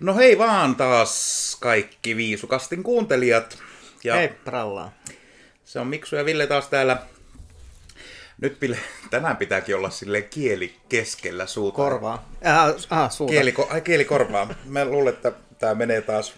No 0.00 0.16
hei 0.16 0.38
vaan 0.38 0.76
taas 0.76 1.56
kaikki 1.60 2.16
Viisukastin 2.16 2.82
kuuntelijat. 2.82 3.58
Ja 4.04 4.14
hei 4.14 4.28
prallaa. 4.28 4.92
Se 5.64 5.80
on 5.80 5.86
Miksu 5.86 6.16
ja 6.16 6.24
Ville 6.24 6.46
taas 6.46 6.68
täällä. 6.68 7.02
Nyt 8.40 8.60
Ville, 8.60 8.78
tänään 9.10 9.36
pitääkin 9.36 9.76
olla 9.76 9.90
sille 9.90 10.22
kieli 10.22 10.74
keskellä 10.88 11.46
suuta. 11.46 11.76
Korvaa. 11.76 12.30
Äh, 12.46 13.02
äh, 13.02 13.10
suuta. 13.10 13.32
Kieli, 13.32 13.54
ai, 13.70 13.80
kieli 13.80 14.04
korvaa. 14.04 14.54
Mä 14.64 14.84
luulen, 14.84 15.14
että 15.14 15.32
tämä 15.58 15.74
menee 15.74 16.00
taas 16.00 16.34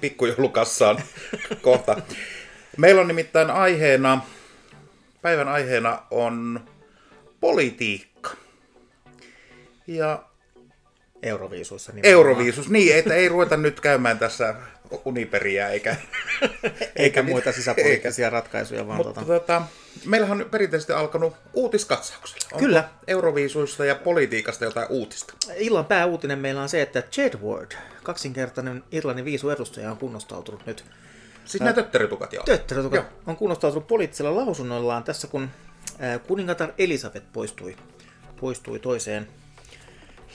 pikkujoulukassaan 0.00 1.02
kohta. 1.62 1.96
Meillä 2.76 3.00
on 3.00 3.08
nimittäin 3.08 3.50
aiheena, 3.50 4.20
päivän 5.22 5.48
aiheena 5.48 6.02
on 6.10 6.60
politiikka. 7.40 8.30
Ja 9.86 10.25
Euroviisuissa. 11.22 11.92
Nimenomaan. 11.92 12.12
Euroviisus, 12.12 12.68
niin, 12.68 12.96
että 12.96 13.14
ei 13.14 13.28
ruveta 13.28 13.56
nyt 13.56 13.80
käymään 13.80 14.18
tässä 14.18 14.54
uniperiä 15.04 15.68
eikä, 15.68 15.96
eikä, 16.42 16.86
eikä 16.96 17.22
muita 17.22 17.52
sisäpoliittisia 17.52 18.30
ratkaisuja. 18.30 18.86
Vaan 18.86 18.96
Mutta 18.96 19.12
tota... 19.12 19.26
Tota, 19.26 19.62
meillähän 20.04 20.40
on 20.40 20.50
perinteisesti 20.50 20.92
alkanut 20.92 21.34
uutiskatsauksella. 21.54 22.46
Onko 22.52 22.58
Kyllä. 22.58 22.88
Euroviisuista 23.06 23.84
ja 23.84 23.94
politiikasta 23.94 24.64
jotain 24.64 24.86
uutista? 24.90 25.34
Illan 25.56 25.84
pääuutinen 25.84 26.38
meillä 26.38 26.62
on 26.62 26.68
se, 26.68 26.82
että 26.82 27.02
Jedward, 27.16 27.72
kaksinkertainen 28.02 28.84
Irlannin 28.92 29.24
viisu 29.24 29.50
edustaja, 29.50 29.90
on 29.90 29.96
kunnostautunut 29.96 30.66
nyt. 30.66 30.84
Siis 31.44 31.60
nämä 31.60 31.72
tötteritukat, 31.72 32.32
joo. 32.32 32.44
Tötteritukat 32.44 32.94
joo. 32.96 33.20
on 33.26 33.36
kunnostautunut 33.36 33.86
poliittisella 33.86 34.36
lausunnollaan 34.36 35.04
tässä, 35.04 35.26
kun 35.28 35.48
kuningatar 36.26 36.72
Elisabeth 36.78 37.26
poistui, 37.32 37.76
poistui 38.40 38.78
toiseen 38.78 39.28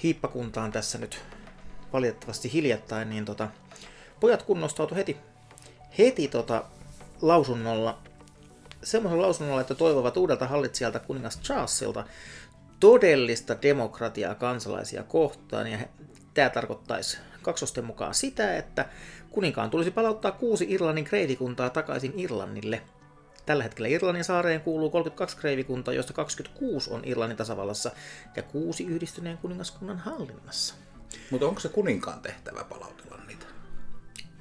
hiippakuntaan 0.04 0.72
tässä 0.72 0.98
nyt 0.98 1.22
valitettavasti 1.94 2.54
hiljattain, 2.54 3.10
niin 3.10 3.26
tota, 3.26 3.48
pojat 4.20 4.44
kunnostautu 4.44 4.96
heti, 4.96 5.18
heti 5.98 6.28
tota, 6.28 6.64
lausunnolla, 7.22 8.00
semmoisella 8.84 9.24
lausunnolla, 9.24 9.62
että 9.62 9.76
toivovat 9.76 10.18
uudelta 10.18 10.48
hallitsijalta 10.48 11.00
kuningas 11.00 11.40
Charlesilta 11.42 12.06
todellista 12.80 13.62
demokratiaa 13.62 14.36
kansalaisia 14.36 15.04
kohtaan, 15.04 15.68
ja 15.68 15.78
tämä 16.34 16.50
tarkoittaisi 16.50 17.18
kaksosten 17.42 17.86
mukaan 17.86 18.14
sitä, 18.14 18.58
että 18.58 18.90
kuninkaan 19.30 19.70
tulisi 19.70 19.92
palauttaa 19.92 20.32
kuusi 20.32 20.66
Irlannin 20.70 21.06
kreivikuntaa 21.06 21.70
takaisin 21.70 22.14
Irlannille– 22.20 22.82
Tällä 23.52 23.64
hetkellä 23.64 23.88
Irlannin 23.88 24.24
saareen 24.24 24.62
kuuluu 24.62 24.90
32 24.90 25.38
kreivikuntaa, 25.38 25.94
joista 25.94 26.14
26 26.14 26.90
on 26.90 27.02
Irlannin 27.06 27.38
tasavallassa 27.38 27.92
ja 28.36 28.44
kuusi 28.44 28.86
yhdistyneen 28.86 29.38
kuningaskunnan 29.38 29.98
hallinnassa. 29.98 30.76
Mutta 31.30 31.48
onko 31.48 31.60
se 31.60 31.70
kuninkaan 31.70 32.22
tehtävä 32.22 32.64
palautella 32.64 33.18
niitä? 33.28 33.46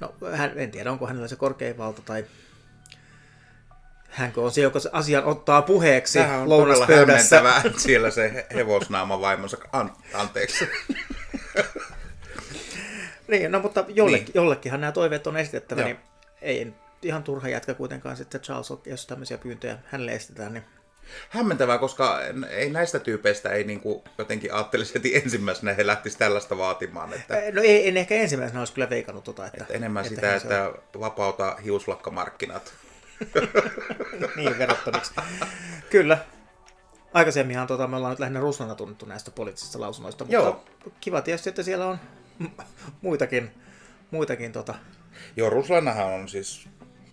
No, 0.01 0.15
hän, 0.33 0.53
en 0.57 0.71
tiedä, 0.71 0.93
onko 0.93 1.07
hänellä 1.07 1.29
se 1.29 1.37
korkein 1.37 1.79
valta 1.79 2.03
tai 2.03 2.25
hänkö 4.09 4.41
on 4.41 4.53
se, 4.53 4.61
joka 4.61 4.79
asian 4.93 5.25
ottaa 5.25 5.63
puheeksi 5.63 6.19
Tähän 6.19 6.41
on 6.41 6.49
lounaspöydässä. 6.49 7.43
siellä 7.77 8.11
se 8.11 8.47
hevosnaama 8.55 9.21
vaimonsa. 9.21 9.57
An- 9.73 9.97
anteeksi. 10.15 10.69
niin, 13.29 13.53
no 13.53 13.61
mutta 13.61 13.85
jollekin, 13.89 14.25
niin. 14.25 14.35
jollekinhan 14.35 14.81
nämä 14.81 14.93
toiveet 14.93 15.27
on 15.27 15.37
esitettävä, 15.37 15.81
Joo. 15.81 15.87
niin 15.89 15.99
ei 16.43 16.73
ihan 17.03 17.23
turha 17.23 17.49
jätkä 17.49 17.75
kuitenkaan 17.75 18.17
sitten 18.17 18.41
Charles, 18.41 18.73
jos 18.87 19.07
tämmöisiä 19.07 19.39
pyyntöjä 19.39 19.79
hänelle 19.87 20.13
estetään. 20.13 20.53
Niin... 20.55 20.65
Hämmentävää, 21.29 21.79
koska 21.79 22.21
ei 22.51 22.71
näistä 22.71 22.99
tyypeistä 22.99 23.49
ei 23.51 23.65
niin 23.65 23.81
kuin 23.81 24.03
jotenkin 24.19 24.55
ajattelisi 24.55 24.95
heti 24.95 25.17
ensimmäisenä 25.17 25.73
he 25.73 25.87
lähtisi 25.87 26.19
tällaista 26.19 26.59
vaatimaan. 26.59 27.13
Että... 27.13 27.35
No 27.53 27.63
ei, 27.63 27.89
en 27.89 27.97
ehkä 27.97 28.15
ensimmäisenä 28.15 28.61
olisi 28.61 28.73
kyllä 28.73 28.91
veikannut 28.91 29.25
tota. 29.25 29.47
Että, 29.47 29.59
että 29.61 29.75
enemmän 29.75 30.05
että 30.05 30.15
sitä, 30.15 30.35
että 30.35 30.69
on... 30.95 31.01
vapauta 31.01 31.57
hiuslakkamarkkinat. 31.65 32.73
niin, 34.37 34.59
verottomiksi. 34.59 35.15
kyllä. 35.91 36.19
Aikaisemminhan 37.13 37.67
tota, 37.67 37.87
me 37.87 37.97
ollaan 37.97 38.11
nyt 38.13 38.21
lähinnä 38.21 38.41
Ruslana 38.41 38.75
tunnettu 38.75 39.07
näistä 39.07 39.31
poliittisista 39.31 39.81
lausunnoista, 39.81 40.25
mutta 40.25 40.37
Joo. 40.37 40.65
kiva 41.01 41.23
tietysti, 41.23 41.49
että 41.49 41.63
siellä 41.63 41.87
on 41.87 41.99
muitakin, 43.03 43.51
muitakin 44.11 44.53
tota... 44.53 44.75
Joo, 45.37 45.51
Ruslanahan 45.51 46.07
on 46.07 46.29
siis 46.29 46.69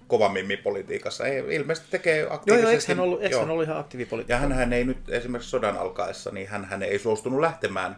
kova 0.07 0.29
mimmi 0.29 0.57
politiikassa. 0.57 1.27
Ei, 1.27 1.55
ilmeisesti 1.55 1.91
tekee 1.91 2.27
aktiivisesti. 2.29 2.51
Joo, 2.51 2.59
joo, 2.61 2.71
eikö 2.71 2.85
hän 2.87 2.99
ollut, 2.99 3.23
eikö 3.23 3.39
hän 3.39 3.49
ollut 3.49 3.65
ihan 3.65 3.77
aktiivipolitiikassa? 3.77 4.47
Ja 4.49 4.55
hän 4.55 4.73
ei 4.73 4.83
nyt 4.83 5.09
esimerkiksi 5.09 5.49
sodan 5.49 5.77
alkaessa, 5.77 6.31
niin 6.31 6.47
hän, 6.47 6.65
hän 6.65 6.83
ei 6.83 6.99
suostunut 6.99 7.39
lähtemään 7.39 7.97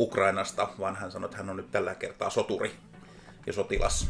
Ukrainasta, 0.00 0.68
vaan 0.78 0.96
hän 0.96 1.10
sanoi, 1.10 1.26
että 1.26 1.36
hän 1.36 1.50
on 1.50 1.56
nyt 1.56 1.70
tällä 1.70 1.94
kertaa 1.94 2.30
soturi 2.30 2.70
ja 3.46 3.52
sotilas. 3.52 4.08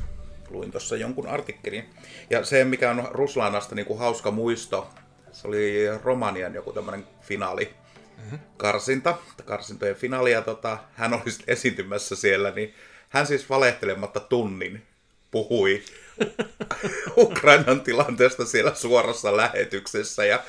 Luin 0.51 0.71
tuossa 0.71 0.97
jonkun 0.97 1.27
artikkelin. 1.27 1.91
Ja 2.31 2.45
se, 2.45 2.65
mikä 2.65 2.91
on 2.91 3.09
Ruslanasta 3.11 3.75
niin 3.75 3.87
kuin 3.87 3.99
hauska 3.99 4.31
muisto, 4.31 4.91
se 5.33 5.49
oli 5.49 5.87
Romanian 6.05 6.55
joku 6.55 6.73
tämmöinen 6.73 7.07
finaali, 7.21 7.75
mm-hmm. 8.17 8.39
karsinta, 8.57 9.19
karsintojen 9.45 9.97
finaali, 9.97 10.33
ja 10.33 10.43
tota, 10.43 10.79
hän 10.95 11.15
oli 11.15 11.23
esiintymässä 11.47 12.17
siellä, 12.17 12.51
niin 12.51 12.75
hän 13.09 13.27
siis 13.27 13.51
valehtelematta 13.51 14.21
tunnin 14.21 14.83
puhui 15.31 15.83
Ukrainan 17.17 17.81
tilanteesta 17.81 18.47
siellä 18.47 18.75
suorassa 18.75 19.37
lähetyksessä 19.37 20.25
ja 20.25 20.43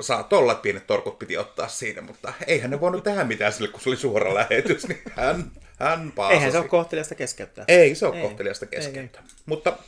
saattoi 0.00 0.38
olla, 0.38 0.52
että 0.52 0.62
pienet 0.62 0.86
torkut 0.86 1.18
piti 1.18 1.38
ottaa 1.38 1.68
siinä, 1.68 2.02
mutta 2.02 2.32
eihän 2.46 2.70
ne 2.70 2.80
voinut 2.80 3.04
tehdä 3.04 3.24
mitään 3.24 3.52
sille, 3.52 3.68
kun 3.68 3.80
se 3.80 3.88
oli 3.88 3.96
suora 3.96 4.34
lähetys, 4.34 4.88
niin 4.88 5.02
hän, 5.16 5.50
hän 5.78 6.12
paasasi. 6.12 6.36
Eihän 6.36 6.52
se 6.52 6.58
ole 6.58 6.68
kohteliasta 6.68 7.14
keskeyttää. 7.14 7.64
Ei 7.68 7.94
se 7.94 8.06
ole 8.06 8.16
ei. 8.16 8.22
kohteliasta 8.22 8.66
keskeyttää. 8.66 9.22
Ei, 9.22 9.28
ei. 9.28 9.42
Mutta 9.46 9.78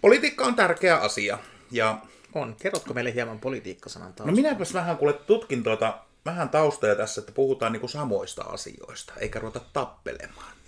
politiikka 0.00 0.44
on 0.44 0.54
tärkeä 0.54 0.96
asia. 0.96 1.38
Ja... 1.70 1.98
On. 2.34 2.56
Kerrotko 2.62 2.94
meille 2.94 3.14
hieman 3.14 3.38
politiikkasanan 3.38 4.08
taustaa? 4.08 4.26
No 4.26 4.32
minäpäs 4.32 4.74
vähän 4.74 4.96
kuule 4.96 5.12
tutkin 5.12 5.62
tuota, 5.62 5.98
vähän 6.24 6.48
taustoja 6.48 6.96
tässä, 6.96 7.20
että 7.20 7.32
puhutaan 7.32 7.72
niinku 7.72 7.88
samoista 7.88 8.42
asioista, 8.42 9.12
eikä 9.18 9.38
ruveta 9.38 9.60
tappelemaan 9.72 10.59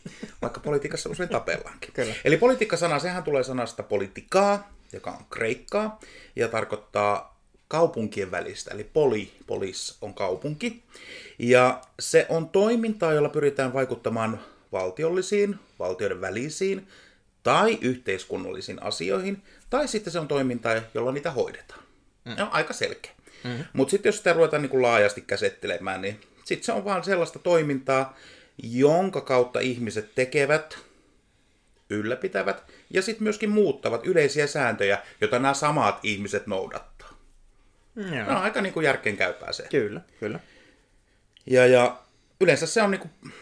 vaikka 0.43 0.61
politiikassa 0.61 1.11
usein 1.11 1.29
tapellaankin. 1.29 1.91
Kyllä. 1.93 2.15
Eli 2.25 2.37
politiikkasana, 2.37 2.99
sehän 2.99 3.23
tulee 3.23 3.45
sanasta 3.45 3.83
politikaa, 3.83 4.73
joka 4.93 5.11
on 5.11 5.25
kreikkaa, 5.31 6.01
ja 6.37 6.49
tarkoittaa 6.49 7.41
kaupunkien 7.69 8.31
välistä, 8.31 8.75
eli 8.75 8.85
poli, 8.85 9.33
polis 9.47 9.97
on 10.01 10.15
kaupunki. 10.15 10.83
Ja 11.39 11.81
se 12.01 12.27
on 12.29 12.49
toimintaa, 12.49 13.13
jolla 13.13 13.29
pyritään 13.29 13.73
vaikuttamaan 13.73 14.41
valtiollisiin, 14.73 15.59
valtioiden 15.79 16.21
välisiin 16.21 16.89
tai 17.43 17.79
yhteiskunnallisiin 17.81 18.83
asioihin, 18.83 19.43
tai 19.71 19.89
sitten 19.89 20.13
se 20.13 20.19
on 20.19 20.29
toimintaa, 20.29 20.75
jolla 20.95 21.13
niitä 21.13 21.31
hoidetaan. 21.31 21.83
Mm. 22.25 22.33
on 22.33 22.53
aika 22.53 22.73
selkeä. 22.73 23.13
Mm-hmm. 23.45 23.65
Mutta 23.73 23.91
sitten 23.91 24.09
jos 24.09 24.17
sitä 24.17 24.33
ruvetaan 24.33 24.63
niin 24.63 24.71
kuin 24.71 24.83
laajasti 24.83 25.21
käsittelemään, 25.21 26.03
niin 26.03 26.21
sitten 26.45 26.65
se 26.65 26.73
on 26.73 26.85
vaan 26.85 27.05
sellaista 27.05 27.39
toimintaa, 27.39 28.17
jonka 28.59 29.21
kautta 29.21 29.61
ihmiset 29.61 30.15
tekevät, 30.15 30.79
ylläpitävät 31.91 32.73
ja 32.91 33.03
sitten 33.03 33.23
myöskin 33.23 33.51
muuttavat 33.51 34.07
yleisiä 34.07 34.47
sääntöjä, 34.47 34.99
joita 35.21 35.39
nämä 35.39 35.55
samat 35.55 35.99
ihmiset 36.03 36.47
noudattaa. 36.47 37.09
Joo. 37.97 38.33
No, 38.33 38.41
aika 38.41 38.61
niin 38.61 38.73
kuin 38.73 38.85
järkeenkäypää 38.85 39.53
se. 39.53 39.67
Kyllä, 39.71 40.01
kyllä. 40.21 40.41
Ja, 41.47 41.67
ja 41.67 41.97
yleensä 42.41 42.67
se 42.67 42.83
on 42.83 42.91
niin 42.91 43.01
kuin 43.01 43.33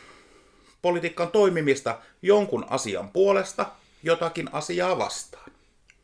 politiikan 0.82 1.28
toimimista 1.28 1.98
jonkun 2.22 2.66
asian 2.70 3.10
puolesta 3.10 3.66
jotakin 4.02 4.48
asiaa 4.52 4.98
vastaan. 4.98 5.50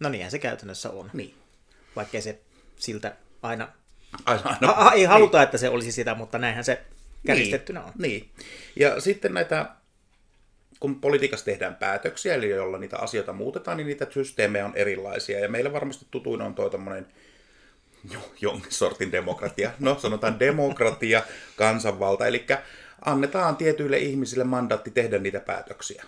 No 0.00 0.08
niinhän 0.08 0.30
se 0.30 0.38
käytännössä 0.38 0.90
on. 0.90 1.10
Niin. 1.12 1.34
Vaikkei 1.96 2.22
se 2.22 2.38
siltä 2.76 3.16
aina... 3.42 3.68
Aina, 4.24 4.42
aina. 4.44 4.72
Ha, 4.72 4.92
ei 4.92 5.04
haluta, 5.04 5.38
niin. 5.38 5.44
että 5.44 5.58
se 5.58 5.68
olisi 5.68 5.92
sitä, 5.92 6.14
mutta 6.14 6.38
näinhän 6.38 6.64
se 6.64 6.84
Kärjistettynä 7.26 7.80
niin, 7.80 7.88
on. 7.88 7.92
Niin. 7.98 8.30
Ja 8.76 9.00
sitten 9.00 9.34
näitä, 9.34 9.66
kun 10.80 11.00
politiikassa 11.00 11.44
tehdään 11.44 11.76
päätöksiä, 11.76 12.34
eli 12.34 12.50
jolla 12.50 12.78
niitä 12.78 12.98
asioita 12.98 13.32
muutetaan, 13.32 13.76
niin 13.76 13.86
niitä 13.86 14.06
systeemejä 14.10 14.66
on 14.66 14.76
erilaisia. 14.76 15.40
Ja 15.40 15.48
meillä 15.48 15.72
varmasti 15.72 16.06
tutuin 16.10 16.42
on 16.42 16.54
tuo 16.54 16.70
tämmöinen 16.70 17.06
jonkin 18.40 18.72
sortin 18.72 19.12
demokratia. 19.12 19.70
No, 19.78 19.98
sanotaan 19.98 20.40
demokratia, 20.40 21.22
kansanvalta. 21.56 22.26
Eli 22.26 22.46
annetaan 23.04 23.56
tietyille 23.56 23.98
ihmisille 23.98 24.44
mandaatti 24.44 24.90
tehdä 24.90 25.18
niitä 25.18 25.40
päätöksiä. 25.40 26.04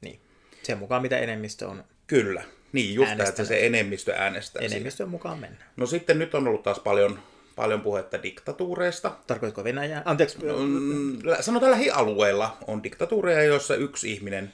Niin. 0.00 0.20
Sen 0.62 0.78
mukaan, 0.78 1.02
mitä 1.02 1.18
enemmistö 1.18 1.68
on 1.68 1.84
Kyllä. 2.06 2.42
Niin, 2.72 2.94
just 2.94 3.10
tämä, 3.16 3.28
että 3.28 3.44
se 3.44 3.66
enemmistö 3.66 4.14
äänestää. 4.14 4.62
Enemmistön 4.62 5.04
siinä. 5.04 5.10
mukaan 5.10 5.38
mennä. 5.38 5.64
No 5.76 5.86
sitten 5.86 6.18
nyt 6.18 6.34
on 6.34 6.48
ollut 6.48 6.62
taas 6.62 6.80
paljon 6.80 7.18
paljon 7.56 7.80
puhetta 7.80 8.22
diktatuureista. 8.22 9.12
Tarkoitko 9.26 9.64
Venäjää? 9.64 10.02
Anteeksi. 10.04 10.46
No, 10.46 10.58
mm, 10.58 11.18
sanotaan 11.40 11.72
lähialueilla 11.72 12.56
on 12.66 12.82
diktatuureja, 12.82 13.42
joissa 13.42 13.74
yksi 13.74 14.12
ihminen 14.12 14.52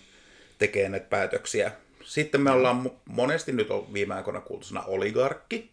tekee 0.59 0.89
näitä 0.89 1.07
päätöksiä. 1.11 1.73
Sitten 2.05 2.41
me 2.41 2.51
ollaan 2.51 2.91
monesti 3.05 3.53
nyt 3.53 3.71
on 3.71 3.93
viime 3.93 4.15
aikoina 4.15 4.41
kuultu 4.41 4.67
sana 4.67 4.83
oligarkki. 4.83 5.71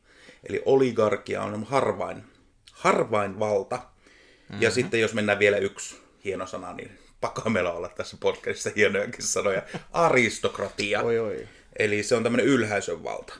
Eli 0.49 0.61
oligarkia 0.65 1.41
on 1.41 1.63
harvain, 1.63 2.23
harvain 2.71 3.39
valta. 3.39 3.75
Mm-hmm. 3.75 4.61
Ja 4.61 4.71
sitten 4.71 5.01
jos 5.01 5.13
mennään 5.13 5.39
vielä 5.39 5.57
yksi 5.57 5.95
hieno 6.25 6.47
sana, 6.47 6.73
niin 6.73 6.99
pakko 7.21 7.49
meillä 7.49 7.71
olla 7.71 7.89
tässä 7.89 8.17
podcastissa 8.19 8.69
hienojakin 8.75 9.23
sanoja, 9.23 9.61
aristokratia. 9.91 11.01
Oi, 11.01 11.19
oi. 11.19 11.47
Eli 11.79 12.03
se 12.03 12.15
on 12.15 12.23
tämmöinen 12.23 12.45
ylhäisön 12.45 13.03
valta. 13.03 13.33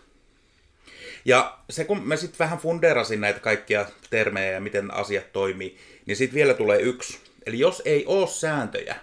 Ja 1.26 1.60
se 1.70 1.86
kun 1.86 2.08
mä 2.08 2.16
sitten 2.16 2.40
vähän 2.40 2.58
funderasin 2.58 3.22
näitä 3.22 3.40
kaikkia 3.40 3.86
termejä 4.10 4.52
ja 4.52 4.62
miten 4.62 4.94
asiat 4.94 5.32
toimii, 5.32 5.78
niin 6.06 6.18
sitten 6.18 6.36
vielä 6.36 6.54
tulee 6.54 6.80
yksi. 6.80 7.20
Eli 7.46 7.60
jos 7.60 7.82
ei 7.86 8.06
ole 8.06 8.28
sääntöjä, 8.28 8.96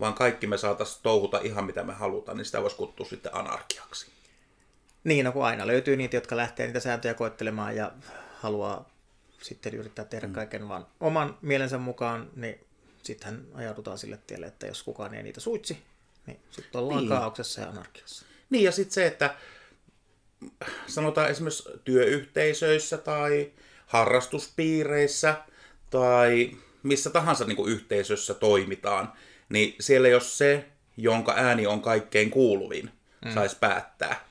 vaan 0.00 0.14
kaikki 0.14 0.46
me 0.46 0.58
saataisiin 0.58 1.02
touhuta 1.02 1.40
ihan 1.42 1.64
mitä 1.64 1.82
me 1.82 1.92
halutaan, 1.92 2.36
niin 2.36 2.44
sitä 2.44 2.62
voisi 2.62 2.76
kutsua 2.76 3.06
sitten 3.06 3.34
anarkiaksi. 3.34 4.06
Niin, 5.04 5.24
no 5.24 5.32
kun 5.32 5.44
aina 5.44 5.66
löytyy 5.66 5.96
niitä, 5.96 6.16
jotka 6.16 6.36
lähtee 6.36 6.66
niitä 6.66 6.80
sääntöjä 6.80 7.14
koettelemaan 7.14 7.76
ja 7.76 7.92
haluaa 8.34 8.90
sitten 9.42 9.74
yrittää 9.74 10.04
tehdä 10.04 10.26
mm. 10.26 10.32
kaiken 10.32 10.68
vaan 10.68 10.86
oman 11.00 11.38
mielensä 11.42 11.78
mukaan, 11.78 12.30
niin 12.36 12.66
sittenhän 13.02 13.46
ajaudutaan 13.54 13.98
sille 13.98 14.18
tielle, 14.26 14.46
että 14.46 14.66
jos 14.66 14.82
kukaan 14.82 15.14
ei 15.14 15.22
niitä 15.22 15.40
suitsi, 15.40 15.78
niin 16.26 16.40
sitten 16.50 16.80
ollaan 16.80 17.00
niin. 17.00 17.08
kaauksessa 17.08 17.60
ja 17.60 17.68
anarkiassa. 17.68 18.26
Niin, 18.50 18.64
ja 18.64 18.72
sitten 18.72 18.94
se, 18.94 19.06
että 19.06 19.34
sanotaan 20.86 21.30
esimerkiksi 21.30 21.68
työyhteisöissä 21.84 22.98
tai 22.98 23.52
harrastuspiireissä 23.86 25.34
tai 25.90 26.50
missä 26.82 27.10
tahansa 27.10 27.44
niin 27.44 27.56
kuin 27.56 27.72
yhteisössä 27.72 28.34
toimitaan, 28.34 29.12
niin 29.48 29.74
siellä 29.80 30.08
jos 30.08 30.38
se, 30.38 30.64
jonka 30.96 31.34
ääni 31.36 31.66
on 31.66 31.82
kaikkein 31.82 32.30
kuuluvin, 32.30 32.90
mm. 33.24 33.34
saisi 33.34 33.56
päättää, 33.60 34.24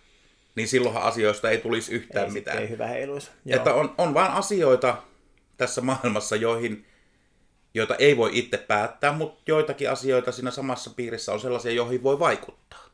niin 0.56 0.68
silloinhan 0.68 1.04
asioista 1.04 1.50
ei 1.50 1.58
tulisi 1.58 1.94
yhtään 1.94 2.26
ei, 2.26 2.32
mitään. 2.32 2.58
Ei 2.58 2.70
hyvä 2.70 2.88
heiluisi. 2.88 3.32
Että 3.46 3.74
on, 3.74 3.96
on 3.98 4.14
vain 4.14 4.32
asioita 4.32 5.04
tässä 5.58 5.82
maailmassa, 5.82 6.36
joihin, 6.36 6.86
joita 7.74 7.96
ei 7.96 8.18
voi 8.18 8.30
itse 8.34 8.58
päättää, 8.58 9.12
mutta 9.12 9.42
joitakin 9.48 9.90
asioita 9.90 10.32
siinä 10.32 10.52
samassa 10.52 10.90
piirissä 10.96 11.34
on 11.34 11.40
sellaisia, 11.40 11.72
joihin 11.72 12.04
voi 12.04 12.20
vaikuttaa. 12.20 12.91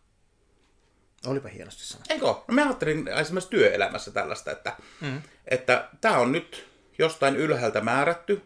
Olipa 1.25 1.49
hienosti 1.49 1.83
sanottu. 1.83 2.13
Eikö? 2.13 2.25
No 2.25 2.43
mä 2.51 2.63
ajattelin 2.63 3.07
esimerkiksi 3.07 3.49
työelämässä 3.49 4.11
tällaista, 4.11 4.51
että 4.51 4.75
mm. 5.01 5.21
että 5.47 5.89
tämä 6.01 6.17
on 6.17 6.31
nyt 6.31 6.67
jostain 6.97 7.35
ylhäältä 7.35 7.81
määrätty 7.81 8.41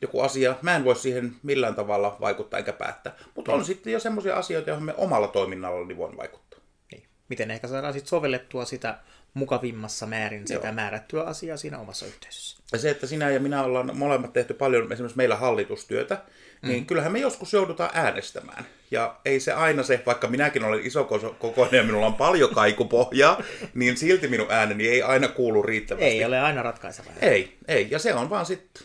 joku 0.00 0.20
asia. 0.20 0.54
Mä 0.62 0.76
en 0.76 0.84
voi 0.84 0.96
siihen 0.96 1.36
millään 1.42 1.74
tavalla 1.74 2.16
vaikuttaa 2.20 2.58
eikä 2.58 2.72
päättää. 2.72 3.16
Mutta 3.34 3.52
on 3.52 3.64
sitten 3.64 3.92
jo 3.92 4.00
semmoisia 4.00 4.36
asioita, 4.36 4.70
joihin 4.70 4.86
me 4.86 4.94
omalla 4.96 5.28
toiminnalla 5.28 5.86
niin 5.86 5.98
voin 5.98 6.16
vaikuttaa. 6.16 6.60
Niin. 6.92 7.06
Miten 7.28 7.50
ehkä 7.50 7.68
saadaan 7.68 7.92
sitten 7.92 8.08
sovellettua 8.08 8.64
sitä 8.64 8.98
mukavimmassa 9.34 10.06
määrin 10.06 10.48
sitä 10.48 10.66
Joo. 10.66 10.74
määrättyä 10.74 11.22
asiaa 11.22 11.56
siinä 11.56 11.78
omassa 11.78 12.06
yhteisössä. 12.06 12.62
Ja 12.72 12.78
se, 12.78 12.90
että 12.90 13.06
sinä 13.06 13.30
ja 13.30 13.40
minä 13.40 13.62
ollaan 13.62 13.96
molemmat 13.96 14.32
tehty 14.32 14.54
paljon 14.54 14.92
esimerkiksi 14.92 15.16
meillä 15.16 15.36
hallitustyötä, 15.36 16.22
niin 16.62 16.82
mm. 16.82 16.86
kyllähän 16.86 17.12
me 17.12 17.18
joskus 17.18 17.52
joudutaan 17.52 17.90
äänestämään. 17.94 18.66
Ja 18.90 19.16
ei 19.24 19.40
se 19.40 19.52
aina 19.52 19.82
se, 19.82 20.02
vaikka 20.06 20.28
minäkin 20.28 20.64
olen 20.64 20.86
iso 20.86 21.04
kokoinen 21.38 21.78
ja 21.78 21.84
minulla 21.84 22.06
on 22.06 22.14
paljon 22.14 22.54
kaikupohjaa, 22.54 23.42
niin 23.74 23.96
silti 23.96 24.28
minun 24.28 24.50
ääneni 24.50 24.88
ei 24.88 25.02
aina 25.02 25.28
kuulu 25.28 25.62
riittävästi. 25.62 26.06
Ei 26.06 26.24
ole 26.24 26.40
aina 26.40 26.62
ratkaiseva. 26.62 27.10
Ei, 27.20 27.58
ei. 27.68 27.88
Ja 27.90 27.98
se 27.98 28.14
on 28.14 28.30
vaan 28.30 28.46
sitten 28.46 28.84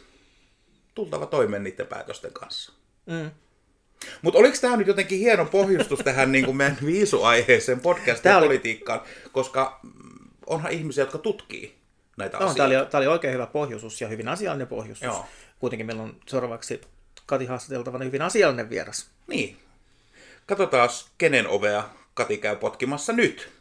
tultava 0.95 1.25
toimeen 1.25 1.63
niiden 1.63 1.87
päätösten 1.87 2.33
kanssa. 2.33 2.73
Mm. 3.05 3.31
Mutta 4.21 4.39
oliko 4.39 4.57
tämä 4.61 4.77
nyt 4.77 4.87
jotenkin 4.87 5.19
hieno 5.19 5.45
pohjustus 5.45 5.99
tähän 5.99 6.31
niin 6.31 6.45
kuin 6.45 6.57
meidän 6.57 6.77
viisuaiheeseen 6.85 7.79
podcastin 7.79 8.35
oli... 8.35 8.83
koska 9.31 9.79
onhan 10.47 10.71
ihmisiä, 10.71 11.01
jotka 11.01 11.17
tutkii 11.17 11.75
näitä 12.17 12.37
no, 12.37 12.45
asioita. 12.45 12.69
Tämä 12.69 12.79
oli, 12.79 12.89
tämä 12.89 12.99
oli 12.99 13.07
oikein 13.07 13.33
hyvä 13.33 13.47
pohjustus 13.47 14.01
ja 14.01 14.07
hyvin 14.07 14.27
asiallinen 14.27 14.67
pohjustus. 14.67 15.05
Joo. 15.05 15.25
Kuitenkin 15.59 15.85
meillä 15.85 16.03
on 16.03 16.15
seuraavaksi 16.27 16.81
Kati 17.25 17.45
haastateltavana 17.45 18.05
hyvin 18.05 18.21
asiallinen 18.21 18.69
vieras. 18.69 19.09
Niin. 19.27 19.57
Katsotaan, 20.45 20.89
kenen 21.17 21.47
ovea 21.47 21.89
Kati 22.13 22.37
käy 22.37 22.55
potkimassa 22.55 23.13
nyt. 23.13 23.55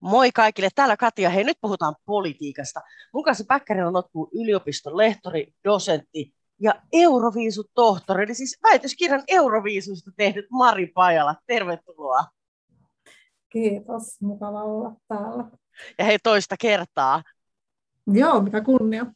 Moi 0.00 0.32
kaikille, 0.32 0.68
täällä 0.74 0.96
Katja. 0.96 1.30
Hei, 1.30 1.44
nyt 1.44 1.58
puhutaan 1.60 1.94
politiikasta. 2.06 2.80
Mun 3.12 3.24
kanssa 3.24 3.44
Päkkärin 3.48 3.84
on 3.84 3.92
Notkuun 3.92 4.28
yliopiston 4.34 4.96
lehtori, 4.96 5.54
dosentti 5.64 6.34
ja 6.60 6.74
Euroviisu-tohtori, 6.92 8.24
eli 8.24 8.34
siis 8.34 8.58
väitöskirjan 8.62 9.22
Euroviisusta 9.28 10.10
tehnyt 10.16 10.46
Mari 10.50 10.86
Pajala. 10.86 11.34
Tervetuloa. 11.46 12.24
Kiitos, 13.52 14.20
mukava 14.20 14.64
olla 14.64 14.92
täällä. 15.08 15.44
Ja 15.98 16.04
hei 16.04 16.18
toista 16.18 16.56
kertaa. 16.60 17.22
Joo, 18.06 18.40
mikä 18.40 18.60
kunnia. 18.60 19.06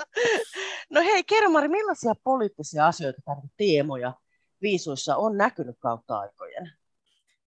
no 0.94 1.00
hei, 1.00 1.24
kerro 1.24 1.50
Mari, 1.50 1.68
millaisia 1.68 2.14
poliittisia 2.24 2.86
asioita 2.86 3.22
tai 3.24 3.36
teemoja 3.56 4.14
viisuissa 4.62 5.16
on 5.16 5.36
näkynyt 5.36 5.76
kautta 5.78 6.18
aikojen? 6.18 6.72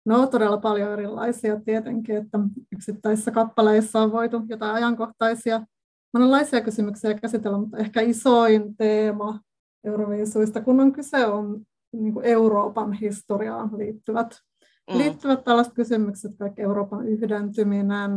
No 0.05 0.27
todella 0.27 0.59
paljon 0.59 0.93
erilaisia 0.93 1.61
tietenkin, 1.61 2.17
että 2.17 2.39
yksittäisissä 2.73 3.31
kappaleissa 3.31 4.01
on 4.01 4.13
voitu 4.13 4.41
jotain 4.49 4.75
ajankohtaisia 4.75 5.61
monenlaisia 6.13 6.61
kysymyksiä 6.61 7.15
käsitellä, 7.15 7.59
mutta 7.59 7.79
ehkä 7.79 8.01
isoin 8.01 8.77
teema 8.77 9.41
Euroviisuista, 9.85 10.61
kun 10.61 10.81
on 10.81 10.93
kyse 10.93 11.27
on 11.27 11.63
niin 11.93 12.13
kuin 12.13 12.25
Euroopan 12.25 12.93
historiaan 12.93 13.71
liittyvät, 13.79 14.39
mm. 14.93 14.99
liittyvät 14.99 15.45
tällaiset 15.45 15.75
kysymykset, 15.75 16.33
kaikki 16.39 16.63
Euroopan 16.63 17.09
yhdentyminen, 17.09 18.11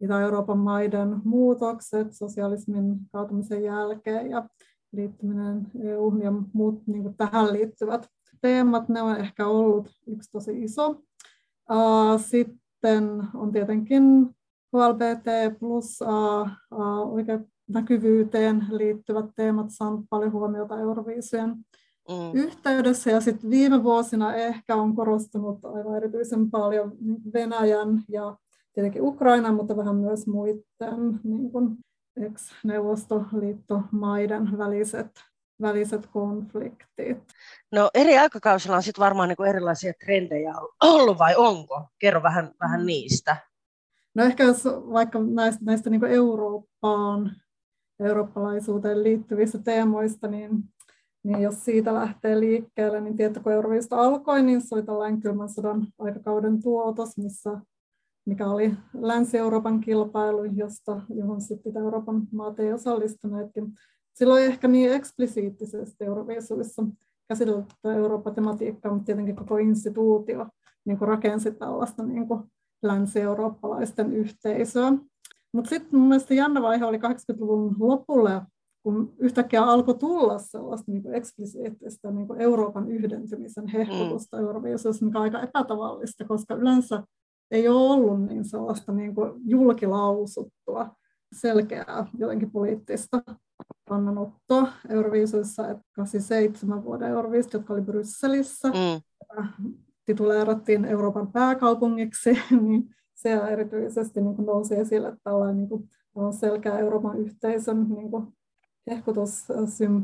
Itä-Euroopan 0.00 0.58
maiden 0.58 1.16
muutokset 1.24 2.12
sosialismin 2.12 2.96
kaatumisen 3.12 3.62
jälkeen 3.62 4.30
ja 4.30 4.48
liittyminen 4.92 5.66
EU 5.82 6.18
ja 6.22 6.32
muut 6.52 6.86
niin 6.86 7.02
kuin 7.02 7.16
tähän 7.16 7.52
liittyvät 7.52 8.08
teemat, 8.40 8.88
ne 8.88 9.02
on 9.02 9.16
ehkä 9.16 9.46
ollut 9.46 9.88
yksi 10.06 10.30
tosi 10.32 10.62
iso. 10.62 11.02
Sitten 12.16 13.22
on 13.34 13.52
tietenkin 13.52 14.02
HLBT 14.72 15.58
plus 15.58 15.98
oikein 17.10 17.52
näkyvyyteen 17.68 18.66
liittyvät 18.70 19.24
teemat 19.36 19.66
saaneet 19.70 20.04
paljon 20.10 20.32
huomiota 20.32 20.80
Euroviisujen 20.80 21.48
mm. 21.48 21.54
yhteydessä. 22.34 23.10
Ja 23.10 23.20
sitten 23.20 23.50
viime 23.50 23.82
vuosina 23.82 24.34
ehkä 24.34 24.76
on 24.76 24.96
korostunut 24.96 25.64
aivan 25.64 25.96
erityisen 25.96 26.50
paljon 26.50 26.92
Venäjän 27.34 28.02
ja 28.08 28.36
tietenkin 28.72 29.02
Ukrainan, 29.02 29.54
mutta 29.54 29.76
vähän 29.76 29.96
myös 29.96 30.26
muiden 30.26 31.20
niin 31.24 31.52
kuin 31.52 31.76
ex-neuvostoliittomaiden 32.16 34.58
väliset 34.58 35.10
väliset 35.62 36.06
konfliktit. 36.06 37.18
No 37.72 37.90
eri 37.94 38.18
aikakausilla 38.18 38.76
on 38.76 38.82
sitten 38.82 39.02
varmaan 39.02 39.28
niin 39.28 39.48
erilaisia 39.48 39.92
trendejä 40.04 40.54
ollut 40.82 41.18
vai 41.18 41.34
onko? 41.36 41.88
Kerro 41.98 42.22
vähän, 42.22 42.54
vähän 42.60 42.80
mm. 42.80 42.86
niistä. 42.86 43.36
No 44.16 44.24
ehkä 44.24 44.44
jos 44.44 44.64
vaikka 44.64 45.18
näistä, 45.22 45.64
näistä 45.64 45.90
niin 45.90 46.04
Eurooppaan, 46.04 47.36
eurooppalaisuuteen 48.00 49.02
liittyvistä 49.02 49.58
teemoista, 49.58 50.28
niin, 50.28 50.64
niin 51.22 51.42
jos 51.42 51.64
siitä 51.64 51.94
lähtee 51.94 52.40
liikkeelle, 52.40 53.00
niin 53.00 53.16
tietty 53.16 53.40
kun 53.40 53.52
Euroviista 53.52 53.96
alkoi, 53.96 54.42
niin 54.42 54.60
se 54.60 54.74
oli 54.74 54.82
tällainen 54.82 55.20
kylmän 55.20 55.48
sodan 55.48 55.86
aikakauden 55.98 56.62
tuotos, 56.62 57.18
missä 57.18 57.60
mikä 58.26 58.46
oli 58.46 58.74
Länsi-Euroopan 58.94 59.80
kilpailu, 59.80 60.44
josta, 60.44 61.00
johon 61.08 61.40
sitten 61.40 61.76
Euroopan 61.76 62.22
maat 62.32 62.60
ei 62.60 62.72
osallistuneetkin. 62.72 63.72
Silloin 64.14 64.44
ehkä 64.44 64.68
niin 64.68 64.92
eksplisiittisesti 64.92 66.04
Euroviisuissa 66.04 66.82
käsitelty 67.28 67.74
Euroopan 67.84 68.34
tematiikkaa, 68.34 68.92
mutta 68.92 69.06
tietenkin 69.06 69.36
koko 69.36 69.56
instituutio 69.56 70.46
niin 70.84 70.98
rakensi 71.00 71.52
tällaista 71.52 72.02
niin 72.02 72.28
kuin 72.28 72.40
länsi-eurooppalaisten 72.86 74.12
yhteisöä. 74.12 74.92
Mutta 75.52 75.68
sitten 75.68 76.00
mun 76.00 76.08
mielestä 76.08 76.34
jännä 76.34 76.62
vaihe 76.62 76.84
oli 76.84 76.98
80-luvun 76.98 77.76
lopulla, 77.78 78.46
kun 78.82 79.14
yhtäkkiä 79.18 79.62
alkoi 79.62 79.94
tulla 79.94 80.38
sellaista 80.38 80.92
niin 80.92 81.14
eksplisiittistä 81.14 82.10
niin 82.10 82.40
Euroopan 82.40 82.90
yhdentymisen 82.90 83.68
hehkutusta 83.68 84.36
mm. 84.36 84.42
Euroviisussa, 84.42 85.04
mikä 85.04 85.18
on 85.18 85.24
aika 85.24 85.42
epätavallista, 85.42 86.24
koska 86.24 86.54
yleensä 86.54 87.02
ei 87.50 87.68
ole 87.68 87.90
ollut 87.90 88.22
niin 88.22 88.44
sellaista 88.44 88.92
niin 88.92 89.14
kuin 89.14 89.32
julkilausuttua, 89.44 90.96
selkeää 91.32 92.06
jotenkin 92.18 92.50
poliittista 92.50 93.22
kannanottoa 93.88 94.68
Euroviisuissa, 94.88 95.68
että 95.68 95.84
87 95.92 96.84
vuoden 96.84 97.08
Euroviisut, 97.08 97.52
jotka 97.52 97.72
oli 97.74 97.82
Brysselissä, 97.82 98.68
mm. 98.68 99.02
Tituleerattiin 100.06 100.84
Euroopan 100.84 101.32
pääkaupungiksi, 101.32 102.30
niin 102.62 102.94
se 103.14 103.32
erityisesti 103.32 104.20
niin 104.20 104.36
kuin 104.36 104.46
nousi 104.46 104.74
esille 104.74 105.16
tällainen 105.24 105.56
niin 105.56 105.68
kuin, 105.68 105.88
selkeä 106.32 106.78
Euroopan 106.78 107.18
yhteisön 107.18 107.86
niin 107.88 108.10
kuin, 108.10 108.26
hehkutus 108.90 109.48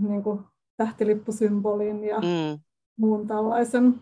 niin 0.08 0.22
kuin, 0.22 0.40
tähtilippusymboliin 0.76 2.04
ja 2.04 2.18
mm. 2.18 2.60
muun 2.96 3.26
tällaisen 3.26 3.94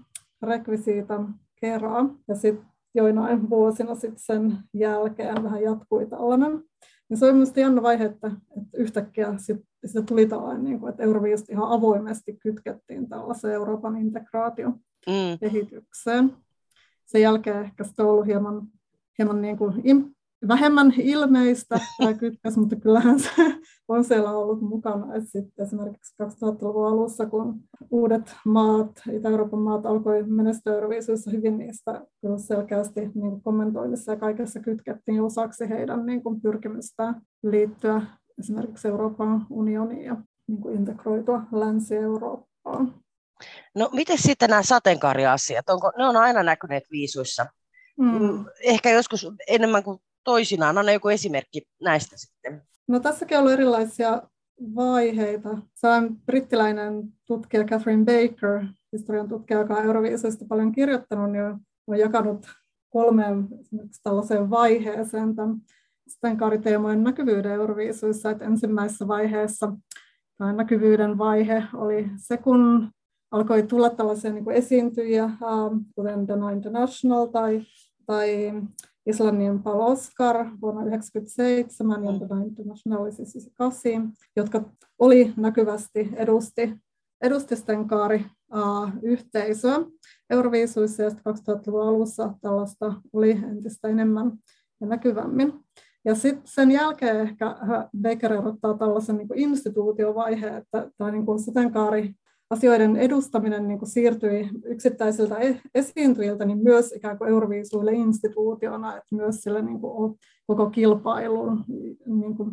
rekvisiitan 0.42 1.34
kerran. 1.60 2.18
Ja 2.28 2.34
sitten 2.34 2.66
joinain 2.94 3.50
vuosina 3.50 3.94
sit 3.94 4.14
sen 4.16 4.58
jälkeen 4.74 5.42
vähän 5.44 5.62
jatkui 5.62 6.06
tällainen 6.06 6.62
niin 7.10 7.18
se 7.18 7.24
oli 7.24 7.32
minusta 7.32 7.60
jännä 7.60 7.82
vaihe, 7.82 8.04
että, 8.04 8.26
että 8.26 8.78
yhtäkkiä 8.78 9.34
sit, 9.36 9.60
sitä 9.86 10.02
tuli 10.02 10.26
tällainen, 10.26 10.64
niin 10.64 10.80
kuin, 10.80 10.90
että 10.90 11.02
Euroviisut 11.02 11.50
ihan 11.50 11.70
avoimesti 11.70 12.36
kytkettiin 12.42 13.08
tällaiseen 13.08 13.54
Euroopan 13.54 13.96
integraatiokehitykseen. 13.96 14.89
Mm. 15.06 15.38
Sen 17.06 17.22
jälkeen 17.22 17.64
ehkä 17.64 17.84
se 17.84 18.02
on 18.02 18.08
ollut 18.08 18.26
hieman, 18.26 18.66
hieman 19.18 19.42
niin 19.42 19.58
kuin 19.58 19.82
vähemmän 20.48 20.92
ilmeistä 20.98 21.80
tämä 21.98 22.14
kytkös, 22.14 22.56
mutta 22.56 22.76
kyllähän 22.76 23.20
se 23.20 23.30
on 23.88 24.04
siellä 24.04 24.30
ollut 24.30 24.60
mukana. 24.60 25.14
Et 25.14 25.24
sitten 25.26 25.66
esimerkiksi 25.66 26.14
2000-luvun 26.22 26.86
alussa, 26.86 27.26
kun 27.26 27.60
uudet 27.90 28.34
maat, 28.44 29.02
Itä-Euroopan 29.12 29.60
maat 29.60 29.86
alkoi 29.86 30.22
menestyä 30.22 30.74
Euroviisuissa 30.74 31.30
hyvin, 31.30 31.58
niistä 31.58 32.06
kyllä 32.20 32.38
selkeästi 32.38 33.00
niin 33.00 33.42
kommentoinnissa 33.42 34.12
ja 34.12 34.18
kaikessa 34.18 34.60
kytkettiin 34.60 35.22
osaksi 35.22 35.68
heidän 35.68 36.06
niin 36.06 36.22
kuin 36.22 36.40
pyrkimystään 36.40 37.22
liittyä 37.42 38.02
esimerkiksi 38.38 38.88
Euroopan 38.88 39.46
unioniin 39.50 40.04
ja 40.04 40.16
niin 40.46 40.60
kuin 40.60 40.76
integroitua 40.76 41.42
Länsi-Eurooppaan. 41.52 42.94
No 43.74 43.90
miten 43.92 44.18
sitten 44.18 44.50
nämä 44.50 44.62
sateenkaariasiat? 44.62 45.68
Onko, 45.68 45.92
ne 45.98 46.06
on 46.06 46.16
aina 46.16 46.42
näkyneet 46.42 46.84
viisuissa. 46.90 47.46
Mm. 47.98 48.44
Ehkä 48.62 48.90
joskus 48.90 49.26
enemmän 49.48 49.82
kuin 49.82 49.98
toisinaan? 50.24 50.78
Anna 50.78 50.92
joku 50.92 51.08
esimerkki 51.08 51.62
näistä 51.82 52.16
sitten. 52.18 52.62
No 52.88 53.00
tässäkin 53.00 53.36
on 53.36 53.40
ollut 53.40 53.52
erilaisia 53.52 54.22
vaiheita. 54.74 55.48
Se 55.74 55.88
on 55.88 56.16
brittiläinen 56.26 57.02
tutkija 57.26 57.64
Catherine 57.64 58.04
Baker, 58.04 58.64
historian 58.92 59.28
tutkija, 59.28 59.58
joka 59.58 59.74
on 59.74 59.84
Euroviisuista 59.84 60.44
paljon 60.48 60.72
kirjoittanut, 60.72 61.32
niin 61.32 61.44
on 61.86 61.98
jakanut 61.98 62.46
kolmeen 62.90 63.48
tällaiseen 64.02 64.50
vaiheeseen 64.50 65.36
tämän 65.36 65.56
sateenkaariteemojen 66.08 67.04
näkyvyyden 67.04 67.52
Euroviisuissa. 67.52 68.30
Että 68.30 68.44
ensimmäisessä 68.44 69.08
vaiheessa 69.08 69.72
tämä 70.38 70.52
näkyvyyden 70.52 71.18
vaihe 71.18 71.64
oli 71.74 72.10
se, 72.16 72.36
kun 72.36 72.90
alkoi 73.30 73.62
tulla 73.62 73.90
tällaisia 73.90 74.32
niin 74.32 74.44
kuin 74.44 74.56
esiintyjiä, 74.56 75.30
kuten 75.94 76.26
The 76.26 76.34
International 76.52 77.26
tai, 77.26 77.62
tai 78.06 78.52
Islannin 79.06 79.62
Paul 79.62 79.80
Oscar 79.80 80.36
vuonna 80.36 80.80
1997 80.80 82.04
ja 82.04 82.12
The 82.12 82.46
International 82.46 83.02
oli 83.02 83.12
siis 83.12 83.50
8, 83.58 84.12
jotka 84.36 84.62
oli 84.98 85.32
näkyvästi 85.36 86.12
edusti, 86.16 86.76
edusti 87.22 87.56
Stenkaari 87.56 88.24
yhteisöä 89.02 89.80
Euroviisuissa 90.30 91.02
ja 91.02 91.10
2000-luvun 91.10 91.88
alussa 91.88 92.34
tällaista 92.40 92.94
oli 93.12 93.30
entistä 93.30 93.88
enemmän 93.88 94.32
ja 94.80 94.86
näkyvämmin. 94.86 95.52
Ja 96.04 96.14
sitten 96.14 96.42
sen 96.44 96.70
jälkeen 96.70 97.20
ehkä 97.20 97.56
Baker 98.02 98.32
erottaa 98.32 98.78
tällaisen 98.78 99.16
niin 99.16 99.28
instituutiovaiheen, 99.34 100.56
että 100.56 100.90
tämä 100.98 101.10
niin 101.10 101.38
sateenkaari 101.44 102.14
asioiden 102.50 102.96
edustaminen 102.96 103.68
niin 103.68 103.78
kuin 103.78 103.88
siirtyi 103.88 104.50
yksittäisiltä 104.64 105.36
e-, 105.36 105.60
esiintyjiltä 105.74 106.44
niin 106.44 106.62
myös 106.62 106.92
ikään 106.92 107.18
kuin 107.18 107.30
Euroviisuille 107.30 107.92
instituutiona, 107.92 108.96
että 108.96 109.16
myös 109.16 109.36
sille 109.36 109.62
niin 109.62 109.80
kuin 109.80 110.18
koko 110.46 110.70
kilpailun, 110.70 111.64
niin 112.06 112.36
kuin 112.36 112.50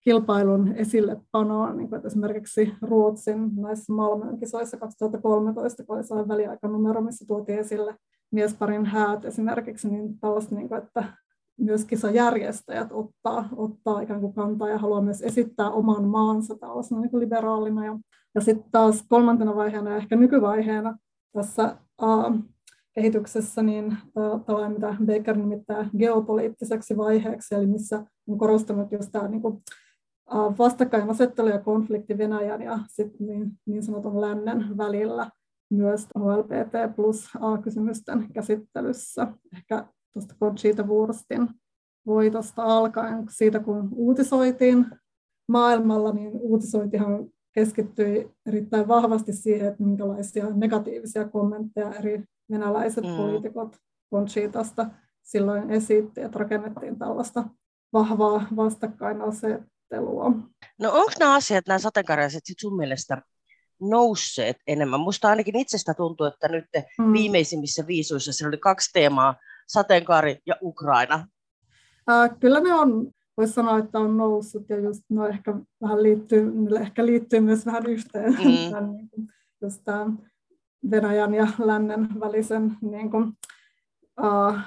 kilpailun 0.00 0.72
esille 0.72 1.20
panoa, 1.32 1.72
niin 1.72 1.88
kuin 1.88 2.06
esimerkiksi 2.06 2.72
Ruotsin 2.82 3.50
näissä 3.56 3.92
Malmön 3.92 4.38
kisoissa 4.38 4.76
2013, 4.76 5.84
kun 5.84 5.96
oli 5.96 6.28
väliaikanumero, 6.28 7.00
missä 7.00 7.24
tuotiin 7.28 7.58
esille 7.58 7.96
miesparin 8.30 8.86
häät 8.86 9.24
esimerkiksi, 9.24 9.88
niin 9.88 10.20
tällaista, 10.20 10.54
niin 10.54 10.68
kuin, 10.68 10.82
että 10.82 11.04
myös 11.60 11.84
kisajärjestäjät 11.84 12.88
ottaa, 12.92 13.48
ottaa 13.56 14.00
ikään 14.00 14.20
kuin 14.20 14.34
kantaa 14.34 14.68
ja 14.68 14.78
haluaa 14.78 15.00
myös 15.00 15.22
esittää 15.22 15.70
oman 15.70 16.04
maansa 16.04 16.56
tällaisena 16.60 17.00
niin 17.00 17.20
liberaalina 17.20 17.84
ja 17.84 17.98
ja 18.36 18.42
sitten 18.42 18.70
taas 18.72 19.04
kolmantena 19.08 19.56
vaiheena 19.56 19.90
ja 19.90 19.96
ehkä 19.96 20.16
nykyvaiheena 20.16 20.98
tässä 21.32 21.76
kehityksessä, 22.94 23.62
niin 23.62 23.96
tällainen, 24.46 24.72
mitä 24.72 24.96
Baker 25.06 25.36
nimittää 25.36 25.88
geopoliittiseksi 25.98 26.96
vaiheeksi, 26.96 27.54
eli 27.54 27.66
missä 27.66 28.04
on 28.28 28.38
korostanut 28.38 28.92
just 28.92 29.08
tämä 29.12 29.28
niin 29.28 29.42
kuin, 29.42 29.62
vastakkainasettelu 30.58 31.48
ja 31.48 31.58
konflikti 31.58 32.18
Venäjän 32.18 32.62
ja 32.62 32.78
sit 32.88 33.20
niin, 33.20 33.52
niin 33.66 33.82
sanotun 33.82 34.20
lännen 34.20 34.76
välillä 34.76 35.30
myös 35.70 36.06
HLPT 36.18 36.96
plus 36.96 37.28
A-kysymysten 37.40 38.32
käsittelyssä. 38.32 39.26
Ehkä 39.52 39.86
tuosta 40.12 40.34
Conchita 40.40 40.82
Wurstin 40.82 41.48
voitosta 42.06 42.62
alkaen, 42.62 43.24
siitä 43.30 43.60
kun 43.60 43.88
uutisoitiin 43.92 44.86
maailmalla, 45.48 46.12
niin 46.12 46.30
uutisointihan 46.32 47.26
keskittyi 47.56 48.30
erittäin 48.46 48.88
vahvasti 48.88 49.32
siihen, 49.32 49.68
että 49.68 49.82
minkälaisia 49.82 50.50
negatiivisia 50.50 51.28
kommentteja 51.28 51.92
eri 51.92 52.24
venäläiset 52.50 53.04
mm. 53.04 53.16
poliitikot 53.16 53.76
Conchitasta 54.14 54.86
silloin 55.22 55.70
esitti, 55.70 56.20
että 56.20 56.38
rakennettiin 56.38 56.98
tällaista 56.98 57.44
vahvaa 57.92 58.46
vastakkainasettelua. 58.56 60.32
No 60.80 60.92
onko 60.92 61.12
nämä 61.20 61.34
asiat, 61.34 61.66
nämä 61.66 61.78
sateenkaariasiat 61.78 62.42
sit 62.46 62.58
sun 62.60 62.76
mielestä 62.76 63.22
nousseet 63.80 64.56
enemmän? 64.66 65.00
Musta 65.00 65.28
ainakin 65.28 65.56
itsestä 65.56 65.94
tuntuu, 65.94 66.26
että 66.26 66.48
nyt 66.48 66.64
mm. 66.98 67.12
viimeisimmissä 67.12 67.86
viisuissa 67.86 68.32
siellä 68.32 68.48
oli 68.50 68.58
kaksi 68.58 68.90
teemaa, 68.92 69.34
sateenkaari 69.66 70.38
ja 70.46 70.54
Ukraina. 70.62 71.26
Äh, 72.10 72.38
kyllä 72.40 72.60
ne 72.60 72.74
on 72.74 73.10
voisi 73.36 73.52
sanoa, 73.52 73.78
että 73.78 73.98
on 73.98 74.16
noussut 74.16 74.68
ja 74.68 74.80
just 74.80 75.02
no 75.08 75.26
ehkä 75.26 75.54
vähän 75.82 76.02
liittyy, 76.02 76.52
ehkä 76.80 77.06
liittyy 77.06 77.40
myös 77.40 77.66
vähän 77.66 77.86
yhteen 77.86 78.32
mm. 78.32 78.70
tämän, 78.70 78.92
niin 78.92 79.10
kuin, 79.10 79.28
just 79.62 79.80
tämän 79.84 80.18
Venäjän 80.90 81.34
ja 81.34 81.46
lännen 81.58 82.08
välisen 82.20 82.76
niin 82.80 83.10
kuin, 83.10 83.32
uh, 84.20 84.58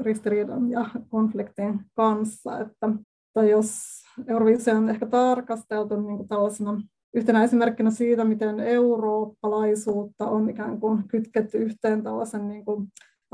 ristiriidan 0.00 0.70
ja 0.70 0.90
konfliktin 1.08 1.80
kanssa. 1.94 2.58
Että, 2.58 2.90
tai 3.34 3.50
jos 3.50 3.84
Eurovision 4.26 4.76
on 4.76 4.88
ehkä 4.88 5.06
tarkasteltu 5.06 6.00
niin 6.00 6.16
kuin 6.16 6.28
tällaisena 6.28 6.82
yhtenä 7.14 7.44
esimerkkinä 7.44 7.90
siitä, 7.90 8.24
miten 8.24 8.60
eurooppalaisuutta 8.60 10.26
on 10.26 10.50
ikään 10.50 10.80
kuin 10.80 11.08
kytketty 11.08 11.58
yhteen 11.58 12.02
tällaisen 12.02 12.48
niin 12.48 12.64
kuin, 12.64 12.82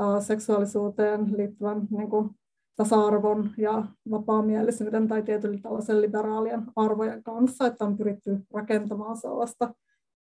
uh, 0.01 0.23
seksuaalisuuteen 0.23 1.37
liittyvän 1.37 1.87
niin 1.89 2.09
kuin, 2.09 2.29
tasa-arvon 2.75 3.51
ja 3.57 3.83
vapaamielisyyden 4.11 5.07
tai 5.07 5.23
tietyllä 5.23 5.59
tällaisen 5.61 6.01
liberaalien 6.01 6.63
arvojen 6.75 7.23
kanssa, 7.23 7.67
että 7.67 7.85
on 7.85 7.97
pyritty 7.97 8.39
rakentamaan 8.53 9.17
sellaista 9.17 9.73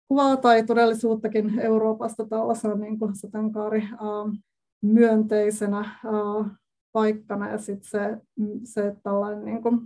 kuvaa 0.07 0.37
tai 0.37 0.63
todellisuuttakin 0.63 1.59
Euroopasta 1.59 2.25
tällaisena 2.25 2.75
niin 2.75 2.99
kuin 2.99 3.15
sateenkaari 3.15 3.81
äh, 3.83 4.39
myönteisenä 4.81 5.79
äh, 5.79 6.51
paikkana 6.91 7.49
ja 7.49 7.57
sitten 7.57 7.89
se, 7.89 8.17
se 8.63 8.95
tällainen 9.03 9.45
niin 9.45 9.63
kuin, 9.63 9.79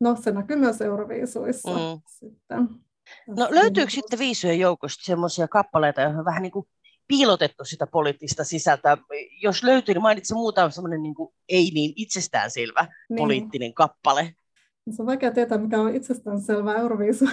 no 0.00 0.16
se 0.16 0.30
näkyy 0.30 0.56
myös 0.56 0.80
Euroviisuissa 0.80 1.70
mm. 1.70 2.00
sitten. 2.06 2.68
No 3.36 3.48
löytyykö 3.50 3.90
sitten 3.90 4.18
viisujen 4.18 4.58
joukosta 4.58 5.04
semmoisia 5.04 5.48
kappaleita, 5.48 6.00
joihin 6.00 6.24
vähän 6.24 6.42
niin 6.42 6.52
kuin 6.52 6.66
piilotettu 7.10 7.64
sitä 7.64 7.86
poliittista 7.86 8.44
sisältöä. 8.44 8.96
Jos 9.42 9.62
löytyy, 9.62 9.94
niin 9.94 10.02
mainitse 10.02 10.34
muutama 10.34 10.70
semmoinen 10.70 11.02
niin 11.02 11.14
ei 11.48 11.70
niin 11.74 11.92
itsestäänselvä 11.96 12.86
niin. 13.08 13.16
poliittinen 13.16 13.74
kappale. 13.74 14.34
Se 14.90 15.02
on 15.02 15.06
vaikea 15.06 15.30
tietää, 15.30 15.58
mikä 15.58 15.80
on 15.80 15.94
itsestäänselvä 15.94 16.74
Euroviisu 16.74 17.24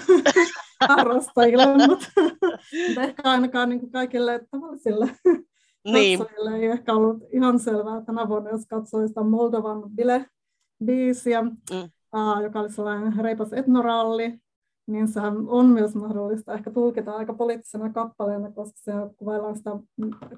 harrastajille, 0.90 1.66
mutta, 1.66 1.88
mutta 1.88 3.02
ehkä 3.04 3.22
ainakaan 3.24 3.70
niin 3.70 3.80
kuin 3.80 3.92
kaikille 3.92 4.40
tavallisille 4.52 5.06
niin. 5.94 6.20
katsojille 6.20 6.58
ei 6.58 6.66
ehkä 6.66 6.94
ollut 6.94 7.24
ihan 7.34 7.60
selvää 7.60 8.02
tänä 8.06 8.28
vuonna, 8.28 8.50
jos 8.50 8.66
katsoi 8.70 9.08
sitä 9.08 9.24
Moldovan 9.24 9.84
bile-biisiä, 9.96 11.42
mm. 11.42 11.90
joka 12.44 12.60
oli 12.60 12.72
sellainen 12.72 13.14
reipas 13.20 13.54
etnoralli, 13.54 14.40
niin 14.88 15.08
sehän 15.08 15.48
on 15.48 15.66
myös 15.66 15.96
mahdollista 15.96 16.54
ehkä 16.54 16.72
tulkita 16.72 17.12
aika 17.12 17.34
poliittisena 17.34 17.90
kappaleena, 17.90 18.52
koska 18.52 18.78
se 18.78 18.92
kuvaillaan 19.18 19.58
sitä, 19.58 19.72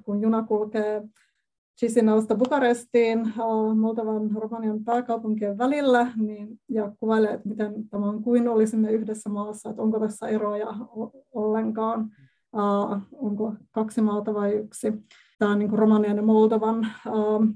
kun 0.03 0.21
juna 0.21 0.43
kulkee 0.43 1.03
Chisinausta 1.79 2.35
Bukarestiin, 2.35 3.33
Moldovan 3.75 4.31
Romanian 4.31 4.83
pääkaupunkien 4.83 5.57
välillä, 5.57 6.11
niin, 6.17 6.59
ja 6.69 6.91
kuvailee, 6.99 7.33
että 7.33 7.49
miten 7.49 7.89
tämä 7.89 8.05
on 8.05 8.23
kuin 8.23 8.47
olisimme 8.47 8.91
yhdessä 8.91 9.29
maassa, 9.29 9.69
että 9.69 9.81
onko 9.81 9.99
tässä 9.99 10.27
eroja 10.27 10.67
ollenkaan, 11.31 12.11
uh, 12.53 12.97
onko 13.13 13.53
kaksi 13.71 14.01
maata 14.01 14.33
vai 14.33 14.51
yksi. 14.51 14.93
Tämä 15.39 15.51
on 15.51 15.59
niin 15.59 15.69
kuin 15.69 15.79
Romanian 15.79 16.17
ja 16.17 16.23
Moldovan 16.23 16.87
uh, 17.07 17.47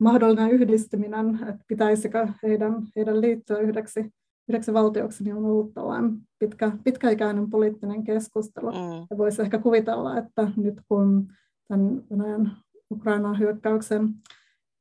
mahdollinen 0.00 0.50
yhdistyminen, 0.50 1.38
että 1.48 1.64
pitäisikö 1.68 2.28
heidän, 2.42 2.82
heidän 2.96 3.20
liittyä 3.20 3.58
yhdeksi 3.58 4.10
yhdeksi 4.52 4.72
valtioksi 4.72 5.24
niin 5.24 5.36
on 5.36 5.44
ollut 5.44 5.74
tällainen 5.74 6.18
pitkä, 6.38 6.72
pitkäikäinen 6.84 7.50
poliittinen 7.50 8.04
keskustelu. 8.04 8.70
Mm. 8.70 9.06
Ja 9.10 9.18
voisi 9.18 9.42
ehkä 9.42 9.58
kuvitella, 9.58 10.18
että 10.18 10.48
nyt 10.56 10.80
kun 10.88 11.32
tämän 11.68 12.02
Venäjän 12.10 12.56
Ukrainan 12.90 13.38
hyökkäyksen 13.38 14.14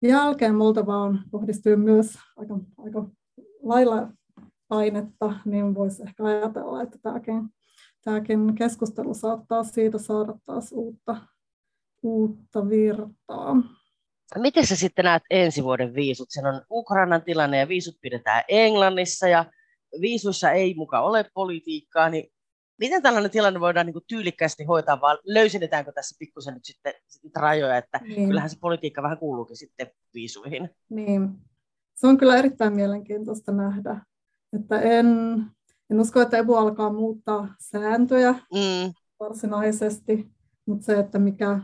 jälkeen 0.02 0.56
Moldovaan 0.56 1.24
kohdistuu 1.32 1.78
myös 1.78 2.18
aika, 2.38 2.60
aika 2.78 3.06
lailla 3.64 4.08
painetta, 4.68 5.34
niin 5.46 5.76
voisi 5.76 6.04
ehkä 6.04 6.24
ajatella, 6.24 6.82
että 6.82 6.98
tämäkin, 7.02 7.50
tämäkin 8.04 8.56
keskustelu 8.56 9.14
saattaa 9.14 9.64
siitä 9.64 9.98
saada 9.98 10.34
taas 10.46 10.72
uutta, 10.72 11.18
uutta 12.04 12.70
virtaa. 12.70 13.56
Miten 14.40 14.68
sä 14.68 14.76
sitten 14.76 15.06
näet 15.06 15.24
ensi 15.30 15.64
vuoden 15.64 15.96
viisut? 15.96 16.28
Siellä 16.30 16.50
on 16.50 16.62
Ukrainan 16.72 17.22
tilanne 17.22 17.60
ja 17.60 17.68
viisut 17.68 17.96
pidetään 18.02 18.44
Englannissa 18.48 19.28
ja 19.28 19.46
viisuissa 20.02 20.52
ei 20.52 20.74
muka 20.74 21.00
ole 21.00 21.26
politiikkaa, 21.34 22.10
niin 22.10 22.32
miten 22.80 23.02
tällainen 23.02 23.32
tilanne 23.32 23.60
voidaan 23.60 23.86
niin 23.86 23.94
kuin 23.94 24.06
tyylikkäästi 24.08 24.64
hoitaa, 24.64 25.02
vai 25.02 25.18
löysennetäänkö 25.26 25.92
tässä 25.92 26.16
pikkusen 26.20 26.54
nyt 26.54 26.66
sitten 26.66 26.94
rajoja, 27.36 27.78
että 27.78 28.00
niin. 28.04 28.28
kyllähän 28.28 28.50
se 28.50 28.58
politiikka 28.60 29.04
vähän 29.04 29.18
kuuluukin 29.18 29.58
sitten 29.58 29.92
viisuihin. 30.14 30.70
Niin, 30.90 31.30
se 31.94 32.08
on 32.08 32.18
kyllä 32.18 32.38
erittäin 32.38 32.74
mielenkiintoista 32.74 33.52
nähdä, 33.52 34.06
että 34.54 34.82
en, 34.82 35.08
en 35.90 36.00
usko, 36.00 36.22
että 36.22 36.38
EBU 36.38 36.56
alkaa 36.56 36.94
muuttaa 36.94 37.56
sääntöjä 37.60 38.32
mm. 38.32 38.94
varsinaisesti, 39.20 40.32
mutta 40.66 40.86
se, 40.86 41.00
että 41.00 41.20
mikä, 41.20 41.60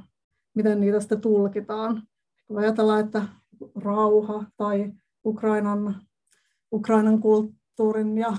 miten 0.53 0.79
niitä 0.79 0.99
sitten 0.99 1.21
tulkitaan. 1.21 2.03
Kun 2.47 2.57
ajatellaan, 2.57 3.05
että 3.05 3.25
rauha 3.75 4.45
tai 4.57 4.91
Ukrainan, 5.25 6.01
Ukrainan 6.71 7.21
kulttuurin 7.77 8.17
ja 8.17 8.33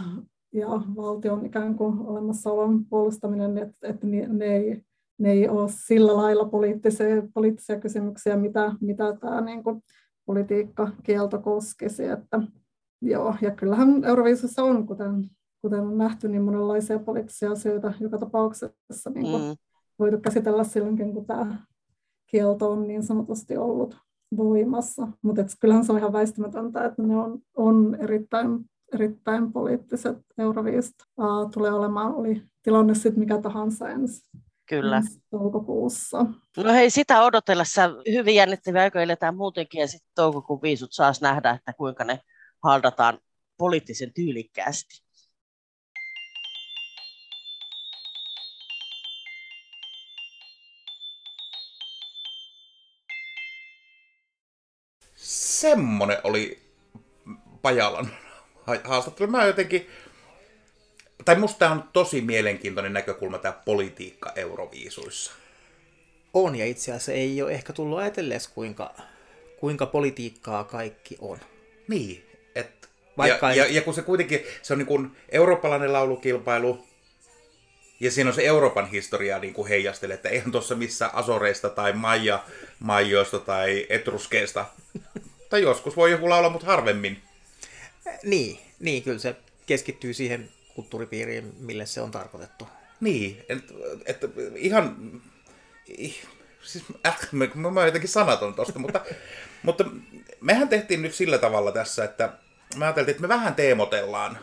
ja 0.53 0.69
valtion 0.97 1.47
ikään 1.47 1.75
kuin 1.75 1.99
olemassaolon 1.99 2.85
puolustaminen, 2.85 3.59
että, 3.59 3.89
että 3.89 4.07
ne, 4.07 4.45
ei, 4.45 4.83
ne 5.19 5.31
ei 5.31 5.49
ole 5.49 5.69
sillä 5.69 6.17
lailla 6.17 6.45
poliittisia, 6.45 7.07
poliittisia 7.35 7.81
kysymyksiä, 7.81 8.37
mitä, 8.37 8.73
mitä 8.81 9.17
tämä 9.21 9.41
niin 9.41 9.65
kuin 9.65 9.83
politiikkakielto 10.27 11.39
koskisi. 11.39 12.05
Että, 12.05 12.43
joo, 13.03 13.35
ja 13.41 13.51
kyllähän 13.51 14.05
Euroviisussa 14.05 14.63
on, 14.65 14.87
kuten, 14.87 15.31
kuten 15.63 15.81
on 15.81 15.99
nähty, 15.99 16.29
niin 16.29 16.43
monenlaisia 16.43 16.99
poliittisia 16.99 17.51
asioita 17.51 17.93
joka 18.01 18.19
tapauksessa 18.19 19.11
niin 19.15 19.27
kuin 19.31 19.43
mm. 19.43 19.57
voitu 19.99 20.19
käsitellä 20.19 20.65
silloinkin, 20.65 21.15
kun 21.15 21.27
tämä 21.27 21.59
kielto 22.27 22.73
on 22.73 22.89
niin 22.89 23.03
sanotusti 23.03 23.57
ollut 23.57 23.97
voimassa. 24.37 25.09
Mutta 25.23 25.43
kyllähän 25.61 25.85
se 25.85 25.93
on 25.93 25.99
ihan 25.99 26.13
väistämätöntä, 26.13 26.85
että 26.85 27.03
ne 27.03 27.17
on, 27.17 27.39
on 27.57 27.95
erittäin 28.01 28.65
erittäin 28.95 29.53
poliittiset 29.53 30.19
Euroviisut 30.39 30.97
uh, 31.17 31.51
tulee 31.51 31.73
olemaan, 31.73 32.15
oli 32.15 32.43
tilanne 32.63 32.95
sitten 32.95 33.19
mikä 33.19 33.41
tahansa 33.41 33.89
ensi 33.89 34.23
Kyllä. 34.69 34.97
Ensi 34.97 35.23
toukokuussa. 35.31 36.27
No 36.57 36.73
hei, 36.73 36.91
sitä 36.91 37.23
odotellessa 37.23 37.91
hyvin 38.13 38.35
jännittäviä 38.35 38.83
aikoja 38.83 39.03
eletään 39.03 39.37
muutenkin, 39.37 39.81
ja 39.81 39.87
sitten 39.87 40.11
toukokuun 40.15 40.63
viisut 40.63 40.93
saas 40.93 41.21
nähdä, 41.21 41.51
että 41.51 41.73
kuinka 41.73 42.05
ne 42.05 42.21
haldataan 42.63 43.19
poliittisen 43.59 44.13
tyylikkäästi. 44.15 45.03
Semmonen 55.17 56.19
oli 56.25 56.59
Pajalan 57.63 58.11
haastattelu. 58.85 59.31
Mä 59.31 59.45
jotenkin, 59.45 59.91
tai 61.25 61.37
musta 61.37 61.59
tämä 61.59 61.71
on 61.73 61.85
tosi 61.93 62.21
mielenkiintoinen 62.21 62.93
näkökulma 62.93 63.39
tämä 63.39 63.53
politiikka 63.65 64.33
Euroviisuissa. 64.37 65.33
On, 66.35 66.57
ja 66.57 66.67
itse 66.67 66.91
asiassa 66.93 67.13
ei 67.13 67.43
ole 67.43 67.53
ehkä 67.53 67.73
tullut 67.73 67.99
ajatelleeksi, 67.99 68.51
kuinka, 68.55 68.95
kuinka 69.61 69.87
politiikkaa 69.87 70.65
kaikki 70.65 71.17
on. 71.21 71.39
Niin, 71.89 72.25
et, 72.55 72.89
Vaikka 73.17 73.47
ja, 73.47 73.53
ei... 73.53 73.59
ja, 73.59 73.67
ja, 73.77 73.83
kun 73.83 73.95
se 73.95 74.03
kuitenkin, 74.03 74.41
se 74.63 74.73
on 74.73 74.79
niin 74.79 74.87
kuin 74.87 75.11
eurooppalainen 75.29 75.93
laulukilpailu, 75.93 76.89
ja 78.01 78.11
siinä 78.11 78.31
on 78.31 78.35
se 78.35 78.47
Euroopan 78.47 78.91
historia 78.91 79.39
niin 79.39 79.55
kuin 79.55 79.69
heijastele, 79.69 80.15
että 80.15 80.29
eihän 80.29 80.53
tuossa 80.53 80.75
missä 80.75 81.11
Asoreista 81.13 81.71
tai 81.71 81.93
Maija 81.93 82.45
Maijoista 82.79 83.39
tai 83.39 83.87
Etruskeista. 83.89 84.67
tai 85.51 85.63
joskus 85.63 85.97
voi 85.97 86.11
joku 86.11 86.29
laulaa, 86.29 86.51
mutta 86.51 86.67
harvemmin. 86.67 87.23
Niin, 88.23 88.59
niin, 88.81 89.03
kyllä 89.03 89.19
se 89.19 89.37
keskittyy 89.67 90.15
siihen 90.15 90.49
kulttuuripiiriin, 90.75 91.55
mille 91.59 91.87
se 91.87 92.01
on 92.01 92.11
tarkoitettu. 92.11 92.69
Niin, 93.01 93.45
että 93.49 93.75
et, 94.07 94.21
ihan... 94.57 94.97
Siis, 96.63 96.85
äh, 97.07 97.19
mä, 97.33 97.71
mä 97.71 97.85
jotenkin 97.85 98.09
sanaton 98.09 98.55
tosta, 98.55 98.79
mutta, 98.79 99.01
mutta 99.63 99.85
mehän 100.41 100.69
tehtiin 100.69 101.03
nyt 101.03 101.15
sillä 101.15 101.39
tavalla 101.39 101.73
tässä, 101.73 102.05
että 102.05 102.33
mä 102.77 102.85
ajattelin, 102.85 103.11
että 103.11 103.23
me 103.23 103.29
vähän 103.29 103.55
teemotellaan, 103.55 104.39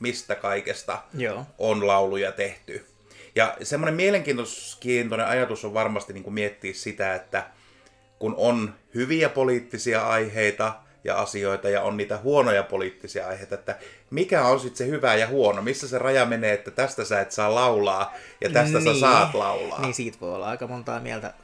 mistä 0.00 0.34
kaikesta 0.34 1.02
Joo. 1.14 1.46
on 1.58 1.86
lauluja 1.86 2.32
tehty. 2.32 2.86
Ja 3.34 3.56
semmoinen 3.62 3.94
mielenkiintoinen 3.94 5.26
ajatus 5.26 5.64
on 5.64 5.74
varmasti 5.74 6.12
niin 6.12 6.24
kuin 6.24 6.34
miettiä 6.34 6.72
sitä, 6.72 7.14
että 7.14 7.46
kun 8.18 8.34
on 8.36 8.74
hyviä 8.94 9.28
poliittisia 9.28 10.06
aiheita, 10.06 10.74
ja 11.04 11.16
asioita 11.16 11.68
ja 11.68 11.82
on 11.82 11.96
niitä 11.96 12.18
huonoja 12.18 12.62
poliittisia 12.62 13.28
aiheita, 13.28 13.54
että 13.54 13.78
mikä 14.10 14.44
on 14.44 14.60
sitten 14.60 14.76
se 14.76 14.86
hyvä 14.86 15.14
ja 15.14 15.26
huono, 15.26 15.62
missä 15.62 15.88
se 15.88 15.98
raja 15.98 16.26
menee, 16.26 16.52
että 16.52 16.70
tästä 16.70 17.04
sä 17.04 17.20
et 17.20 17.32
saa 17.32 17.54
laulaa 17.54 18.14
ja 18.40 18.50
tästä 18.50 18.78
niin, 18.78 18.94
sä 18.94 19.00
saat 19.00 19.34
laulaa. 19.34 19.80
Niin 19.80 19.94
siitä 19.94 20.18
voi 20.20 20.34
olla 20.34 20.48
aika 20.48 20.66
montaa 20.66 21.00
mieltä. 21.00 21.34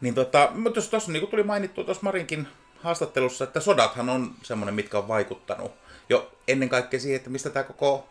Niin 0.00 0.14
tota, 0.14 0.50
mutta 0.54 0.78
jos 0.78 0.88
tuossa 0.88 1.12
niin 1.12 1.28
tuli 1.28 1.42
mainittu 1.42 1.84
tuossa 1.84 2.02
Marinkin 2.02 2.48
haastattelussa, 2.82 3.44
että 3.44 3.60
sodathan 3.60 4.08
on 4.08 4.34
semmoinen, 4.42 4.74
mitkä 4.74 4.98
on 4.98 5.08
vaikuttanut 5.08 5.72
jo 6.08 6.32
ennen 6.48 6.68
kaikkea 6.68 7.00
siihen, 7.00 7.16
että 7.16 7.30
mistä 7.30 7.50
tämä 7.50 7.64
koko 7.64 8.08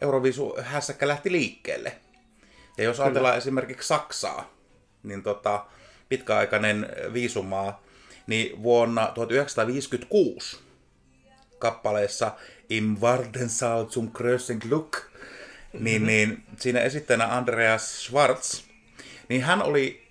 Euroviisu 0.00 0.56
hässäkkä 0.62 1.08
lähti 1.08 1.32
liikkeelle. 1.32 1.96
Ja 2.78 2.84
jos 2.84 2.96
Kyllä. 2.96 3.06
ajatellaan 3.06 3.38
esimerkiksi 3.38 3.88
Saksaa, 3.88 4.50
niin 5.02 5.22
tota, 5.22 5.64
pitkäaikainen 6.08 6.88
viisumaa, 7.12 7.82
niin 8.26 8.62
vuonna 8.62 9.06
1956 9.14 10.58
kappaleessa 11.58 12.32
Im 12.70 12.96
Wardensaal 13.00 13.84
zum 13.84 14.10
größten 14.18 14.58
Glück, 14.68 15.02
niin, 15.72 16.06
niin 16.06 16.42
siinä 16.56 16.80
esittäjänä 16.80 17.36
Andreas 17.36 18.04
Schwarz, 18.04 18.62
niin 19.28 19.42
hän 19.42 19.62
oli, 19.62 20.06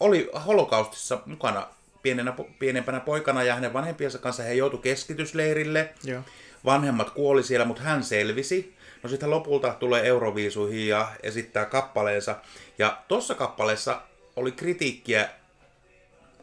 oli 0.00 0.30
holokaustissa 0.46 1.22
mukana 1.26 1.66
pienenä, 2.02 2.34
pienempänä 2.58 3.00
poikana 3.00 3.42
ja 3.42 3.54
hänen 3.54 3.72
vanhempiensa 3.72 4.18
kanssa 4.18 4.42
he 4.42 4.54
joutui 4.54 4.80
keskitysleirille. 4.80 5.94
Joo. 6.04 6.22
Vanhemmat 6.64 7.10
kuoli 7.10 7.42
siellä, 7.42 7.66
mutta 7.66 7.82
hän 7.82 8.04
selvisi. 8.04 8.76
No 9.02 9.08
sitten 9.08 9.30
lopulta 9.30 9.74
tulee 9.74 10.06
Euroviisuihin 10.06 10.88
ja 10.88 11.12
esittää 11.22 11.64
kappaleensa. 11.64 12.36
Ja 12.78 13.02
tuossa 13.08 13.34
kappaleessa 13.34 14.02
oli 14.36 14.52
kritiikkiä 14.52 15.28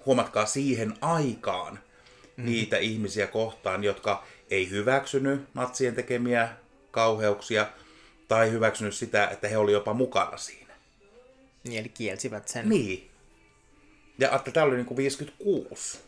huomatkaa 0.05 0.45
siihen 0.45 0.93
aikaan 1.01 1.79
mm. 2.37 2.45
niitä 2.45 2.77
ihmisiä 2.77 3.27
kohtaan, 3.27 3.83
jotka 3.83 4.23
ei 4.49 4.69
hyväksynyt 4.69 5.41
natsien 5.53 5.95
tekemiä 5.95 6.49
kauheuksia 6.91 7.67
tai 8.27 8.51
hyväksynyt 8.51 8.95
sitä, 8.95 9.27
että 9.27 9.47
he 9.47 9.57
olivat 9.57 9.79
jopa 9.79 9.93
mukana 9.93 10.37
siinä. 10.37 10.73
Niin, 11.63 11.79
eli 11.79 11.89
kielsivät 11.89 12.47
sen. 12.47 12.69
Niin. 12.69 13.09
Ja 14.19 14.35
että 14.35 14.51
tämä 14.51 14.65
oli 14.65 14.75
niin 14.75 14.85
kuin 14.85 14.97
56. 14.97 15.99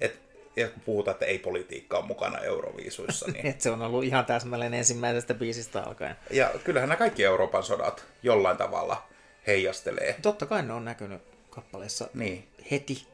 Et, 0.00 0.20
ja 0.56 0.68
kun 0.68 0.82
puhutaan, 0.82 1.12
että 1.12 1.26
ei 1.26 1.38
politiikka 1.38 1.98
ole 1.98 2.06
mukana 2.06 2.38
Euroviisuissa. 2.38 3.26
Niin... 3.32 3.46
Et 3.46 3.60
se 3.60 3.70
on 3.70 3.82
ollut 3.82 4.04
ihan 4.04 4.26
täsmälleen 4.26 4.74
ensimmäisestä 4.74 5.34
biisistä 5.34 5.82
alkaen. 5.82 6.16
Ja 6.30 6.50
kyllähän 6.64 6.88
nämä 6.88 6.98
kaikki 6.98 7.24
Euroopan 7.24 7.62
sodat 7.62 8.04
jollain 8.22 8.56
tavalla 8.56 9.08
heijastelee. 9.46 10.16
Totta 10.22 10.46
kai 10.46 10.62
ne 10.62 10.72
on 10.72 10.84
näkynyt 10.84 11.22
kappaleessa 11.50 12.08
niin. 12.14 12.48
Heti. 12.70 13.06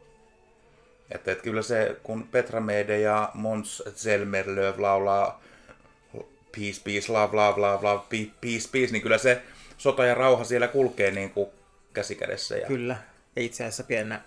Että, 1.10 1.32
että 1.32 1.44
kyllä 1.44 1.62
se, 1.62 1.96
kun 2.02 2.28
Petra 2.28 2.60
Mede 2.60 3.00
ja 3.00 3.30
Mons 3.34 3.82
Zelmerlöv 3.94 4.80
laulaa 4.80 5.42
peace, 6.52 6.80
peace, 6.84 7.12
love, 7.12 7.36
love, 7.36 7.60
love, 7.60 7.88
love, 7.88 8.04
peace, 8.40 8.68
peace, 8.72 8.92
niin 8.92 9.02
kyllä 9.02 9.18
se 9.18 9.42
sota 9.78 10.04
ja 10.04 10.14
rauha 10.14 10.44
siellä 10.44 10.68
kulkee 10.68 11.10
niin 11.10 11.30
kuin 11.30 11.50
käsikädessä. 11.92 12.56
Ja... 12.56 12.66
Kyllä. 12.66 12.96
Ja 13.36 13.42
itse 13.42 13.64
asiassa 13.64 13.84
pienä, 13.84 14.20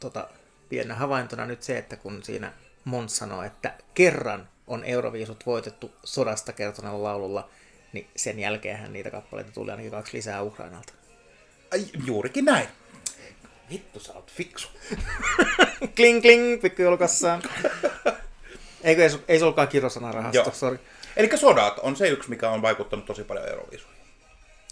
tota, 0.00 0.28
pienä 0.68 0.94
havaintona 0.94 1.46
nyt 1.46 1.62
se, 1.62 1.78
että 1.78 1.96
kun 1.96 2.22
siinä 2.22 2.52
Mons 2.84 3.16
sanoo, 3.16 3.42
että 3.42 3.74
kerran 3.94 4.48
on 4.66 4.84
Euroviisut 4.84 5.46
voitettu 5.46 5.92
sodasta 6.04 6.52
kertoneella 6.52 7.02
laululla, 7.02 7.48
niin 7.92 8.06
sen 8.16 8.38
jälkeenhän 8.38 8.92
niitä 8.92 9.10
kappaleita 9.10 9.52
tuli 9.52 9.70
ainakin 9.70 9.90
kaksi 9.90 10.16
lisää 10.16 10.42
Ukrainalta. 10.42 10.92
Ai, 11.72 11.86
juurikin 12.06 12.44
näin. 12.44 12.68
Vittu, 13.70 14.00
sä 14.00 14.12
oot 14.12 14.32
fiksu. 14.32 14.68
kling 15.96 16.22
kling, 16.22 16.62
pikkujulkassaan. 16.62 17.42
Eikö, 18.84 19.02
ei, 19.02 19.10
ei 19.28 19.38
se 19.38 19.44
ollutkaan 19.44 19.68
kirosana 19.68 20.32
sori. 20.52 20.78
Eli 21.16 21.38
sodat 21.38 21.78
on 21.78 21.96
se 21.96 22.08
yksi, 22.08 22.30
mikä 22.30 22.50
on 22.50 22.62
vaikuttanut 22.62 23.06
tosi 23.06 23.24
paljon 23.24 23.48
Euroviisuihin. 23.48 24.02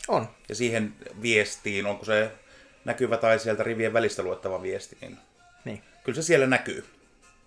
On. 0.09 0.29
Ja 0.49 0.55
siihen 0.55 0.95
viestiin, 1.23 1.87
onko 1.87 2.05
se 2.05 2.33
näkyvä 2.85 3.17
tai 3.17 3.39
sieltä 3.39 3.63
rivien 3.63 3.93
välistä 3.93 4.23
luettava 4.23 4.63
viesti, 4.63 4.97
niin, 5.01 5.19
niin. 5.65 5.83
kyllä 6.05 6.17
se 6.17 6.23
siellä 6.23 6.47
näkyy. 6.47 6.85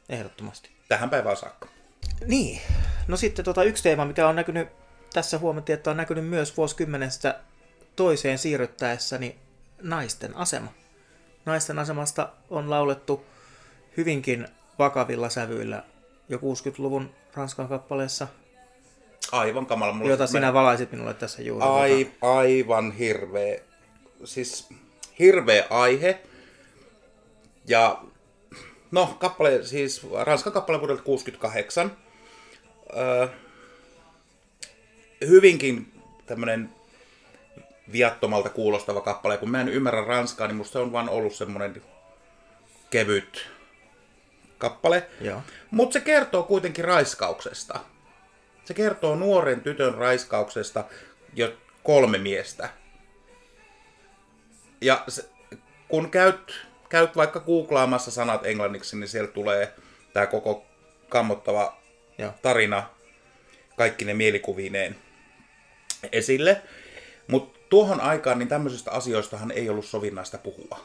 Ehdottomasti. 0.10 0.70
Tähän 0.88 1.10
päivään 1.10 1.38
saakka. 1.38 1.68
Niin. 2.26 2.62
No 3.08 3.18
sitten 3.18 3.46
tota, 3.46 3.64
yksi 3.64 3.84
teema, 3.84 4.06
mikä 4.06 4.28
on 4.28 4.36
näkynyt, 4.36 4.68
tässä 5.14 5.38
huomattiin, 5.38 5.74
että 5.74 5.92
on 5.92 5.98
näkynyt 5.98 6.26
myös 6.28 6.58
vuosikymmenestä 6.58 7.40
toiseen 7.96 8.38
siirryttäessä, 8.38 9.18
niin 9.18 9.40
naisten 9.82 10.36
asema. 10.36 10.74
Naisten 11.46 11.80
asemasta 11.80 12.30
on 12.50 12.70
laulettu 12.70 13.26
hyvinkin 13.98 14.48
vakavilla 14.80 15.30
sävyillä 15.30 15.84
jo 16.30 16.38
60-luvun 16.38 17.10
Ranskan 17.34 17.68
kappaleessa, 17.68 18.28
Aivan 19.32 19.66
kamala. 19.66 19.94
Mulla 19.94 20.10
jota 20.10 20.28
sinä 20.28 20.54
valaisit 20.54 20.92
minulle 20.92 21.14
tässä 21.14 21.42
juuri. 21.42 21.66
Ai, 21.66 22.12
aivan 22.22 22.92
hirveä, 22.92 23.60
siis 24.24 24.70
hirveä 25.20 25.66
aihe. 25.70 26.22
Ja 27.68 28.04
no, 28.92 29.16
kappale, 29.20 29.64
siis 29.64 30.08
Ranskan 30.24 30.54
kappale 30.54 30.80
vuodelta 30.80 31.04
68. 31.04 31.98
Öö, 32.98 33.28
hyvinkin 35.28 35.94
tämmönen 36.26 36.70
viattomalta 37.92 38.50
kuulostava 38.50 39.02
kappale. 39.02 39.38
Kun 39.38 39.52
mä 39.52 39.62
en 39.62 39.70
ymmärrä 39.70 40.06
ranskaa, 40.06 40.48
niin 40.48 40.56
musta 40.56 40.74
se 40.74 40.80
on 40.80 40.92
vaan 40.92 41.10
ollut 41.10 41.34
semmonen 41.34 41.82
kevyt 42.90 43.50
kappale. 44.58 45.08
Mutta 45.72 45.94
se 45.94 46.00
kertoo 46.00 46.44
kuitenkin 46.44 46.86
raiskauksesta. 46.86 47.80
Se 48.66 48.74
kertoo 48.74 49.16
nuoren 49.16 49.62
tytön 49.62 49.94
raiskauksesta 49.94 50.84
jo 51.34 51.54
kolme 51.84 52.18
miestä. 52.18 52.70
Ja 54.82 55.04
se, 55.08 55.30
kun 55.88 56.12
käyt, 56.12 56.68
käyt 56.90 57.16
vaikka 57.16 57.40
googlaamassa 57.40 58.12
sanat 58.12 58.46
englanniksi, 58.46 58.98
niin 58.98 59.08
siellä 59.08 59.32
tulee 59.32 59.74
tämä 60.14 60.26
koko 60.26 60.66
kammottava 61.10 61.78
Joo. 62.18 62.34
tarina 62.42 62.90
kaikki 63.78 64.06
ne 64.06 64.14
mielikuvineen 64.14 64.96
esille. 66.12 66.62
Mutta 67.28 67.60
tuohon 67.74 68.02
aikaan 68.02 68.40
niin 68.40 68.50
tämmöisistä 68.50 68.92
asioistahan 68.92 69.52
ei 69.52 69.70
ollut 69.70 69.86
sovinnaista 69.86 70.38
puhua. 70.38 70.80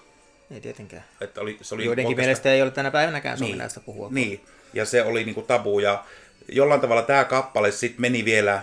Ei 0.50 0.60
tietenkään. 0.60 1.04
Että 1.20 1.40
oli, 1.40 1.58
se 1.62 1.74
oli 1.74 1.84
Joidenkin 1.84 2.06
oikeastaan- 2.08 2.26
mielestä 2.26 2.52
ei 2.52 2.62
ole 2.62 2.70
tänä 2.70 2.90
päivänäkään 2.90 3.38
sovinnaista 3.38 3.80
puhua. 3.80 4.08
Niin, 4.10 4.40
ja 4.74 4.84
se 4.84 5.02
oli 5.02 5.24
niinku 5.24 5.42
tabu. 5.42 5.78
Ja 5.78 6.04
jollain 6.48 6.80
tavalla 6.80 7.02
tämä 7.02 7.24
kappale 7.24 7.70
sitten 7.70 8.00
meni 8.00 8.24
vielä 8.24 8.62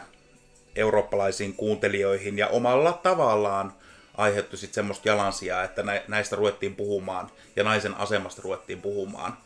eurooppalaisiin 0.75 1.53
kuuntelijoihin 1.53 2.38
ja 2.38 2.47
omalla 2.47 2.93
tavallaan 2.93 3.73
aiheutti 4.17 4.57
sitten 4.57 4.75
semmoista 4.75 5.07
jalansijaa, 5.09 5.63
että 5.63 5.83
nä- 5.83 6.01
näistä 6.07 6.35
ruvettiin 6.35 6.75
puhumaan 6.75 7.29
ja 7.55 7.63
naisen 7.63 7.95
asemasta 7.95 8.41
ruvettiin 8.41 8.81
puhumaan 8.81 9.38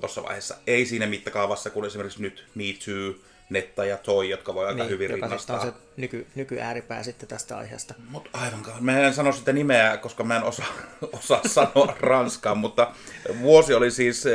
tuossa 0.00 0.22
vaiheessa. 0.22 0.56
Ei 0.66 0.86
siinä 0.86 1.06
mittakaavassa 1.06 1.70
kuin 1.70 1.86
esimerkiksi 1.86 2.22
nyt 2.22 2.44
Me 2.54 2.64
Too, 2.84 3.14
Netta 3.50 3.84
ja 3.84 3.96
Toi, 3.96 4.30
jotka 4.30 4.54
voi 4.54 4.66
aika 4.66 4.82
Niin, 4.82 4.90
hyvin 4.90 5.10
joka 5.10 5.28
sitten 5.28 5.54
on 5.54 5.60
rinnastaa. 5.60 5.80
se 5.80 5.92
nyky, 5.96 6.26
nykyääripää 6.34 7.02
sitten 7.02 7.28
tästä 7.28 7.56
aiheesta. 7.58 7.94
Mut 8.08 8.28
aivan 8.32 8.62
kauan. 8.62 8.84
Mä 8.84 8.98
en 9.00 9.14
sano 9.14 9.32
sitä 9.32 9.52
nimeä, 9.52 9.96
koska 9.96 10.24
mä 10.24 10.36
en 10.36 10.42
osaa, 10.42 10.66
osaa 11.18 11.40
sanoa 11.48 11.94
ranskaa, 12.00 12.54
mutta 12.54 12.92
vuosi 13.40 13.74
oli 13.74 13.90
siis 13.90 14.26
eh, 14.26 14.32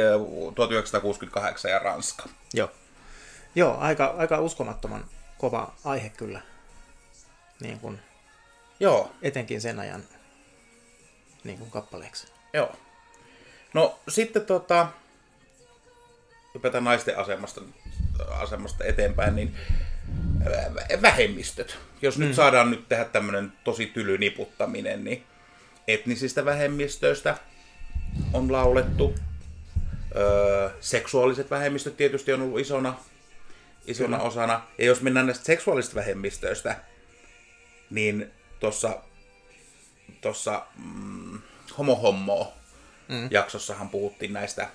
1968 0.56 1.72
ja 1.72 1.80
Ranska. 1.80 2.30
Joo. 2.54 2.72
Joo, 3.56 3.78
aika, 3.78 4.06
aika 4.18 4.40
uskomattoman 4.40 5.06
kova 5.38 5.74
aihe 5.86 6.10
kyllä. 6.10 6.42
Niin 7.60 7.80
kuin, 7.80 8.00
Joo, 8.80 9.12
etenkin 9.22 9.62
sen 9.62 9.80
ajan 9.80 10.04
niin 11.44 11.58
kuin 11.58 11.72
kappaleeksi. 11.72 12.28
joo. 12.54 12.76
No 13.74 14.00
sitten 14.08 14.46
tota, 14.46 14.88
hypätään 16.54 16.84
naisten 16.84 17.18
asemasta, 17.18 17.62
asemasta 18.30 18.84
eteenpäin, 18.84 19.36
niin 19.36 19.56
äh, 20.48 21.02
vähemmistöt. 21.02 21.78
Jos 22.02 22.18
nyt 22.18 22.36
saadaan 22.36 22.72
nyt 22.72 22.90
tehdä 22.90 23.06
tämmöinen 23.06 23.54
tosi 23.64 23.86
tyly 23.86 24.18
niputtaminen, 24.18 25.04
niin 25.04 25.24
etnisistä 25.88 26.46
vähemmistöistä 26.46 27.38
on 28.34 28.52
laulettu. 28.52 29.16
Öö, 30.16 30.70
seksuaaliset 30.80 31.52
vähemmistöt 31.52 31.98
tietysti 31.98 32.34
on 32.34 32.42
ollut 32.42 32.60
isona, 32.60 33.00
isona 33.86 34.20
osana. 34.20 34.62
Ja 34.78 34.86
jos 34.86 35.02
mennään 35.02 35.26
näistä 35.26 35.46
seksuaalisista 35.46 35.96
vähemmistöistä, 35.96 36.76
niin 37.90 38.32
tuossa 38.60 39.02
tossa, 40.22 40.66
mm, 40.78 41.40
Homo 41.78 41.96
Hommo 41.96 42.54
mm. 43.08 43.28
jaksossahan 43.32 43.90
puhuttiin 43.90 44.34
näistä, 44.34 44.70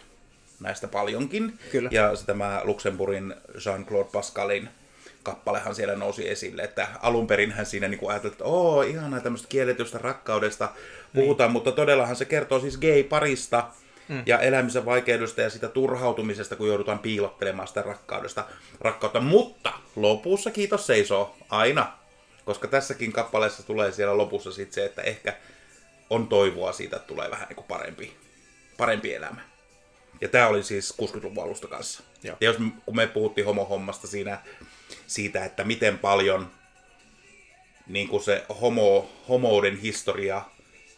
näistä 0.61 0.89
paljonkin. 0.89 1.59
Kyllä. 1.73 1.89
Ja 1.93 2.13
tämä 2.27 2.61
Luxemburgin 2.65 3.35
Jean-Claude 3.55 4.11
Pascalin 4.13 4.69
kappalehan 5.23 5.75
siellä 5.75 5.97
nousi 5.97 6.29
esille, 6.29 6.63
että 6.63 6.89
alun 7.03 7.27
perin 7.27 7.53
hän 7.53 7.67
siinä 7.67 7.89
niin 7.89 8.11
ajatteli, 8.11 8.33
että 8.33 8.45
oo, 8.45 8.83
ihanaa 8.83 9.21
tämmöistä 9.21 9.49
kielletystä 9.49 9.99
rakkaudesta 9.99 10.69
puhutaan, 11.15 11.53
mutta 11.53 11.73
todellahan 11.73 12.17
se 12.17 12.25
kertoo 12.25 12.61
siis 12.61 12.79
gay-parista 12.79 13.65
mm. 14.09 14.23
ja 14.27 14.39
elämisen 14.39 14.85
vaikeudesta 14.85 15.41
ja 15.41 15.51
sitä 15.51 15.69
turhautumisesta, 15.69 16.57
kun 16.57 16.69
joudutaan 16.69 16.99
piilottelemaan 16.99 17.69
sitä 17.69 17.83
rakkaudesta, 17.83 18.45
rakkautta. 18.81 19.21
Mutta 19.21 19.73
lopussa 19.97 20.51
kiitos 20.51 20.87
seisoo 20.87 21.37
aina, 21.49 21.93
koska 22.45 22.69
tässäkin 22.69 23.13
kappaleessa 23.13 23.67
tulee 23.67 23.93
siellä 23.93 24.17
lopussa 24.17 24.53
sitten 24.53 24.75
se, 24.75 24.85
että 24.85 25.03
ehkä 25.03 25.35
on 26.11 26.29
toivoa 26.29 26.73
siitä, 26.73 26.97
että 26.97 27.09
tulee 27.09 27.31
vähän 27.31 27.49
niin 27.49 27.57
kuin 27.57 27.67
parempi, 27.69 28.17
parempi 28.77 29.15
elämä. 29.15 29.41
Ja 30.21 30.29
tämä 30.29 30.49
oli 30.49 30.63
siis 30.63 30.95
60-luvun 31.03 31.45
alusta 31.45 31.69
kanssa. 31.69 32.03
Joo. 32.23 32.37
Ja 32.41 32.47
jos, 32.47 32.57
kun 32.87 32.97
me 32.97 33.07
puhuttiin 33.07 33.45
homohommasta 33.45 34.07
siinä, 34.07 34.41
siitä, 35.07 35.45
että 35.45 35.65
miten 35.65 35.99
paljon 35.99 36.51
niin 37.87 38.09
kuin 38.09 38.23
se 38.23 38.45
homo, 38.61 39.11
homouden 39.29 39.77
historia 39.77 40.43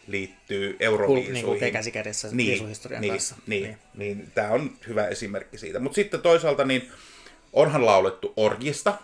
liittyy 0.07 0.77
Euroviisuihin. 0.81 1.33
niin 1.33 1.45
kuin 1.45 1.73
käsi 1.73 1.93
kädessä 1.93 2.29
niin, 2.33 2.77
niin, 3.01 3.13
kanssa. 3.13 3.37
Niin, 3.47 3.63
niin. 3.63 3.79
niin 3.95 4.31
tämä 4.35 4.51
on 4.51 4.71
hyvä 4.89 5.07
esimerkki 5.07 5.59
siitä. 5.59 5.79
Mutta 5.79 5.97
sitten 5.97 6.23
toisaalta 6.23 6.65
niin 6.65 6.93
onhan 7.53 7.87
laulettu 7.87 8.33
orjista. 8.37 8.99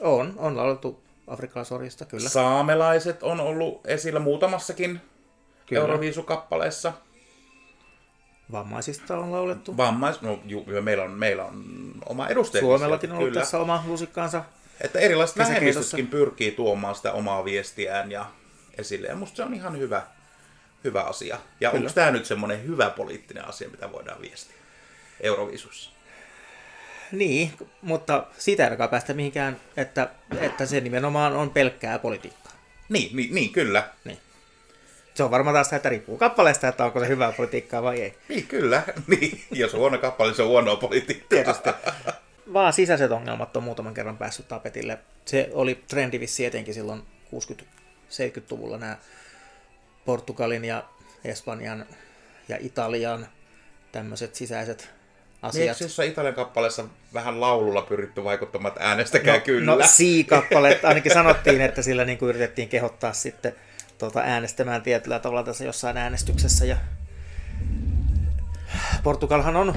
On, 0.00 0.34
on 0.36 0.56
laulettu 0.56 1.02
afrikkalaisorjista, 1.26 2.04
kyllä. 2.04 2.28
Saamelaiset 2.28 3.22
on 3.22 3.40
ollut 3.40 3.86
esillä 3.86 4.20
muutamassakin 4.20 5.00
Kyllä. 5.66 5.82
Euroviisukappaleessa. 5.82 6.92
Vammaisista 8.52 9.18
on 9.18 9.32
laulettu. 9.32 9.76
Vammais... 9.76 10.22
No, 10.22 10.40
ju, 10.44 10.64
meillä, 10.80 11.04
on, 11.04 11.10
meillä 11.10 11.44
on 11.44 11.64
oma 12.06 12.28
edustaja. 12.28 12.60
Suomellakin 12.60 13.12
on 13.12 13.18
ollut 13.18 13.30
kyllä. 13.30 13.40
tässä 13.40 13.58
oma 13.58 13.84
lusikkaansa. 13.86 14.44
Että 14.80 14.98
erilaiset 14.98 15.38
vähemmistötkin 15.38 16.06
pyrkii 16.06 16.50
tuomaan 16.50 16.94
sitä 16.94 17.12
omaa 17.12 17.44
viestiään 17.44 18.12
ja 18.12 18.26
esille. 18.78 19.06
Ja 19.06 19.16
musta 19.16 19.36
se 19.36 19.42
on 19.42 19.54
ihan 19.54 19.78
hyvä, 19.78 20.02
hyvä 20.84 21.02
asia. 21.02 21.38
Ja 21.60 21.70
Kyllä. 21.70 21.80
onko 21.82 21.92
tämä 21.94 22.10
nyt 22.10 22.24
semmoinen 22.24 22.66
hyvä 22.66 22.90
poliittinen 22.90 23.48
asia, 23.48 23.68
mitä 23.68 23.92
voidaan 23.92 24.20
viestiä 24.20 24.56
Euroviisussa? 25.20 25.90
Niin, 27.12 27.52
mutta 27.82 28.26
siitä 28.38 28.62
ei 28.62 28.64
ainakaan 28.64 28.90
päästä 28.90 29.14
mihinkään, 29.14 29.60
että, 29.76 30.08
että 30.40 30.66
se 30.66 30.80
nimenomaan 30.80 31.32
on 31.32 31.50
pelkkää 31.50 31.98
politiikkaa. 31.98 32.52
Niin, 32.88 33.16
niin, 33.16 33.34
niin 33.34 33.52
kyllä. 33.52 33.88
Niin. 34.04 34.18
Se 35.14 35.22
on 35.22 35.30
varmaan 35.30 35.54
taas 35.54 35.66
sitä, 35.66 35.76
että 35.76 35.88
riippuu 35.88 36.16
kappaleesta, 36.18 36.68
että 36.68 36.84
onko 36.84 37.00
se 37.00 37.08
hyvää 37.08 37.32
politiikkaa 37.32 37.82
vai 37.82 38.00
ei. 38.02 38.14
Niin, 38.28 38.46
kyllä. 38.46 38.82
Niin. 39.06 39.44
Jos 39.50 39.74
on 39.74 39.80
huono 39.80 39.98
kappale, 39.98 40.28
niin 40.30 40.36
se 40.36 40.42
on 40.42 40.48
huonoa 40.48 40.76
politiikkaa. 40.76 41.28
Tietysti. 41.28 41.70
Vaan 42.52 42.72
sisäiset 42.72 43.10
ongelmat 43.10 43.56
on 43.56 43.62
muutaman 43.62 43.94
kerran 43.94 44.18
päässyt 44.18 44.48
tapetille. 44.48 44.98
Se 45.24 45.50
oli 45.52 45.84
trendi 45.88 46.20
vissi 46.20 46.44
etenkin 46.44 46.74
silloin 46.74 47.02
60-70-luvulla 48.10 48.78
nämä 48.78 48.96
Portugalin 50.04 50.64
ja 50.64 50.84
Espanjan 51.24 51.86
ja 52.48 52.56
Italian 52.60 53.26
tämmöiset 53.92 54.34
sisäiset 54.34 54.78
Niin, 54.82 54.90
asiat. 55.42 55.68
eikö 55.68 55.84
jossain 55.84 56.08
Italian 56.10 56.34
kappaleessa 56.34 56.84
vähän 57.14 57.40
laululla 57.40 57.82
pyritty 57.82 58.24
vaikuttamaan, 58.24 58.72
että 58.72 58.88
äänestäkää 58.88 59.40
kyllä? 59.40 59.76
No 59.76 59.78
C-kappale, 59.82 60.80
ainakin 60.82 61.12
sanottiin, 61.12 61.60
että 61.60 61.82
sillä 61.82 62.04
niin 62.04 62.18
kuin 62.18 62.28
yritettiin 62.28 62.68
kehottaa 62.68 63.12
sitten 63.12 63.54
tuota, 63.98 64.20
äänestämään 64.20 64.82
tietyllä 64.82 65.18
tavalla 65.18 65.42
tässä 65.42 65.64
jossain 65.64 65.96
äänestyksessä. 65.96 66.64
Ja 66.64 66.76
Portugalhan 69.02 69.56
on 69.56 69.74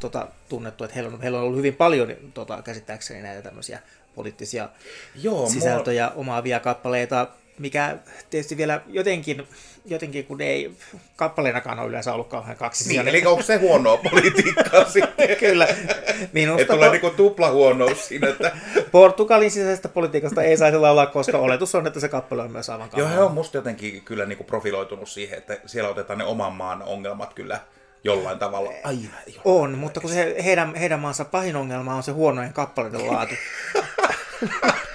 tota, 0.00 0.28
tunnettu, 0.48 0.84
että 0.84 0.94
heillä 0.94 1.10
on, 1.14 1.22
heillä 1.22 1.38
on 1.38 1.44
ollut 1.44 1.58
hyvin 1.58 1.74
paljon 1.74 2.08
tota, 2.34 2.62
käsittääkseni 2.62 3.22
näitä 3.22 3.42
tämmöisiä 3.42 3.80
poliittisia 4.14 4.68
Joo, 5.14 5.48
sisältöjä 5.48 6.10
omaavia 6.10 6.60
kappaleita, 6.60 7.28
mikä 7.62 7.96
tietysti 8.30 8.56
vielä 8.56 8.80
jotenkin, 8.86 9.48
jotenkin 9.84 10.24
kun 10.24 10.40
ei 10.40 10.70
kappaleenakaan 11.16 11.78
ole 11.78 11.88
yleensä 11.88 12.14
ollut 12.14 12.28
kauhean 12.28 12.56
kaksi 12.56 12.88
Niin, 12.88 13.08
eli 13.08 13.26
onko 13.26 13.42
se 13.42 13.56
huonoa 13.56 13.96
politiikkaa 13.96 14.84
sitten? 14.92 15.36
Kyllä. 15.36 15.66
Että 15.66 15.94
Minusta 16.32 16.72
tulee 16.72 16.88
po- 16.88 16.92
niinku 16.92 17.10
tupla 17.10 17.50
huonous 17.50 18.08
siinä, 18.08 18.28
että... 18.28 18.52
Portugalin 18.92 19.50
sisäisestä 19.50 19.88
politiikasta 19.88 20.42
ei 20.42 20.56
saisi 20.56 20.78
laulaa, 20.78 21.06
koska 21.06 21.38
oletus 21.38 21.74
on, 21.74 21.86
että 21.86 22.00
se 22.00 22.08
kappale 22.08 22.42
on 22.42 22.52
myös 22.52 22.70
aivan 22.70 22.88
Joo, 22.88 22.90
kamala. 22.96 23.14
he 23.14 23.20
on 23.22 23.32
musta 23.32 23.56
jotenkin 23.58 24.02
kyllä 24.02 24.26
niinku 24.26 24.44
profiloitunut 24.44 25.08
siihen, 25.08 25.38
että 25.38 25.58
siellä 25.66 25.90
otetaan 25.90 26.18
ne 26.18 26.24
oman 26.24 26.52
maan 26.52 26.82
ongelmat 26.82 27.34
kyllä 27.34 27.60
jollain 28.04 28.38
tavalla 28.38 28.70
aina. 28.84 29.08
On, 29.44 29.78
mutta 29.78 30.00
kun 30.00 30.10
se 30.10 30.36
heidän, 30.44 30.74
heidän 30.74 31.00
maansa 31.00 31.24
pahin 31.24 31.56
ongelma 31.56 31.94
on 31.94 32.02
se 32.02 32.12
huonojen 32.12 32.52
kappaleiden 32.52 33.06
laatu. 33.06 33.34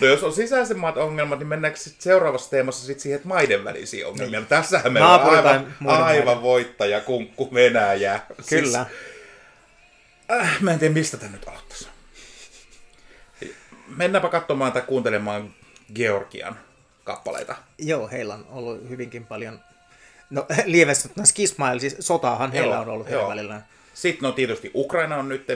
No 0.00 0.06
jos 0.06 0.22
on 0.22 0.32
sisäisemmat 0.32 0.96
ongelmat, 0.96 1.38
niin 1.38 1.46
mennäänkö 1.46 1.78
sit 1.78 2.00
seuraavassa 2.00 2.50
teemassa 2.50 2.86
sit 2.86 3.00
siihen, 3.00 3.16
että 3.16 3.28
maiden 3.28 3.64
välisiä 3.64 4.08
ongelmia? 4.08 4.40
Niin. 4.40 4.48
Tässähän 4.48 4.92
meillä 4.92 5.14
on 5.14 5.36
aivan, 5.36 5.74
aivan 5.86 6.42
voittaja, 6.42 7.00
kunkku, 7.00 7.54
Venäjä. 7.54 8.20
Kyllä. 8.48 8.86
Siis, 8.86 8.96
äh, 10.32 10.60
mä 10.60 10.72
en 10.72 10.78
tiedä, 10.78 10.94
mistä 10.94 11.16
tämä 11.16 11.32
nyt 11.32 11.48
aloittaisi. 11.48 11.88
Mennäänpä 13.96 14.28
katsomaan 14.28 14.72
tai 14.72 14.82
kuuntelemaan 14.82 15.54
Georgian 15.94 16.58
kappaleita. 17.04 17.56
Joo, 17.78 18.08
heillä 18.08 18.34
on 18.34 18.46
ollut 18.50 18.88
hyvinkin 18.88 19.26
paljon, 19.26 19.60
no 20.30 20.46
lievästi 20.64 21.10
skismaa, 21.24 21.72
eli 21.72 21.80
siis 21.80 21.96
sotaahan 22.00 22.52
heillä 22.52 22.80
on 22.80 22.88
ollut 22.88 23.10
heidän 23.10 23.28
välillä. 23.28 23.62
Sitten 23.94 24.22
no 24.22 24.32
tietysti 24.32 24.70
Ukraina 24.74 25.16
on 25.16 25.28
nyt 25.28 25.46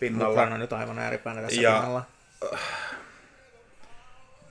pinnalla. 0.00 0.32
Ukraina 0.32 0.54
on 0.54 0.60
nyt 0.60 0.72
aivan 0.72 0.98
ääripäänä 0.98 1.42
tässä 1.42 1.60
ja, 1.60 1.72
pinnalla. 1.72 2.02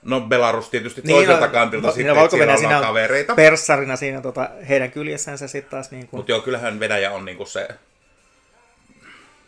No 0.06 0.20
Belarus 0.20 0.68
tietysti 0.68 1.00
niin, 1.04 1.16
toiselta 1.16 1.46
no, 1.46 1.52
kantilta 1.52 1.86
no, 1.86 1.92
sitten, 1.92 2.18
että 2.18 2.36
siellä 2.36 2.56
siinä 2.56 2.80
kavereita. 2.80 3.34
Perssarina 3.34 3.96
siinä 3.96 4.20
tota, 4.20 4.50
heidän 4.68 4.90
kyljessään 4.90 5.38
se 5.38 5.48
sitten 5.48 5.70
taas 5.70 5.90
niin 5.90 6.08
kuin... 6.08 6.18
Mutta 6.18 6.32
joo, 6.32 6.40
kyllähän 6.40 6.80
Venäjä 6.80 7.12
on 7.12 7.24
niin 7.24 7.36
kuin 7.36 7.46
se, 7.46 7.68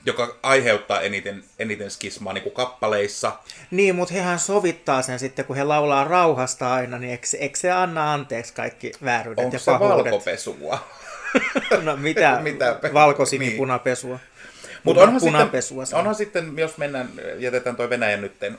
joka 0.06 0.36
aiheuttaa 0.42 1.00
eniten, 1.00 1.44
eniten 1.58 1.90
skismaa 1.90 2.32
niin 2.32 2.42
kuin 2.42 2.54
kappaleissa. 2.54 3.32
Niin, 3.70 3.94
mutta 3.94 4.14
hehän 4.14 4.38
sovittaa 4.38 5.02
sen 5.02 5.18
sitten, 5.18 5.44
kun 5.44 5.56
he 5.56 5.64
laulaa 5.64 6.04
rauhasta 6.04 6.74
aina, 6.74 6.98
niin 6.98 7.10
eikö, 7.10 7.26
eikö 7.38 7.58
se 7.58 7.70
anna 7.70 8.12
anteeksi 8.12 8.54
kaikki 8.54 8.92
vääryydet 9.04 9.44
Onko 9.44 9.56
ja 9.56 9.60
se 9.60 9.70
pahuudet? 9.70 10.12
valkopesua? 10.12 10.88
no 11.84 11.96
mitä, 11.96 12.38
mitä 12.42 12.80
valkosinipunapesua? 12.94 14.16
Niin. 14.16 14.78
Mutta 14.84 15.02
onhan, 15.02 15.20
sitten, 15.20 15.98
onhan 15.98 16.14
sitten, 16.14 16.52
jos 16.56 16.78
mennään, 16.78 17.10
jätetään 17.38 17.76
toi 17.76 17.90
Venäjän 17.90 18.20
nytten 18.20 18.58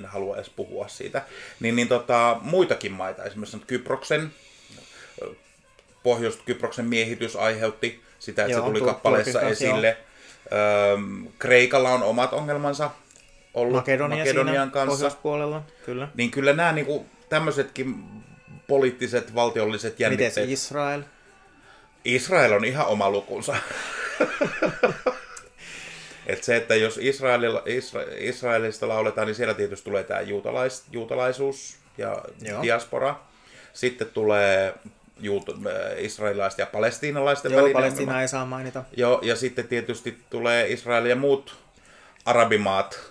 en 0.00 0.06
halua 0.06 0.36
edes 0.36 0.50
puhua 0.50 0.88
siitä, 0.88 1.22
niin, 1.60 1.76
niin 1.76 1.88
tota, 1.88 2.36
muitakin 2.40 2.92
maita, 2.92 3.24
esimerkiksi 3.24 3.58
Kyproksen, 3.66 4.32
Pohjois-Kyproksen 6.02 6.84
miehitys 6.84 7.36
aiheutti 7.36 8.02
sitä, 8.18 8.42
että 8.42 8.52
joo, 8.52 8.60
se 8.60 8.66
tuli 8.66 8.80
kappaleessa 8.80 9.40
esille. 9.40 9.96
Öö, 10.52 10.96
Kreikalla 11.38 11.90
on 11.90 12.02
omat 12.02 12.32
ongelmansa 12.32 12.90
ollut 13.54 13.76
Makedonia 13.76 14.18
Makedonian 14.18 14.70
kanssa. 14.70 15.10
puolella, 15.22 15.62
kyllä. 15.86 16.08
Niin 16.14 16.30
kyllä 16.30 16.52
nämä 16.52 16.72
niin 16.72 16.86
kuin, 16.86 17.06
tämmöisetkin 17.28 18.04
poliittiset, 18.66 19.34
valtiolliset 19.34 20.00
jännitteet. 20.00 20.34
Miten 20.34 20.50
Israel? 20.50 21.02
Israel 22.04 22.52
on 22.52 22.64
ihan 22.64 22.86
oma 22.86 23.10
lukunsa. 23.10 23.56
Et 26.30 26.44
se, 26.44 26.56
että 26.56 26.74
jos 26.74 26.98
Israelilla, 26.98 27.62
Isra, 27.66 28.02
Israelista 28.18 28.88
lauletaan, 28.88 29.26
niin 29.26 29.34
siellä 29.34 29.54
tietysti 29.54 29.84
tulee 29.84 30.04
tämä 30.04 30.20
juutalais, 30.20 30.84
juutalaisuus 30.92 31.76
ja 31.98 32.22
Joo. 32.42 32.62
diaspora. 32.62 33.20
Sitten 33.72 34.06
tulee 34.14 34.74
juut, 35.20 35.48
äh, 35.48 36.04
israelilaiset 36.04 36.58
ja 36.58 36.66
palestiinalaisten 36.66 37.52
Joo, 37.52 37.58
välinen 37.58 37.82
Palestiina 37.82 38.22
ei 38.22 38.28
saa 38.28 38.46
mainita. 38.46 38.84
Joo, 38.96 39.18
ja 39.22 39.36
sitten 39.36 39.68
tietysti 39.68 40.18
tulee 40.30 40.68
Israel 40.68 41.04
ja 41.04 41.16
muut 41.16 41.56
arabimaat. 42.24 43.10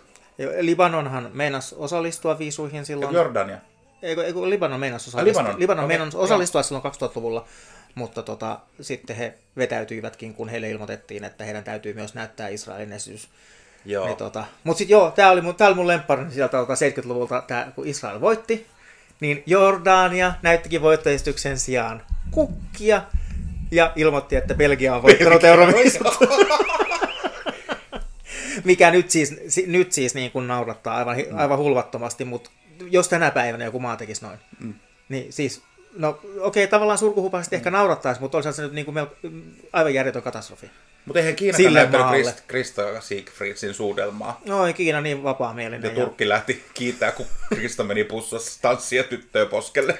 Libanonhan 0.59 1.29
meinas 1.33 1.73
osallistua 1.73 2.39
viisuihin 2.39 2.85
silloin. 2.85 3.13
Ja 3.13 3.19
Jordania. 3.19 3.57
Eikö, 4.01 4.25
eikö 4.25 4.49
Libanon 4.49 4.79
meinas 4.79 5.07
osallistua, 5.07 5.43
Libanon. 5.43 5.59
Libanon 5.59 5.85
okay. 5.85 5.97
meinas 5.97 6.15
osallistua 6.15 6.63
silloin 6.63 6.83
2000-luvulla, 6.85 7.45
mutta 7.95 8.23
tota, 8.23 8.59
sitten 8.81 9.15
he 9.15 9.33
vetäytyivätkin, 9.57 10.33
kun 10.33 10.49
heille 10.49 10.69
ilmoitettiin, 10.69 11.23
että 11.23 11.43
heidän 11.43 11.63
täytyy 11.63 11.93
myös 11.93 12.13
näyttää 12.13 12.47
Israelin 12.47 12.93
esitys. 12.93 13.29
Joo. 13.85 14.05
Niin, 14.05 14.17
tota, 14.17 14.45
mutta 14.63 14.77
sitten 14.77 14.93
joo, 14.93 15.11
tämä 15.11 15.31
oli, 15.31 15.41
mun, 15.41 15.55
tää 15.55 15.67
oli 15.67 15.75
mun 15.75 15.87
lemppari 15.87 16.31
sieltä 16.31 16.57
tota 16.57 16.73
70-luvulta, 16.73 17.43
tää, 17.47 17.71
kun 17.75 17.87
Israel 17.87 18.21
voitti, 18.21 18.67
niin 19.19 19.43
Jordania 19.45 20.33
näyttikin 20.41 20.81
voittoesityksen 20.81 21.59
sijaan 21.59 22.01
kukkia 22.31 23.01
ja 23.71 23.93
ilmoitti, 23.95 24.35
että 24.35 24.55
Belgia 24.55 24.95
on 24.95 25.03
voittanut 25.03 25.43
Euroviisut. 25.43 26.07
Mikä 28.63 28.91
nyt 28.91 29.11
siis, 29.11 29.35
nyt 29.67 29.91
siis 29.91 30.15
niin 30.15 30.31
kuin 30.31 30.47
naurattaa 30.47 30.95
aivan, 30.95 31.15
aivan 31.35 31.57
hulvattomasti, 31.57 32.25
mutta 32.25 32.49
jos 32.89 33.07
tänä 33.07 33.31
päivänä 33.31 33.65
joku 33.65 33.79
maa 33.79 33.97
tekisi 33.97 34.25
noin, 34.25 34.39
mm. 34.59 34.73
niin 35.09 35.33
siis 35.33 35.61
No 35.97 36.09
okei, 36.09 36.63
okay, 36.63 36.67
tavallaan 36.67 36.97
surkuhupaisesti 36.97 37.55
mm. 37.55 37.57
ehkä 37.57 37.71
naurattaisi, 37.71 38.21
mutta 38.21 38.37
olisi 38.37 38.53
se 38.53 38.61
nyt 38.61 38.73
niin 38.73 38.85
kuin 38.85 38.95
melko, 38.95 39.15
aivan 39.73 39.93
järjetön 39.93 40.21
katastrofi. 40.21 40.71
Mutta 41.05 41.19
eihän 41.19 41.35
Kiina 41.35 41.57
näyttänyt 41.71 42.07
Krist, 42.07 42.41
Krista 42.47 43.01
Siegfriedsin 43.01 43.73
suudelmaa. 43.73 44.41
No 44.45 44.67
ei 44.67 44.73
Kiina 44.73 45.01
niin 45.01 45.23
vapaamielinen. 45.23 45.83
Ja, 45.83 45.89
ja 45.89 46.05
Turkki 46.05 46.29
lähti 46.29 46.65
kiittää, 46.73 47.11
kun 47.11 47.25
Krista 47.55 47.83
meni 47.83 48.03
pussassa 48.03 48.61
tanssia 48.61 49.03
tyttöä 49.03 49.45
poskelle. 49.45 49.97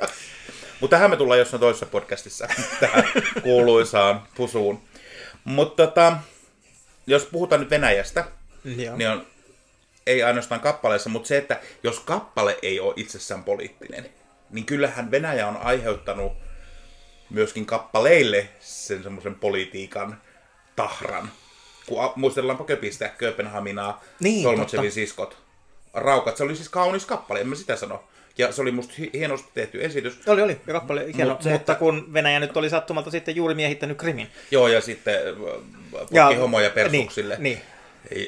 Mutta 0.80 0.96
tähän 0.96 1.10
me 1.10 1.16
tullaan 1.16 1.38
jossain 1.38 1.60
toisessa 1.60 1.86
podcastissa, 1.86 2.48
tähän 2.80 3.04
kuuluisaan 3.42 4.22
pusuun. 4.34 4.82
Mutta 5.44 5.86
tota, 5.86 6.16
jos 7.06 7.24
puhutaan 7.24 7.60
nyt 7.60 7.70
Venäjästä, 7.70 8.24
Joo. 8.64 8.96
niin 8.96 9.10
on 9.10 9.26
ei 10.06 10.22
ainoastaan 10.22 10.60
kappaleessa, 10.60 11.10
mutta 11.10 11.28
se, 11.28 11.36
että 11.36 11.60
jos 11.82 12.00
kappale 12.00 12.58
ei 12.62 12.80
ole 12.80 12.94
itsessään 12.96 13.44
poliittinen, 13.44 14.10
niin 14.50 14.66
kyllähän 14.66 15.10
Venäjä 15.10 15.48
on 15.48 15.56
aiheuttanut 15.56 16.32
myöskin 17.30 17.66
kappaleille 17.66 18.48
sen 18.60 19.02
semmoisen 19.02 19.34
politiikan 19.34 20.20
tahran. 20.76 21.30
Kun 21.86 22.12
muistellaanpa 22.16 22.64
Köpistä, 22.64 23.08
Kööpenhaminaa, 23.08 24.04
niin, 24.20 24.42
Tolmotsevin 24.42 24.92
siskot. 24.92 25.38
Raukat, 25.94 26.36
se 26.36 26.42
oli 26.42 26.56
siis 26.56 26.68
kaunis 26.68 27.06
kappale, 27.06 27.40
en 27.40 27.48
mä 27.48 27.54
sitä 27.54 27.76
sano. 27.76 28.04
Ja 28.38 28.52
se 28.52 28.62
oli 28.62 28.70
musta 28.70 28.94
hienosti 29.12 29.50
tehty 29.54 29.84
esitys. 29.84 30.28
Oli, 30.28 30.42
oli, 30.42 30.60
ja 30.66 30.72
kappale 30.72 31.06
hieno, 31.16 31.30
Mut 31.30 31.42
se, 31.42 31.50
mutta 31.50 31.72
että... 31.72 31.74
kun 31.74 32.12
Venäjä 32.12 32.40
nyt 32.40 32.56
oli 32.56 32.70
sattumalta 32.70 33.10
sitten 33.10 33.36
juuri 33.36 33.54
miehittänyt 33.54 33.98
Krimin. 33.98 34.28
Joo, 34.50 34.68
ja 34.68 34.80
sitten 34.80 35.14
äh, 35.14 36.06
ja, 36.10 36.26
homoja 36.38 36.70
persuksille. 36.70 37.34
Niin, 37.38 37.42
niin. 37.42 37.62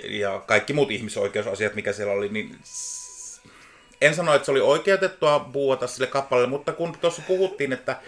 Ja 0.09 0.43
kaikki 0.47 0.73
muut 0.73 0.91
ihmisoikeusasiat, 0.91 1.75
mikä 1.75 1.93
siellä 1.93 2.13
oli, 2.13 2.29
niin 2.29 2.59
en 4.01 4.15
sano, 4.15 4.35
että 4.35 4.47
se 4.47 4.51
oli 4.51 4.61
oikeutettua 4.61 5.41
buuata 5.41 5.87
sille 5.87 6.07
kappaleelle, 6.07 6.51
mutta 6.51 6.73
kun 6.73 6.99
tuossa 7.01 7.23
puhuttiin, 7.27 7.73
että, 7.73 8.01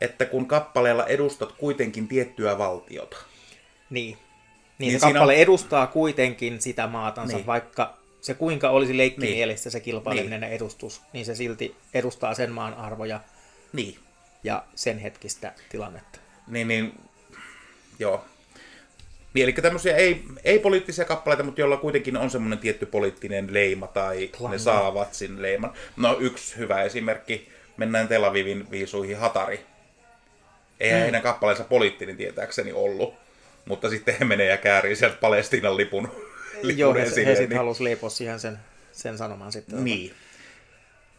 että 0.00 0.24
kun 0.24 0.46
kappaleella 0.46 1.06
edustat 1.06 1.52
kuitenkin 1.52 2.08
tiettyä 2.08 2.58
valtiota. 2.58 3.16
Niin. 3.90 4.18
Niin, 4.78 4.88
niin 4.88 5.00
kappale 5.00 5.32
on... 5.32 5.38
edustaa 5.38 5.86
kuitenkin 5.86 6.60
sitä 6.60 6.86
maatansa, 6.86 7.36
niin. 7.36 7.46
vaikka 7.46 7.96
se 8.20 8.34
kuinka 8.34 8.70
olisi 8.70 8.96
leikkimielistä 8.96 9.66
niin. 9.66 9.72
se 9.72 9.80
kilpaileminen 9.80 10.40
niin. 10.40 10.52
edustus, 10.52 11.02
niin 11.12 11.26
se 11.26 11.34
silti 11.34 11.76
edustaa 11.94 12.34
sen 12.34 12.52
maan 12.52 12.74
arvoja 12.74 13.20
niin. 13.72 13.98
ja 14.44 14.64
sen 14.74 14.98
hetkistä 14.98 15.52
tilannetta. 15.68 16.18
Niin, 16.46 16.68
niin 16.68 17.00
joo. 17.98 18.24
Niin, 19.34 19.44
eli 19.44 19.52
tämmöisiä 19.52 19.96
ei, 19.96 20.22
ei 20.44 20.58
poliittisia 20.58 21.04
kappaleita, 21.04 21.42
mutta 21.42 21.60
joilla 21.60 21.76
kuitenkin 21.76 22.16
on 22.16 22.30
semmoinen 22.30 22.58
tietty 22.58 22.86
poliittinen 22.86 23.54
leima 23.54 23.86
tai 23.86 24.28
Klanna. 24.28 24.54
ne 24.54 24.58
saavat 24.58 25.14
sin 25.14 25.42
leiman. 25.42 25.72
No 25.96 26.16
yksi 26.20 26.56
hyvä 26.56 26.82
esimerkki, 26.82 27.48
mennään 27.76 28.08
Tel 28.08 28.24
Avivin 28.24 28.70
viisuihin 28.70 29.18
Hatari. 29.18 29.60
Eihän 30.80 30.98
hmm. 30.98 31.02
heidän 31.02 31.22
kappaleensa 31.22 31.64
poliittinen 31.64 32.16
tietääkseni 32.16 32.72
ollut, 32.72 33.14
mutta 33.64 33.90
sitten 33.90 34.14
he 34.20 34.24
menee 34.24 34.46
ja 34.46 34.56
käärii 34.56 34.96
sieltä 34.96 35.16
Palestiinan 35.16 35.76
lipun, 35.76 36.08
lipun 36.62 36.78
Joo, 36.78 36.94
he, 36.94 37.02
esille, 37.02 37.26
he 37.26 37.34
sitten 37.34 37.48
niin... 37.48 37.58
halusi 37.58 37.84
leipoa 37.84 38.10
siihen 38.10 38.40
sen, 38.40 38.58
sen 38.92 39.18
sanomaan 39.18 39.52
sitten. 39.52 39.84
Niin. 39.84 40.14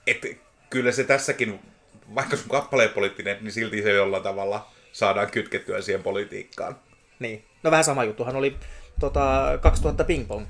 Et, 0.08 0.26
kyllä 0.70 0.92
se 0.92 1.04
tässäkin, 1.04 1.60
vaikka 2.16 2.38
sun 2.38 2.50
kappaleen 2.50 2.90
poliittinen, 2.90 3.38
niin 3.42 3.52
silti 3.52 3.82
se 3.82 3.92
jollain 3.92 4.24
tavalla 4.24 4.72
saadaan 4.92 5.32
kytkettyä 5.32 5.82
siihen 5.82 6.04
politiikkaan. 6.04 6.76
Niin. 7.24 7.46
No 7.64 7.72
vähän 7.72 7.84
sama 7.84 8.04
juttuhan 8.04 8.36
oli 8.36 8.58
tota, 9.00 9.58
2000 9.62 10.04
pingpong. 10.04 10.46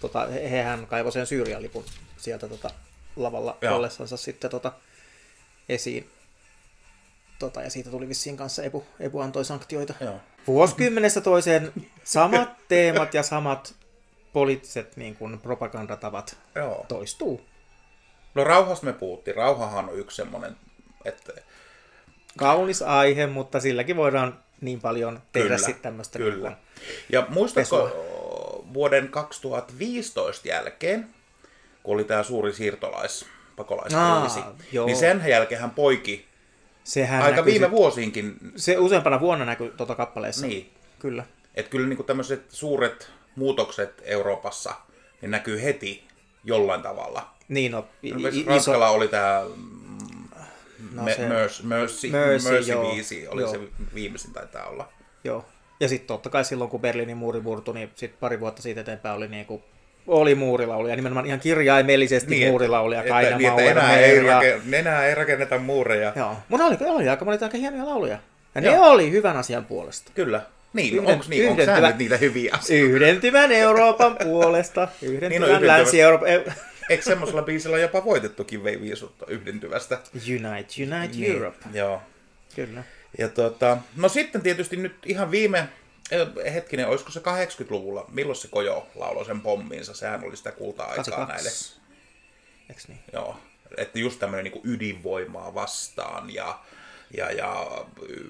Tota, 0.00 0.26
hehän 0.26 0.86
kaivoi 0.86 1.12
sen 1.12 1.26
Syyrian 1.26 1.62
lipun 1.62 1.84
sieltä 2.16 2.48
tota, 2.48 2.70
lavalla 3.16 3.58
Joo. 3.60 3.76
ollessansa 3.76 4.16
sitten 4.16 4.50
tota, 4.50 4.72
esiin. 5.68 6.10
Tota, 7.38 7.62
ja 7.62 7.70
siitä 7.70 7.90
tuli 7.90 8.08
vissiin 8.08 8.36
kanssa 8.36 8.62
Epu, 8.62 8.86
Epu 9.00 9.20
antoi 9.20 9.44
sanktioita. 9.44 9.94
Joo. 10.00 10.20
Vuosikymmenestä 10.46 11.20
toiseen 11.20 11.72
samat 12.04 12.50
teemat 12.68 13.14
ja 13.14 13.22
samat 13.22 13.74
poliittiset 14.32 14.96
niin 14.96 15.16
kuin, 15.16 15.40
propagandatavat 15.40 16.36
Joo. 16.54 16.84
toistuu. 16.88 17.40
No 18.34 18.44
rauhasta 18.44 18.86
me 18.86 18.92
puhuttiin. 18.92 19.36
Rauhahan 19.36 19.88
on 19.88 19.98
yksi 19.98 20.16
semmoinen, 20.16 20.56
että... 21.04 21.32
Kaunis 22.36 22.82
aihe, 22.82 23.26
mutta 23.26 23.60
silläkin 23.60 23.96
voidaan 23.96 24.38
niin 24.60 24.80
paljon 24.80 25.22
tehdä 25.32 25.44
kyllä, 25.46 25.58
sitten 25.58 25.82
tämmöistä. 25.82 26.18
Kyllä. 26.18 26.48
Niin 26.48 26.58
ja 27.12 27.26
muistatko 27.28 27.76
pesua. 27.76 28.04
vuoden 28.74 29.08
2015 29.08 30.48
jälkeen, 30.48 31.08
kun 31.82 31.94
oli 31.94 32.04
tämä 32.04 32.22
suuri 32.22 32.52
siirtolais 32.52 33.26
pakolaiskriisi, 33.56 34.40
niin 34.86 34.96
sen 34.96 35.22
jälkeen 35.26 35.60
hän 35.60 35.70
poiki 35.70 36.26
Sehän 36.84 37.22
aika 37.22 37.36
näkyy 37.36 37.52
viime 37.52 37.66
sit- 37.66 37.72
vuosiinkin. 37.72 38.36
Se 38.56 38.78
useampana 38.78 39.20
vuonna 39.20 39.44
näkyy 39.44 39.70
tuota 39.76 39.94
kappaleessa. 39.94 40.46
Niin. 40.46 40.72
Kyllä. 40.98 41.24
Että 41.54 41.70
kyllä 41.70 41.88
niin 41.88 42.04
tämmöiset 42.04 42.42
suuret 42.48 43.10
muutokset 43.36 44.02
Euroopassa 44.04 44.74
niin 45.20 45.30
näkyy 45.30 45.62
heti 45.62 46.04
jollain 46.44 46.82
tavalla. 46.82 47.30
Niin, 47.48 47.72
no, 47.72 47.86
i- 48.02 48.44
Ranskalla 48.46 48.88
oli 48.88 49.08
tämä 49.08 49.42
no, 50.92 51.02
Me, 51.02 51.12
se- 51.14 51.26
Mercy, 51.28 51.62
Mercy, 51.66 52.10
Mercy, 52.10 52.50
Mercy 52.50 52.70
joo. 52.72 52.90
biisi 52.90 53.28
oli 53.28 53.42
Joo. 53.42 53.50
se 53.50 53.58
viimeisin 53.94 54.32
taitaa 54.32 54.66
olla. 54.66 54.88
Joo. 55.24 55.44
Ja 55.80 55.88
sitten 55.88 56.06
totta 56.06 56.30
kai 56.30 56.44
silloin, 56.44 56.70
kun 56.70 56.80
Berliinin 56.80 57.16
muuri 57.16 57.40
murtui, 57.40 57.74
niin 57.74 57.90
sit 57.94 58.20
pari 58.20 58.40
vuotta 58.40 58.62
siitä 58.62 58.80
eteenpäin 58.80 59.16
oli 59.16 59.28
niin 59.28 59.46
kuin, 59.46 59.62
oli 60.06 60.34
muurilauluja, 60.34 60.96
nimenomaan 60.96 61.26
ihan 61.26 61.40
kirjaimellisesti 61.40 62.30
niin, 62.30 62.48
muurilauluja, 62.48 62.98
että, 63.00 63.08
Kaina 63.08 63.38
niin, 63.38 63.50
että 63.50 63.62
enää, 63.62 63.98
ei 63.98 64.16
ja... 64.24 64.34
rake, 64.34 64.60
enää 64.72 65.06
ei 65.06 65.14
rakenneta 65.14 65.58
muureja. 65.58 66.12
Joo. 66.16 66.36
Mutta 66.48 66.66
oli, 66.66 66.76
oli 66.80 67.08
aika 67.08 67.24
monia 67.24 67.38
aika 67.42 67.58
hienoja 67.58 67.86
lauluja. 67.86 68.18
Ja 68.54 68.60
ne 68.60 68.68
Joo. 68.68 68.90
oli 68.90 69.10
hyvän 69.10 69.36
asian 69.36 69.64
puolesta. 69.64 70.12
Kyllä. 70.14 70.40
Niin, 70.72 70.94
Yhden- 70.94 71.06
onko 71.12 71.24
niin, 71.28 71.48
onko 71.48 71.62
yhdentyvä- 71.62 71.88
nyt 71.88 71.98
niitä 71.98 72.16
hyviä 72.16 72.54
asioita? 72.58 72.94
Yhdentyvän 72.94 73.52
Euroopan 73.52 74.16
puolesta. 74.22 74.88
Yhdentyvän 75.02 75.30
Niin 75.30 75.42
yhdentyvä. 75.42 75.72
Länsi-Euroopan... 75.72 76.28
Eikö 76.88 77.02
semmoisella 77.02 77.42
biisillä 77.42 77.78
jopa 77.78 78.04
voitettukin 78.04 78.64
vei 78.64 78.80
viisutta 78.80 79.26
yhdentyvästä? 79.26 79.98
Unite, 80.14 80.74
Unite 80.82 81.16
Niin, 81.16 81.32
Europe. 81.32 81.58
Joo. 81.72 82.02
Kyllä. 82.54 82.84
Ja 83.18 83.28
tota, 83.28 83.78
no 83.96 84.08
sitten 84.08 84.42
tietysti 84.42 84.76
nyt 84.76 84.94
ihan 85.06 85.30
viime, 85.30 85.68
eh, 86.10 86.54
hetkinen, 86.54 86.88
olisiko 86.88 87.10
se 87.10 87.20
80-luvulla, 87.20 88.04
milloin 88.12 88.36
se 88.36 88.48
Kojo 88.48 88.86
lauloi 88.94 89.24
sen 89.24 89.40
pommiinsa, 89.40 89.94
sehän 89.94 90.24
oli 90.24 90.36
sitä 90.36 90.52
kulta-aikaa 90.52 91.26
näille. 91.26 91.50
Eiks 92.68 92.88
niin? 92.88 93.00
Joo, 93.12 93.40
että 93.76 93.98
just 93.98 94.18
tämmöinen 94.18 94.52
niin 94.52 94.60
ydinvoimaa 94.64 95.54
vastaan 95.54 96.34
ja, 96.34 96.58
ja, 97.16 97.32
ja 97.32 97.66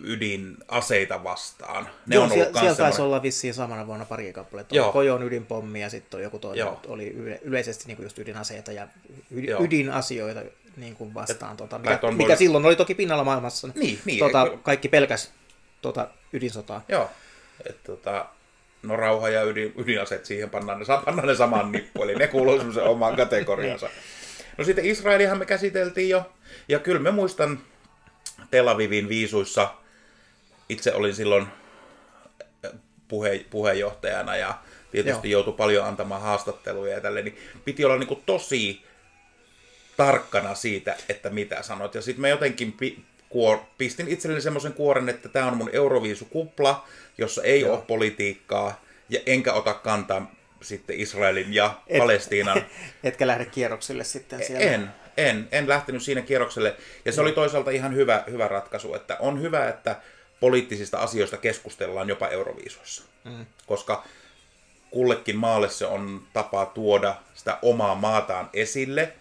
ydinaseita 0.04 1.24
vastaan. 1.24 1.88
Ne 2.06 2.14
Joo, 2.14 2.24
on 2.24 2.32
ollut 2.32 2.44
siellä, 2.44 2.60
siellä 2.60 2.76
taisi 2.76 3.02
olla 3.02 3.22
vissiin 3.22 3.54
samana 3.54 3.86
vuonna 3.86 4.04
pari 4.04 4.32
kappaletta. 4.32 4.76
Joo. 4.76 4.92
Kojon 4.92 5.22
ydinpommi 5.22 5.80
ja 5.80 5.90
sitten 5.90 6.22
joku 6.22 6.38
toinen 6.38 6.58
Joo. 6.60 6.80
oli 6.86 7.06
yle, 7.08 7.38
yleisesti 7.42 7.84
niin 7.86 7.96
kuin 7.96 8.04
just 8.04 8.18
ydinaseita 8.18 8.72
ja 8.72 8.88
yd, 9.30 9.44
Joo. 9.44 9.62
ydinasioita 9.64 10.40
niin 10.76 10.94
kuin 10.96 11.14
vastaan. 11.14 11.56
Tota, 11.56 11.78
mikä, 11.78 11.98
mikä 12.12 12.28
voi- 12.28 12.36
silloin 12.36 12.66
oli 12.66 12.76
toki 12.76 12.94
pinnalla 12.94 13.24
maailmassa. 13.24 13.68
Niin, 13.74 13.98
niin, 14.04 14.18
Tota, 14.18 14.42
eikö- 14.42 14.58
kaikki 14.62 14.88
pelkäs 14.88 15.32
tota, 15.82 16.08
ydinsotaa. 16.32 16.84
Joo, 16.88 17.10
että 17.66 17.82
tota, 17.86 18.26
no 18.82 18.96
rauha 18.96 19.28
ja 19.28 19.42
ydin, 19.42 19.74
ydinaseet 19.78 20.24
siihen 20.24 20.50
pannaan 20.50 20.78
ne, 20.78 20.84
pannaan 21.04 21.28
ne 21.28 21.34
saman 21.34 21.72
nippuun, 21.72 22.10
eli 22.10 22.18
ne 22.18 22.26
kuuluu 22.26 22.56
semmoisen 22.56 22.84
omaan 22.84 23.16
kategoriansa. 23.16 23.88
No 24.58 24.64
sitten 24.64 24.84
Israelihan 24.84 25.38
me 25.38 25.46
käsiteltiin 25.46 26.08
jo, 26.08 26.32
ja 26.68 26.78
kyllä 26.78 27.00
mä 27.00 27.10
muistan 27.10 27.58
Tel 28.50 28.68
Avivin 28.68 29.08
viisuissa, 29.08 29.74
itse 30.68 30.94
olin 30.94 31.14
silloin 31.14 31.46
puhe, 33.08 33.44
puheenjohtajana 33.50 34.36
ja 34.36 34.58
tietysti 34.90 35.30
Joo. 35.30 35.38
joutui 35.38 35.54
paljon 35.54 35.86
antamaan 35.86 36.22
haastatteluja 36.22 36.94
ja 36.94 37.00
tälleen, 37.00 37.24
niin 37.24 37.38
piti 37.64 37.84
olla 37.84 37.96
niin 37.96 38.08
kuin 38.08 38.22
tosi 38.26 38.84
tarkkana 39.96 40.54
siitä, 40.54 40.96
että 41.08 41.30
mitä 41.30 41.62
sanot. 41.62 41.94
Ja 41.94 42.02
sitten 42.02 42.20
mä 42.20 42.28
jotenkin 42.28 42.72
pi- 42.72 43.04
kuor- 43.28 43.64
pistin 43.78 44.08
itselleni 44.08 44.42
semmoisen 44.42 44.72
kuoren, 44.72 45.08
että 45.08 45.28
tämä 45.28 45.46
on 45.46 45.56
mun 45.56 45.70
Euroviisukupla, 45.72 46.86
jossa 47.18 47.42
ei 47.42 47.64
ole 47.64 47.80
politiikkaa, 47.86 48.80
ja 49.08 49.20
enkä 49.26 49.52
ota 49.52 49.74
kantaa 49.74 50.37
sitten 50.62 51.00
Israelin 51.00 51.54
ja 51.54 51.74
Et- 51.86 51.98
Palestiinan. 51.98 52.62
Etkä 53.04 53.26
lähde 53.26 53.44
kierroksille 53.44 54.04
sitten 54.04 54.44
siellä. 54.44 54.66
En, 54.66 54.90
en, 55.16 55.48
en 55.52 55.68
lähtenyt 55.68 56.02
siinä 56.02 56.22
kierrokselle. 56.22 56.76
Ja 57.04 57.12
se 57.12 57.20
oli 57.20 57.32
toisaalta 57.32 57.70
ihan 57.70 57.94
hyvä, 57.94 58.24
hyvä 58.30 58.48
ratkaisu, 58.48 58.94
että 58.94 59.16
on 59.20 59.40
hyvä, 59.42 59.68
että 59.68 59.96
poliittisista 60.40 60.98
asioista 60.98 61.36
keskustellaan 61.36 62.08
jopa 62.08 62.28
Euroviisuissa. 62.28 63.02
Mm. 63.24 63.46
Koska 63.66 64.04
kullekin 64.90 65.36
maalle 65.36 65.68
se 65.68 65.86
on 65.86 66.22
tapa 66.32 66.66
tuoda 66.66 67.16
sitä 67.34 67.58
omaa 67.62 67.94
maataan 67.94 68.50
esille. 68.52 69.12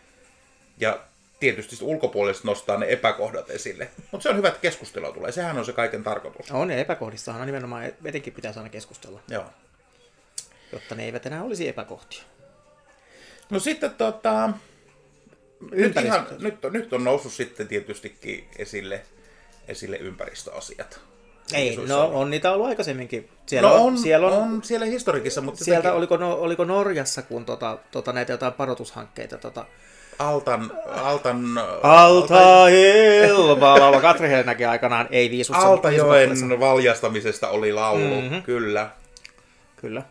Ja 0.80 1.00
tietysti 1.40 1.78
ulkopuoliset 1.82 2.44
nostaa 2.44 2.78
ne 2.78 2.86
epäkohdat 2.90 3.50
esille. 3.50 3.90
Mutta 4.12 4.24
se 4.24 4.30
on 4.30 4.38
hyvä, 4.38 4.48
että 4.48 4.60
keskustelua 4.62 5.12
tulee. 5.12 5.32
Sehän 5.32 5.58
on 5.58 5.66
se 5.66 5.74
kaiken 5.74 6.04
tarkoitus. 6.04 6.52
On 6.52 6.68
ne 6.68 6.82
epäkohdistahan 6.82 7.42
on 7.42 7.48
nimenomaan 7.48 7.92
etenkin 8.06 8.34
pitäisi 8.34 8.60
aina 8.60 8.70
keskustella, 8.70 9.20
Joo. 9.30 9.46
Jotta 10.72 10.96
ne 10.96 11.06
eivät 11.06 11.26
enää 11.26 11.44
olisi 11.44 11.68
epäkohtia. 11.68 12.24
No 13.50 13.60
sitten 13.60 13.92
tota... 13.92 14.50
Nyt, 15.72 15.96
ihan, 15.98 16.28
nyt, 16.40 16.66
on- 16.66 16.74
nyt 16.74 16.94
on 16.94 17.04
noussut 17.04 17.34
sitten 17.34 17.68
tietystikin 17.68 18.48
esille, 18.58 19.02
esille 19.68 19.98
ympäristöasiat. 19.98 21.00
Ei, 21.54 21.76
no 21.88 22.02
on. 22.08 22.14
on 22.14 22.30
niitä 22.30 22.52
ollut 22.52 22.68
aikaisemminkin. 22.68 23.30
Siellä 23.46 23.70
no 23.70 23.76
on, 23.86 23.98
siellä 23.98 24.28
on, 24.28 24.34
on 24.34 24.64
siellä 24.64 24.86
historiikissa, 24.86 25.42
mutta 25.42 25.64
Sieltä 25.64 25.88
jotenkin 25.88 25.98
oliko, 25.98 26.18
no, 26.18 26.34
oliko 26.34 26.64
Norjassa, 26.64 27.22
kun 27.22 27.46
tota, 27.46 27.78
tota, 27.92 28.14
näitä 28.14 28.34
jotain 28.34 28.54
parotushankkeita, 28.54 29.38
tota, 29.38 29.66
Altan, 30.20 30.72
Altan, 30.88 31.44
Alta 31.84 32.36
laulaa 33.80 34.02
Katri 34.02 34.30
Helnäkin 34.30 34.70
aikanaan, 34.70 35.08
ei 35.12 35.32
viisussa. 35.32 35.62
Altajoen 35.62 36.30
viisukappaleessa. 36.30 36.60
valjastamisesta 36.60 37.50
oli 37.50 37.74
laulu, 37.74 38.04
Mhm. 38.06 38.24
mm-hmm. 38.24 38.42
kyllä. 38.44 38.90
Kyllä. 39.76 40.02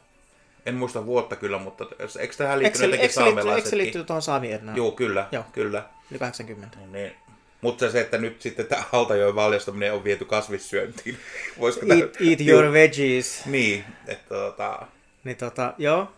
En 0.66 0.74
muista 0.74 1.06
vuotta 1.06 1.36
kyllä, 1.36 1.58
mutta 1.58 1.86
eikö 2.18 2.34
tähän 2.36 2.58
liittynyt 2.58 2.78
se, 2.78 2.84
jotenkin 2.84 2.90
liittyy, 2.90 3.02
eikö 3.02 3.12
se 3.12 3.20
saamelaisetkin? 3.20 3.78
liittyy 3.78 4.04
tuohon 4.04 4.22
Saami 4.22 4.52
Ernään? 4.52 4.76
Joo, 4.76 4.90
kyllä, 4.92 5.28
Joo. 5.32 5.44
kyllä. 5.52 5.82
Yli 6.10 6.18
80. 6.18 6.78
Niin. 6.92 7.12
Mutta 7.60 7.90
se, 7.90 8.00
että 8.00 8.18
nyt 8.18 8.42
sitten 8.42 8.66
tämä 8.66 8.82
Altajoen 8.92 9.34
valjastaminen 9.34 9.92
on 9.92 10.04
viety 10.04 10.24
kasvissyöntiin. 10.24 11.16
Voisiko 11.60 11.86
Eat, 11.86 12.16
eat 12.30 12.40
your 12.40 12.72
veggies. 12.72 13.46
Niin, 13.46 13.84
että 14.06 14.34
tota, 14.34 14.86
Niin 15.24 15.36
tota, 15.36 15.74
joo. 15.78 16.12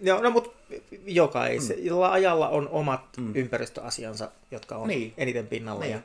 Joo, 0.00 0.20
no 0.22 0.30
mut 0.30 0.54
jokaisella 1.06 2.12
ajalla 2.12 2.48
on 2.48 2.68
omat 2.68 3.00
ympäristöasiansa, 3.34 4.30
jotka 4.50 4.76
on 4.76 4.88
Niin. 4.88 5.14
eniten 5.16 5.46
pinnalla. 5.46 5.80
Niin. 5.80 5.92
Ja 5.92 5.98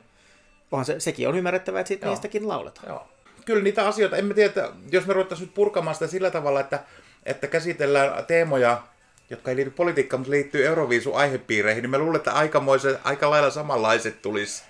onhan 0.72 0.84
se, 0.84 1.00
sekin 1.00 1.28
on 1.28 1.36
ymmärrettävää, 1.36 1.80
että 1.80 1.94
Joo. 1.94 2.10
niistäkin 2.10 2.48
lauletaan. 2.48 2.88
Joo. 2.88 3.08
Kyllä 3.44 3.62
niitä 3.62 3.88
asioita, 3.88 4.16
en 4.16 4.24
mä 4.24 4.34
tiedä, 4.34 4.48
että 4.48 4.72
jos 4.92 5.06
me 5.06 5.12
ruvettaisiin 5.12 5.46
nyt 5.46 5.54
purkamaan 5.54 5.94
sitä 5.94 6.06
sillä 6.06 6.30
tavalla, 6.30 6.60
että, 6.60 6.84
että 7.26 7.46
käsitellään 7.46 8.26
teemoja, 8.26 8.82
jotka 9.30 9.50
ei 9.50 9.56
liity 9.56 9.70
politiikkaan, 9.70 10.20
mutta 10.20 10.30
liittyy 10.30 10.66
Euroviisun 10.66 11.16
aihepiireihin, 11.16 11.82
niin 11.82 11.90
mä 11.90 11.98
luulen, 11.98 12.16
että 12.16 12.32
aikamoiset, 12.32 13.00
aika 13.04 13.30
lailla 13.30 13.50
samanlaiset 13.50 14.22
tulisi 14.22 14.62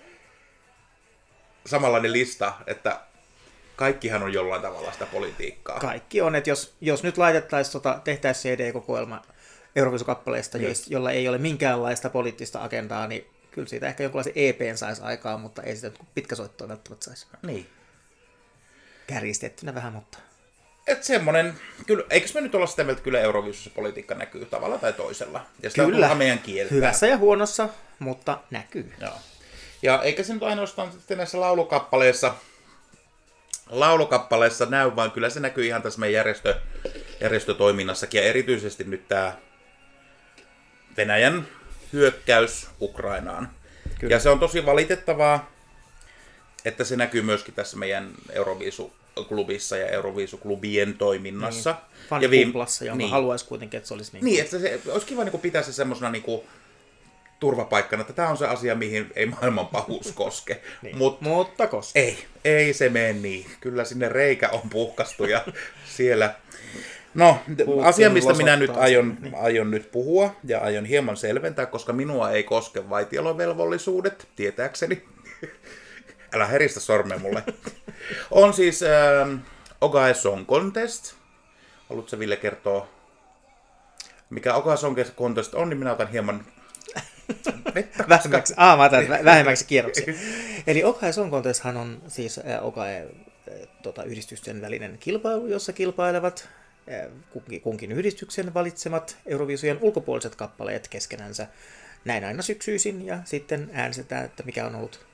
samanlainen 1.67 2.13
lista, 2.13 2.53
että 2.67 3.01
kaikkihan 3.77 4.23
on 4.23 4.33
jollain 4.33 4.63
tavalla 4.63 4.93
sitä 4.93 5.07
politiikkaa. 5.07 5.81
Kaikki 5.81 6.21
on, 6.21 6.35
että 6.35 6.51
jos, 6.51 6.75
jos 6.81 7.03
nyt 7.03 7.19
laitettaisiin, 7.19 7.73
tota, 7.73 8.01
tehtäisiin 8.05 8.59
CD-kokoelma 8.59 9.23
Euroviisukappaleista, 9.77 10.59
Niin. 10.59 10.77
jolla 10.87 11.11
ei 11.11 11.29
ole 11.29 11.39
minkäänlaista 11.39 12.11
poliittista 12.11 12.63
agendaa, 12.65 13.07
niin 13.07 13.27
kyllä 13.51 13.69
siitä 13.69 13.87
ehkä 13.87 14.03
jonkinlaisen 14.03 14.33
EPn 14.37 14.77
saisi 14.77 15.03
aikaan, 15.03 15.41
mutta 15.41 15.63
ei 15.63 15.77
sitä 15.77 15.91
pitkäsoittoa 16.15 16.69
välttämättä 16.69 17.05
saisi. 17.05 17.27
Niin. 17.43 17.67
Kärjistettynä 19.07 19.75
vähän, 19.75 19.93
mutta 19.93 20.19
Että 20.91 21.07
semmonen, 21.07 21.55
kyllä, 21.87 22.05
eikös 22.11 22.35
me 22.35 22.41
nyt 22.41 22.55
olla 22.55 22.67
sitä 22.67 22.85
mieltä, 22.85 22.99
että 22.99 23.05
kyllä 23.05 23.21
Euroviisussa 23.21 23.71
politiikka 23.75 24.15
näkyy 24.15 24.47
tavalla 24.47 24.79
tai 24.79 24.93
toisella. 24.93 25.47
Ja 25.63 25.71
sitä 25.71 25.85
Kyllä. 25.85 26.11
on 26.11 26.19
meidän 26.19 26.39
kieltää. 26.39 26.75
hyvässä 26.75 27.07
ja 27.07 27.17
huonossa, 27.17 27.69
mutta 27.99 28.39
näkyy. 28.51 28.93
Joo. 29.01 29.15
Ja 29.83 30.03
eikä 30.03 30.23
se 30.23 30.35
nyt 30.35 30.43
ainoastaan 30.43 30.93
sitten 30.93 31.17
näissä 31.17 31.41
laulukappaleissa, 31.41 32.35
laulukappaleissa 33.67 34.67
näy, 34.67 34.97
vaan 34.97 35.11
kyllä 35.11 35.31
se 35.31 35.41
näkyy 35.41 35.67
ihan 35.67 35.83
tässä 35.83 36.01
meidän 36.01 36.15
järjestö, 36.15 36.61
järjestötoiminnassakin. 37.21 38.19
Ja 38.19 38.29
erityisesti 38.29 38.85
nyt 38.85 39.09
tämä 39.09 39.33
Venäjän 40.97 41.49
hyökkäys 41.93 42.69
Ukrainaan. 42.81 43.51
Kyllä. 43.99 44.15
Ja 44.15 44.21
se 44.21 44.31
on 44.31 44.41
tosi 44.41 44.67
valitettavaa, 44.67 45.51
että 46.65 46.85
se 46.85 46.97
näkyy 46.97 47.23
myöskin 47.23 47.55
tässä 47.55 47.77
meidän 47.77 48.11
Euroviisuklubissa 49.21 49.77
ja 49.77 49.87
Euroviisuklubien 49.87 50.95
toiminnassa. 50.95 51.71
Niin. 52.11 52.23
ja 52.23 52.29
viim- 52.29 52.31
Fanikuplassa, 52.31 52.85
jonka 52.85 52.99
niin. 52.99 53.11
haluaisi 53.11 53.45
kuitenkin, 53.45 53.79
että 53.79 53.89
se 53.89 53.95
olisi 53.95 54.13
niin. 54.13 54.25
Niin, 54.25 54.41
että 54.41 54.59
se, 54.59 54.81
olisi 54.89 55.07
kiva 55.07 55.25
niin 55.25 55.41
pitää 55.41 55.63
se 55.63 55.73
semmoisena 55.73 56.11
niin 56.11 56.25
turvapaikkana, 57.41 58.01
että 58.01 58.13
tämä 58.13 58.29
on 58.29 58.37
se 58.37 58.47
asia, 58.47 58.75
mihin 58.75 59.13
ei 59.17 59.27
maailman 59.27 59.67
pahuus 59.67 60.13
koske. 60.25 60.61
Niin. 60.83 60.99
Mutta 60.99 61.25
Mutta 61.25 61.67
koska. 61.67 61.99
ei, 61.99 62.19
ei 62.45 62.73
se 62.73 62.89
mene 62.89 63.13
niin. 63.13 63.47
Kyllä 63.61 63.85
sinne 63.85 64.09
reikä 64.09 64.49
on 64.49 64.71
puhkastu 64.71 65.25
ja 65.25 65.45
siellä... 65.97 66.35
No, 67.15 67.39
Putin 67.65 67.85
asia, 67.85 68.11
mistä 68.11 68.35
minä 68.35 68.57
nyt 68.57 68.77
aion, 68.77 69.17
niin. 69.21 69.35
aion 69.35 69.71
nyt 69.71 69.93
puhua 69.93 70.37
ja 70.45 70.61
aion 70.61 70.85
hieman 70.85 71.17
selventää, 71.17 71.67
koska 71.67 71.93
minua 71.93 72.31
ei 72.31 72.43
koske 72.43 72.91
vaitiolovelvollisuudet, 72.91 74.29
tietääkseni. 74.37 75.03
Älä 76.35 76.47
heristä 76.47 76.81
sormea 76.81 77.19
mulle. 77.19 77.45
on 78.31 78.55
siis 78.55 78.83
ähm, 78.83 79.37
Ogae 79.81 80.15
Song 80.15 80.47
Contest. 80.47 81.15
Haluatko 81.89 82.19
Ville 82.19 82.37
kertoa, 82.37 82.89
mikä 84.31 84.55
Ogae 84.55 84.77
Song 84.77 84.97
Contest 85.17 85.55
on, 85.55 85.69
niin 85.69 85.79
minä 85.79 85.93
otan 85.93 86.11
hieman 86.11 86.45
Vettä 87.75 88.05
vähemmäksi, 88.09 88.55
ah, 88.57 88.77
mä 88.77 88.83
ajattelin, 88.83 89.25
vähemmäksi 89.25 89.65
kierroksia. 89.65 90.15
Eli 90.67 90.85
Okae 90.85 91.13
Song 91.13 91.31
Contesthan 91.31 91.77
on 91.77 92.03
siis 92.09 92.39
äh, 92.39 92.67
Okae 92.67 93.09
äh, 93.49 93.69
tota, 93.83 94.05
yhdistysten 94.05 94.61
välinen 94.61 94.99
kilpailu, 94.99 95.47
jossa 95.47 95.73
kilpailevat 95.73 96.49
äh, 96.93 97.11
kunkin, 97.31 97.61
kunkin 97.61 97.93
yhdistyksen 97.93 98.55
valitsemat 98.55 99.17
Euroviisujen 99.27 99.79
ulkopuoliset 99.81 100.35
kappaleet 100.35 100.89
keskenänsä. 100.89 101.47
Näin 102.05 102.25
aina 102.25 102.43
syksyisin 102.43 103.07
ja 103.07 103.19
sitten 103.25 103.71
äänestetään, 103.73 104.25
että 104.25 104.43
mikä 104.43 104.67
on 104.67 104.75
ollut 104.75 105.10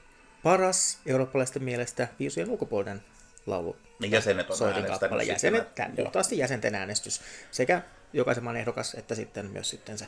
paras 0.46 0.98
eurooppalaisten 1.06 1.64
mielestä 1.64 2.08
viisujen 2.18 2.50
ulkopuolinen 2.50 3.02
laulu. 3.46 3.76
Jäsenet 4.00 4.50
on 4.50 4.56
soitin 4.56 4.84
kappale. 4.84 5.24
Jäsenet, 5.24 5.68
puhtaasti 5.96 6.38
jäsenten 6.38 6.74
äänestys. 6.74 7.20
Sekä 7.50 7.82
jokaisen 8.12 8.44
maan 8.44 8.56
ehdokas, 8.56 8.94
että 8.94 9.14
sitten 9.14 9.46
myös 9.46 9.70
sitten 9.70 9.98
se 9.98 10.06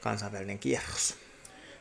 kansainvälinen 0.00 0.58
kierros. 0.58 1.14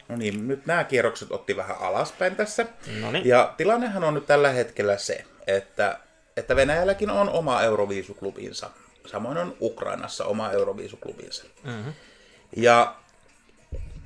No 0.07 0.15
niin, 0.15 0.47
nyt 0.47 0.65
nämä 0.65 0.83
kierrokset 0.83 1.31
otti 1.31 1.55
vähän 1.55 1.77
alaspäin 1.79 2.35
tässä. 2.35 2.65
Noniin. 2.99 3.27
Ja 3.27 3.53
tilannehan 3.57 4.03
on 4.03 4.13
nyt 4.13 4.25
tällä 4.25 4.51
hetkellä 4.51 4.97
se, 4.97 5.25
että, 5.47 5.99
että 6.37 6.55
Venäjälläkin 6.55 7.09
on 7.09 7.29
oma 7.29 7.61
Euroviisuklubinsa. 7.61 8.69
Samoin 9.05 9.37
on 9.37 9.57
Ukrainassa 9.61 10.25
oma 10.25 10.51
Euroviisuklubinsa. 10.51 11.43
Mm-hmm. 11.63 11.93
Ja 12.55 12.95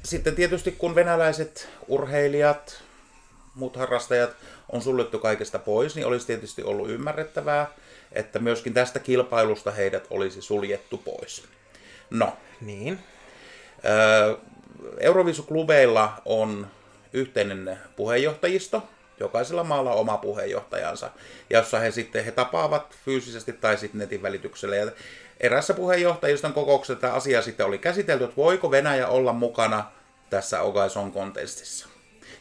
sitten 0.03 0.35
tietysti 0.35 0.71
kun 0.71 0.95
venäläiset 0.95 1.69
urheilijat, 1.87 2.83
muut 3.55 3.77
harrastajat 3.77 4.35
on 4.71 4.81
suljettu 4.81 5.19
kaikesta 5.19 5.59
pois, 5.59 5.95
niin 5.95 6.07
olisi 6.07 6.27
tietysti 6.27 6.63
ollut 6.63 6.89
ymmärrettävää, 6.89 7.67
että 8.11 8.39
myöskin 8.39 8.73
tästä 8.73 8.99
kilpailusta 8.99 9.71
heidät 9.71 10.07
olisi 10.09 10.41
suljettu 10.41 10.97
pois. 10.97 11.43
No, 12.09 12.37
Niin. 12.61 12.99
Öö, 13.85 14.35
Euroviisuklubeilla 14.99 16.21
on 16.25 16.67
yhteinen 17.13 17.79
puheenjohtajisto, 17.95 18.83
jokaisella 19.19 19.63
maalla 19.63 19.93
oma 19.93 20.17
puheenjohtajansa, 20.17 21.09
jossa 21.49 21.79
he 21.79 21.91
sitten 21.91 22.25
he 22.25 22.31
tapaavat 22.31 22.95
fyysisesti 23.05 23.53
tai 23.53 23.77
sitten 23.77 23.99
netin 23.99 24.21
välityksellä. 24.21 24.75
Ja 24.75 24.91
erässä 25.39 25.73
puheenjohtajiston 25.73 26.53
kokouksessa 26.53 27.01
tämä 27.01 27.13
asia 27.13 27.41
sitten 27.41 27.65
oli 27.65 27.77
käsitelty, 27.77 28.23
että 28.23 28.35
voiko 28.35 28.71
Venäjä 28.71 29.07
olla 29.07 29.33
mukana 29.33 29.91
tässä 30.29 30.61
Ogaison 30.61 31.11
kontestissa. 31.11 31.90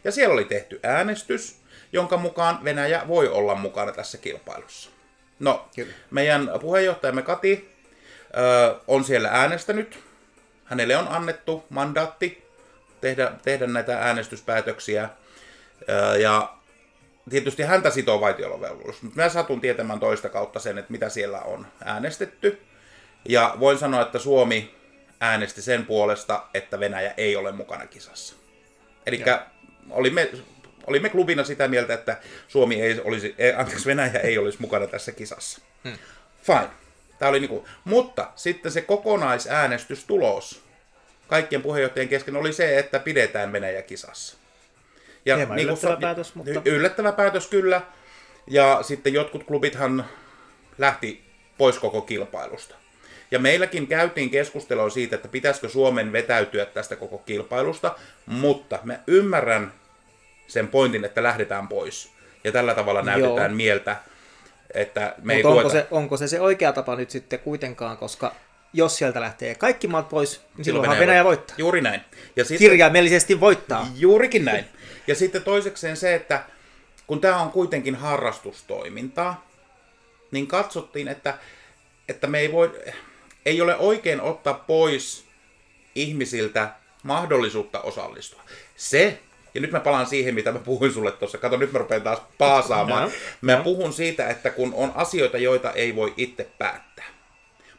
Ja 0.05 0.13
siellä 0.13 0.33
oli 0.33 0.45
tehty 0.45 0.81
äänestys, 0.83 1.61
jonka 1.93 2.17
mukaan 2.17 2.65
Venäjä 2.65 3.03
voi 3.09 3.29
olla 3.29 3.55
mukana 3.55 3.93
tässä 3.93 4.19
kilpailussa. 4.19 4.91
No, 5.39 5.69
Kyllä. 5.75 5.93
meidän 6.11 6.51
puheenjohtajamme 6.61 7.23
Kati 7.23 7.71
ö, 8.37 8.81
on 8.89 9.05
siellä 9.05 9.29
äänestänyt. 9.29 9.99
Hänelle 10.65 10.97
on 10.97 11.09
annettu 11.09 11.65
mandaatti 11.71 12.49
tehdä, 13.01 13.33
tehdä 13.43 13.67
näitä 13.67 13.99
äänestyspäätöksiä. 13.99 15.09
Ö, 15.89 16.19
ja 16.19 16.55
tietysti 17.31 17.63
häntä 17.63 17.91
sitoo 17.91 18.21
vaitiolovelvollisuus, 18.21 19.03
mutta 19.03 19.17
minä 19.17 19.29
satun 19.29 19.61
tietämään 19.61 20.01
toista 20.01 20.29
kautta 20.29 20.61
sen, 20.61 20.79
että 20.79 20.93
mitä 20.93 21.09
siellä 21.09 21.41
on 21.41 21.67
äänestetty. 21.85 22.61
Ja 23.29 23.57
voin 23.61 23.79
sanoa, 23.79 24.03
että 24.03 24.19
Suomi 24.19 24.75
äänesti 25.21 25.63
sen 25.63 25.87
puolesta, 25.87 26.43
että 26.55 26.81
Venäjä 26.81 27.15
ei 27.17 27.37
ole 27.37 27.53
mukana 27.53 27.87
kisassa. 27.87 28.35
Eli 29.07 29.25
olimme, 29.91 30.31
olimme 30.87 31.09
klubina 31.09 31.45
sitä 31.45 31.69
mieltä, 31.69 31.95
että 31.95 32.17
Suomi 32.49 32.83
ei 32.83 33.01
olisi, 33.05 33.35
ei, 33.39 33.53
anteeksi, 33.53 33.87
Venäjä 33.87 34.21
ei 34.21 34.39
olisi 34.39 34.59
mukana 34.61 34.87
tässä 34.87 35.13
kisassa. 35.13 35.61
Hmm. 35.85 35.99
Fine. 36.43 36.69
Tämä 37.19 37.29
oli 37.29 37.41
niinku, 37.41 37.69
mutta 37.85 38.31
sitten 38.37 38.73
se 38.73 38.81
kokonaisäänestys-tulos 38.81 40.63
kaikkien 41.29 41.63
puheenjohtajien 41.63 42.09
kesken 42.09 42.37
oli 42.37 42.53
se, 42.53 42.79
että 42.79 42.99
pidetään 42.99 43.53
Venäjä 43.53 43.83
kisassa. 43.83 44.37
Ja 45.27 45.37
Hieman 45.37 45.57
niin 45.57 45.69
yllättävä 45.69 45.95
sa- 45.95 46.01
päätös, 46.01 46.35
mutta- 46.35 46.61
Yllättävä 46.65 47.13
päätös 47.13 47.47
kyllä. 47.47 47.83
Ja 48.47 48.79
sitten 48.83 49.15
jotkut 49.15 49.45
klubithan 49.45 50.05
lähti 50.79 51.25
pois 51.59 51.79
koko 51.79 52.01
kilpailusta. 52.01 52.75
Ja 53.31 53.39
meilläkin 53.39 53.87
käytiin 53.87 54.31
keskustelua 54.31 54.91
siitä, 54.91 55.17
että 55.17 55.29
pitäisikö 55.29 55.69
Suomen 55.69 56.13
vetäytyä 56.13 56.67
tästä 56.67 56.97
koko 56.97 57.19
kilpailusta, 57.19 57.97
mutta 58.27 58.79
mä 58.85 58.99
ymmärrän 59.07 59.73
sen 60.51 60.69
pointin, 60.69 61.05
että 61.05 61.23
lähdetään 61.23 61.69
pois. 61.69 62.11
Ja 62.45 62.53
tällä 62.53 62.75
tavalla 62.75 63.03
näytetään 63.03 63.51
Joo. 63.51 63.57
mieltä, 63.57 63.97
että 64.75 65.15
me 65.23 65.35
ei 65.35 65.43
Mutta 65.43 65.49
onko 65.49 65.63
tueta. 65.63 65.79
se, 65.79 65.87
onko 65.91 66.17
se 66.17 66.29
se 66.29 66.41
oikea 66.41 66.73
tapa 66.73 66.97
nyt 66.97 67.11
sitten 67.11 67.39
kuitenkaan, 67.39 67.97
koska 67.97 68.35
jos 68.73 68.97
sieltä 68.97 69.21
lähtee 69.21 69.55
kaikki 69.55 69.89
maat 69.89 70.09
pois, 70.09 70.41
niin 70.57 70.65
silloinhan 70.65 70.99
Venäjä 70.99 71.25
voittaa. 71.25 71.55
Juuri 71.59 71.81
näin. 71.81 72.01
Ja 72.37 72.45
sitten, 72.45 72.59
Kirjaimellisesti 72.69 73.41
voittaa. 73.41 73.89
Juurikin 73.97 74.45
näin. 74.45 74.65
Ja 75.07 75.15
sitten 75.15 75.43
toisekseen 75.43 75.97
se, 75.97 76.15
että 76.15 76.45
kun 77.07 77.21
tämä 77.21 77.41
on 77.41 77.51
kuitenkin 77.51 77.95
harrastustoimintaa, 77.95 79.47
niin 80.31 80.47
katsottiin, 80.47 81.09
että, 81.09 81.39
että 82.09 82.27
me 82.27 82.39
ei, 82.39 82.53
voi, 82.53 82.81
ei 83.47 83.61
ole 83.61 83.77
oikein 83.77 84.21
ottaa 84.21 84.55
pois 84.55 85.25
ihmisiltä 85.95 86.71
mahdollisuutta 87.03 87.81
osallistua. 87.81 88.43
Se, 88.77 89.19
ja 89.55 89.61
nyt 89.61 89.71
mä 89.73 89.81
palaan 89.81 90.07
siihen, 90.07 90.35
mitä 90.35 90.53
mä 90.53 90.59
puhuin 90.59 90.93
sulle 90.93 91.13
tuossa. 91.13 91.39
Kato, 91.39 91.57
nyt 91.57 91.73
mä 91.73 91.79
rupean 91.79 92.03
taas 92.03 92.23
paasaamaan. 92.39 93.03
Joo, 93.03 93.13
Mä 93.41 93.53
joo. 93.53 93.63
puhun 93.63 93.93
siitä, 93.93 94.29
että 94.29 94.51
kun 94.51 94.75
on 94.75 94.93
asioita, 94.95 95.39
joita 95.39 95.73
ei 95.73 95.97
voi 95.97 96.15
itse 96.17 96.49
päättää, 96.59 97.05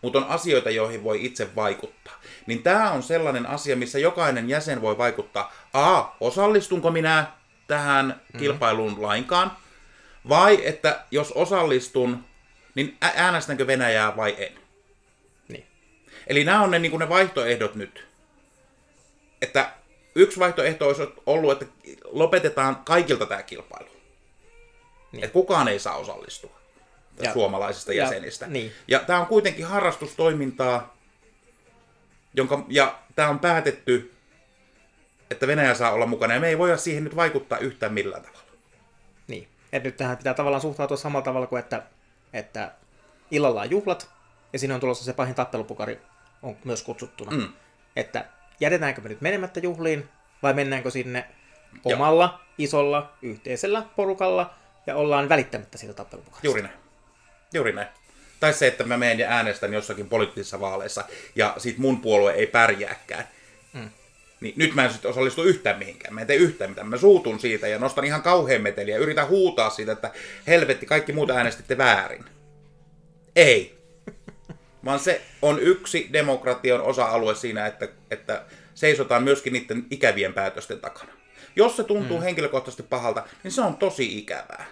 mutta 0.02 0.20
on 0.20 0.26
asioita, 0.26 0.70
joihin 0.70 1.04
voi 1.04 1.26
itse 1.26 1.56
vaikuttaa. 1.56 2.14
Niin 2.48 2.64
tämä 2.64 2.92
on 2.92 3.04
sellainen 3.04 3.46
asia, 3.46 3.76
missä 3.76 4.00
jokainen 4.00 4.50
jäsen 4.50 4.82
voi 4.82 4.98
vaikuttaa. 4.98 5.54
A, 5.74 6.04
osallistunko 6.20 6.92
minä 6.92 7.26
tähän 7.68 8.22
kilpailuun 8.38 9.02
lainkaan? 9.02 9.52
Vai 10.30 10.68
että 10.68 11.04
jos 11.12 11.32
osallistun, 11.32 12.26
niin 12.76 12.98
äänestänkö 13.02 13.68
Venäjää 13.68 14.18
vai 14.18 14.36
en? 14.38 14.54
Niin. 15.48 15.66
Eli 16.28 16.44
nämä 16.44 16.62
on 16.62 16.72
ne, 16.72 16.80
niin 16.80 17.00
ne 17.00 17.10
vaihtoehdot 17.10 17.76
nyt. 17.76 18.08
Että 19.42 19.72
yksi 20.16 20.40
vaihtoehto 20.40 20.88
olisi 20.88 21.02
ollut, 21.26 21.52
että 21.52 21.66
lopetetaan 22.06 22.76
kaikilta 22.76 23.26
tämä 23.26 23.44
kilpailu. 23.44 23.90
Niin. 25.12 25.24
Että 25.24 25.34
kukaan 25.34 25.68
ei 25.68 25.80
saa 25.80 25.96
osallistua 25.96 26.60
Ja- 27.20 27.34
suomalaisista 27.34 27.94
ja- 27.94 28.04
jäsenistä. 28.04 28.48
niin. 28.48 28.72
Ja 28.88 29.00
tämä 29.00 29.20
on 29.20 29.26
kuitenkin 29.28 29.66
harrastustoimintaa, 29.66 30.98
jonka, 32.34 32.66
ja 32.68 33.00
tämä 33.16 33.30
on 33.30 33.40
päätetty, 33.40 34.14
että 35.32 35.48
Venäjä 35.48 35.74
saa 35.76 35.92
olla 35.92 36.06
mukana, 36.06 36.34
ja 36.34 36.40
me 36.40 36.48
ei 36.48 36.58
voida 36.58 36.78
siihen 36.78 37.04
nyt 37.04 37.16
vaikuttaa 37.16 37.58
yhtään 37.58 37.94
millään 37.94 38.22
tavalla. 38.24 38.42
Niin. 39.28 39.48
Et 39.74 39.84
nyt 39.84 39.98
tähän 39.98 40.18
pitää 40.18 40.34
tavallaan 40.34 40.62
suhtautua 40.62 40.98
samalla 40.98 41.24
tavalla 41.24 41.48
kuin, 41.48 41.60
että, 41.60 41.84
että 42.34 42.72
illalla 43.32 43.62
on 43.62 43.70
juhlat, 43.72 44.10
ja 44.54 44.60
siinä 44.60 44.74
on 44.76 44.80
tulossa 44.82 45.06
se 45.06 45.14
pahin 45.14 45.36
tappelupukari 45.36 46.00
on 46.42 46.58
myös 46.66 46.84
kutsuttuna. 46.84 47.32
Mm. 47.32 47.54
Että 47.96 48.26
jätetäänkö 48.62 49.02
me 49.02 49.10
nyt 49.10 49.22
menemättä 49.22 49.60
juhliin, 49.60 50.10
vai 50.44 50.54
mennäänkö 50.54 50.92
sinne 50.92 51.26
omalla, 51.86 52.42
isolla, 52.58 53.14
yhteisellä 53.22 53.86
porukalla, 53.96 54.54
ja 54.88 54.96
ollaan 54.96 55.30
välittämättä 55.30 55.78
siitä 55.78 55.94
tappelupukarista. 55.94 56.48
Juuri 56.48 56.62
näin. 56.62 56.74
Juuri 57.54 57.74
näin. 57.74 57.88
Tai 58.40 58.54
se, 58.54 58.68
että 58.68 58.84
mä 58.84 58.98
menen 58.98 59.20
ja 59.20 59.30
äänestän 59.30 59.74
jossakin 59.74 60.10
poliittisissa 60.10 60.60
vaaleissa, 60.60 61.04
ja 61.36 61.54
sit 61.58 61.78
mun 61.78 62.02
puolue 62.02 62.34
ei 62.34 62.48
pärjääkään. 62.48 63.28
Mm. 63.74 63.90
Niin 64.42 64.54
nyt 64.58 64.74
mä 64.76 64.86
en 64.86 64.92
sitten 64.92 65.12
osallistu 65.12 65.44
yhtään 65.44 65.80
mihinkään. 65.80 66.14
Mä 66.14 66.22
en 66.22 66.28
tee 66.28 66.36
yhtään 66.36 66.72
mitään. 66.72 66.88
Mä 66.88 66.98
suutun 66.98 67.40
siitä 67.40 67.68
ja 67.68 67.80
nostan 67.80 68.06
ihan 68.06 68.22
kauhean 68.22 68.62
meteliä 68.62 68.96
ja 68.96 69.02
yritän 69.02 69.28
huutaa 69.28 69.70
siitä, 69.70 69.92
että 69.92 70.12
helvetti, 70.48 70.86
kaikki 70.86 71.14
muut 71.14 71.30
äänestitte 71.30 71.78
väärin. 71.78 72.26
Ei. 73.36 73.81
Vaan 74.86 75.00
se 75.00 75.22
on 75.42 75.60
yksi 75.60 76.10
demokratian 76.14 76.82
osa-alue 76.82 77.36
siinä, 77.36 77.66
että, 77.66 77.88
että 78.12 78.46
seisotaan 78.74 79.24
myöskin 79.24 79.54
niiden 79.54 79.86
ikävien 79.92 80.34
päätösten 80.34 80.80
takana. 80.80 81.12
Jos 81.56 81.78
se 81.78 81.84
tuntuu 81.84 82.18
mm. 82.18 82.24
henkilökohtaisesti 82.24 82.84
pahalta, 82.84 83.24
niin 83.44 83.52
se 83.52 83.62
on 83.62 83.78
tosi 83.78 84.18
ikävää. 84.18 84.66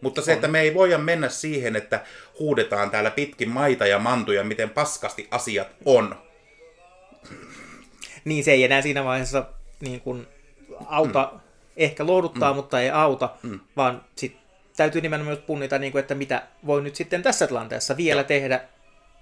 Mutta 0.00 0.22
se, 0.22 0.32
että 0.32 0.48
me 0.48 0.60
ei 0.60 0.74
voida 0.74 0.98
mennä 0.98 1.28
siihen, 1.28 1.76
että 1.76 2.04
huudetaan 2.38 2.90
täällä 2.90 3.10
pitkin 3.10 3.48
maita 3.48 3.86
ja 3.86 3.98
mantuja, 3.98 4.44
miten 4.44 4.70
paskasti 4.70 5.28
asiat 5.30 5.68
on. 5.84 6.16
Niin 8.24 8.44
se 8.44 8.52
ei 8.52 8.64
enää 8.64 8.82
siinä 8.82 9.04
vaiheessa 9.04 9.46
niin 9.80 10.00
kuin 10.00 10.26
auta, 10.86 11.30
mm. 11.32 11.40
ehkä 11.76 12.06
lohduttaa, 12.06 12.52
mm. 12.52 12.56
mutta 12.56 12.80
ei 12.80 12.90
auta, 12.90 13.30
mm. 13.42 13.60
vaan 13.76 14.04
sit 14.16 14.36
täytyy 14.80 15.00
nimenomaan 15.00 15.36
myös 15.36 15.46
punnita, 15.46 15.78
niin 15.78 15.92
kuin, 15.92 16.00
että 16.00 16.14
mitä 16.14 16.42
voi 16.66 16.82
nyt 16.82 16.96
sitten 16.96 17.22
tässä 17.22 17.46
tilanteessa 17.46 17.96
vielä 17.96 18.24
tehdä 18.24 18.60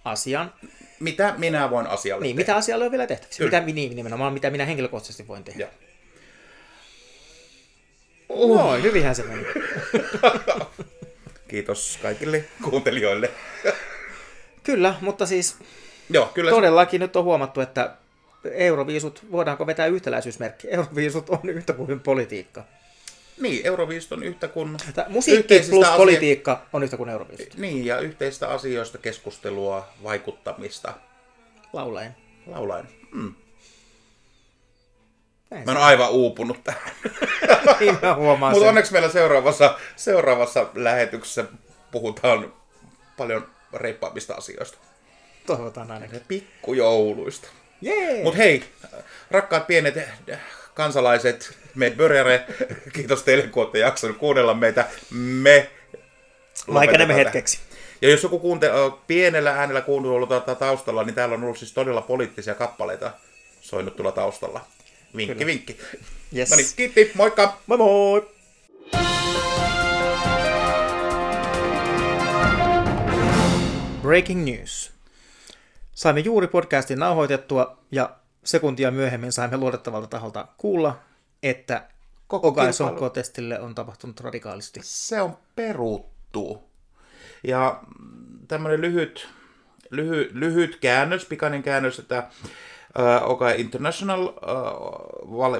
asian. 0.05 0.55
Mitä 1.01 1.35
minä 1.39 1.71
voin 1.71 1.87
asialle 1.87 2.23
Niin, 2.23 2.37
tehdä? 2.37 2.51
mitä 2.51 2.57
asialle 2.57 2.85
on 2.85 2.91
vielä 2.91 3.07
tehtävissä? 3.07 3.45
Kyllä. 3.45 3.61
Mitä, 3.61 3.73
niin, 3.75 3.97
nimenomaan, 3.97 4.33
mitä 4.33 4.51
minä 4.51 4.65
henkilökohtaisesti 4.65 5.29
voin 5.29 5.45
tehdä. 5.45 5.61
Joo. 5.61 5.71
Uh. 8.29 8.59
Noin, 8.59 8.83
hyvinhän 8.83 9.15
se 9.15 9.23
meni. 9.23 9.43
Kiitos 11.49 11.99
kaikille 12.03 12.45
kuuntelijoille. 12.65 13.31
Kyllä, 14.63 14.95
mutta 15.01 15.27
siis 15.27 15.57
Joo, 16.11 16.27
kyllä 16.35 16.51
todellakin 16.51 17.01
nyt 17.01 17.17
on 17.17 17.25
huomattu, 17.25 17.61
että 17.61 17.95
euroviisut, 18.53 19.27
voidaanko 19.33 19.67
vetää 19.67 19.87
yhtäläisyysmerkki? 19.87 20.69
Euroviisut 20.71 21.31
on 21.31 21.41
yhtä 21.49 21.73
kuin 21.73 22.01
politiikka. 22.01 22.65
Niin, 23.41 23.66
Euroviisut 23.66 24.12
on 24.12 24.22
yhtä 24.22 24.49
kuin... 24.49 24.76
Musiikki 25.09 25.61
plus 25.70 25.86
asia... 25.86 25.97
politiikka 25.97 26.66
on 26.72 26.82
yhtä 26.82 26.97
kuin 26.97 27.09
Euroviisut. 27.09 27.57
Niin, 27.57 27.86
ja 27.86 28.01
yhteistä 28.01 28.49
asioista 28.49 28.99
keskustelua, 28.99 29.89
vaikuttamista. 30.03 30.95
Laulaen. 31.72 32.16
Laulaen. 32.47 32.89
Hmm. 33.12 33.34
Näin 35.51 35.64
mä 35.64 35.72
oon 35.72 35.82
aivan 35.82 36.11
uupunut 36.11 36.64
tähän. 36.64 36.93
niin 37.80 37.99
mä 38.03 38.14
huomaan 38.14 38.53
Mutta 38.53 38.68
onneksi 38.68 38.93
meillä 38.93 39.09
seuraavassa, 39.09 39.78
seuraavassa 39.97 40.66
lähetyksessä 40.74 41.45
puhutaan 41.91 42.53
paljon 43.16 43.47
reippaammista 43.72 44.34
asioista. 44.34 44.78
Toivotaan 45.47 45.91
ainakin. 45.91 46.20
Pikkujouluista. 46.28 47.49
Yeah. 47.86 48.22
Mutta 48.22 48.39
hei, 48.39 48.64
rakkaat 49.30 49.66
pienet 49.66 49.95
kansalaiset, 50.74 51.59
me 51.79 51.91
börjare, 51.91 52.47
kiitos 52.93 53.22
teille, 53.22 53.43
kun 53.43 53.62
olette 53.62 53.79
jaksanut 53.79 54.16
kuunnella 54.16 54.55
meitä. 54.55 54.89
Me 55.11 55.70
Vaikenemme 56.74 57.14
hetkeksi. 57.14 57.59
Ja 58.03 58.11
jos 58.11 58.22
joku 58.22 58.39
kuunte, 58.39 58.70
pienellä 59.07 59.53
äänellä 59.53 59.81
kuuntelut 59.81 60.59
taustalla, 60.59 61.05
niin 61.05 61.14
täällä 61.14 61.35
on 61.35 61.43
ollut 61.43 61.59
siis 61.59 61.72
todella 61.72 62.01
poliittisia 62.03 62.55
kappaleita 62.55 63.11
soinut 63.61 63.97
tulla 63.97 64.12
taustalla. 64.12 64.61
Vinkki, 65.16 65.35
Kyllä. 65.35 65.47
vinkki. 65.47 65.79
Yes. 66.37 66.51
No 66.51 66.57
niin, 66.57 66.68
kiitti, 66.76 67.11
moikka! 67.14 67.59
Moi 67.66 67.79
moi! 67.79 68.29
Breaking 74.03 74.45
news. 74.45 74.93
Saimme 75.95 76.20
juuri 76.20 76.47
podcastin 76.47 76.99
nauhoitettua 76.99 77.79
ja 77.93 78.16
sekuntia 78.45 78.91
myöhemmin 78.91 79.33
saimme 79.33 79.57
luotettavalta 79.57 80.07
taholta 80.07 80.47
kuulla, 80.57 81.08
että 81.43 81.89
Koko 82.26 83.11
testille 83.12 83.61
on 83.61 83.74
tapahtunut 83.74 84.20
radikaalisti. 84.20 84.80
Se 84.82 85.22
on 85.22 85.39
peruttu. 85.57 86.68
Ja 87.43 87.82
tämmöinen 88.49 88.80
lyhyt, 88.80 89.28
lyhy, 89.91 90.30
lyhyt 90.32 90.76
käännös, 90.76 91.24
pikainen 91.24 91.62
käännös, 91.62 91.99
että 91.99 92.28
Okai 93.22 93.61
International 93.61 94.26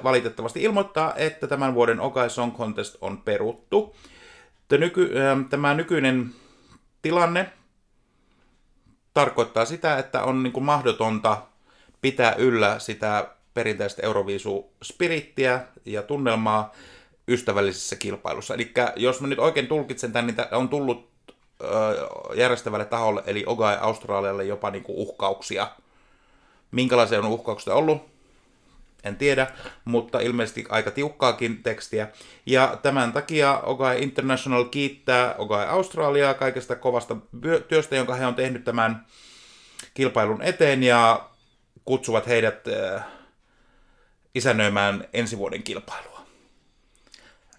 valitettavasti 0.05 0.63
ilmoittaa, 0.63 1.15
että 1.15 1.47
tämän 1.47 1.75
vuoden 1.75 2.01
Okai 2.01 2.31
Song 2.31 2.57
Contest 2.57 2.97
on 3.01 3.19
peruttu. 3.19 3.97
Tämä 5.51 5.75
nykyinen 5.75 6.31
tilanne 7.03 7.53
tarkoittaa 9.15 9.65
sitä, 9.65 9.99
että 9.99 10.23
on 10.23 10.43
niin 10.43 10.53
kuin 10.53 10.65
mahdotonta 10.65 11.43
pitää 12.01 12.35
yllä 12.35 12.79
sitä 12.79 13.35
perinteistä 13.59 14.03
Euroviisu-spirittiä 14.03 15.61
ja 15.85 16.03
tunnelmaa 16.03 16.73
ystävällisessä 17.29 17.97
kilpailussa. 17.97 18.55
Eli 18.55 18.73
jos 18.97 19.21
mä 19.21 19.27
nyt 19.27 19.39
oikein 19.39 19.67
tulkitsen 19.67 20.13
tämän, 20.13 20.27
niin 20.27 20.37
on 20.53 20.69
tullut 20.69 21.09
järjestävälle 22.35 22.85
taholle, 22.85 23.23
eli 23.27 23.45
Ogai 23.47 23.77
Australialle 23.81 24.45
jopa 24.45 24.71
niin 24.71 24.83
kuin 24.83 24.99
uhkauksia. 24.99 25.71
Minkälaisia 26.71 27.19
on 27.19 27.27
uhkauksia 27.27 27.75
ollut? 27.75 28.03
En 29.05 29.17
tiedä, 29.17 29.47
mutta 29.85 30.21
ilmeisesti 30.21 30.65
aika 30.69 30.91
tiukkaakin 30.91 31.63
tekstiä. 31.63 32.09
Ja 32.47 32.79
tämän 32.83 33.13
takia 33.13 33.61
Ogai 33.61 34.03
International 34.03 34.65
kiittää 34.65 35.35
Ogai 35.39 35.67
Australiaa 35.67 36.35
kaikesta 36.35 36.77
kovasta 36.77 37.17
työstä, 37.69 37.97
jonka 37.97 38.15
he 38.15 38.27
on 38.27 38.35
tehnyt 38.35 38.65
tämän 38.65 39.07
kilpailun 39.95 40.43
eteen 40.43 40.83
ja 40.83 41.29
kutsuvat 41.85 42.27
heidät 42.27 42.69
äh, 42.69 43.18
isännöimään 44.39 45.09
ensi 45.13 45.39
vuoden 45.39 45.63
kilpailua. 45.63 46.21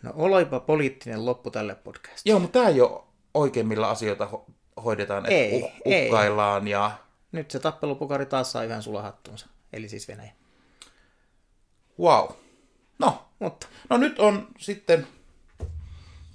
No 0.02 0.14
olipa 0.16 0.60
poliittinen 0.60 1.26
loppu 1.26 1.52
tälle 1.52 1.76
podcastille. 1.76 2.34
Joo, 2.34 2.40
mutta 2.40 2.60
tämä 2.60 2.70
ei 2.70 2.82
ole 2.82 3.04
oikein, 3.34 3.68
millä 3.68 3.90
asioita 3.90 4.30
ho- 4.34 4.52
hoidetaan, 4.84 5.26
että 5.26 5.36
ei, 5.36 5.62
uh- 5.62 5.82
uhkaillaan 5.86 6.68
ei. 6.68 6.72
ja... 6.72 6.92
Nyt 7.32 7.52
se 7.52 7.60
tappelupukari 7.60 8.26
taas 8.26 8.52
saa 8.52 8.64
yhden 8.64 8.84
sulahattuunsa, 8.84 9.48
eli 9.74 9.90
siis 9.90 10.08
Venäjä. 10.08 10.32
Wow. 12.00 12.30
No, 13.00 13.26
mutta. 13.40 13.68
no 13.90 13.98
nyt 13.98 14.20
on 14.20 14.48
sitten 14.58 15.08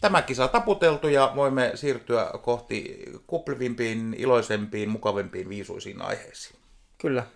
tämä 0.01 0.23
kisa 0.23 0.49
taputeltu 0.49 1.09
ja 1.09 1.33
voimme 1.37 1.73
siirtyä 1.75 2.31
kohti 2.43 3.03
kuplevimpiin, 3.27 4.15
iloisempiin, 4.19 4.89
mukavempiin, 4.89 5.49
viisuisiin 5.49 6.03
aiheisiin. 6.03 6.61
Kyllä. 6.99 7.27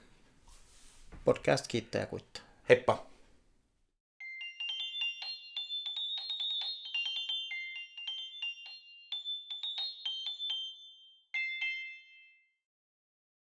Podcast 1.25 1.67
kiittää 1.69 2.01
ja 2.01 2.07
kuittaa. 2.07 2.48
Heippa. 2.69 3.08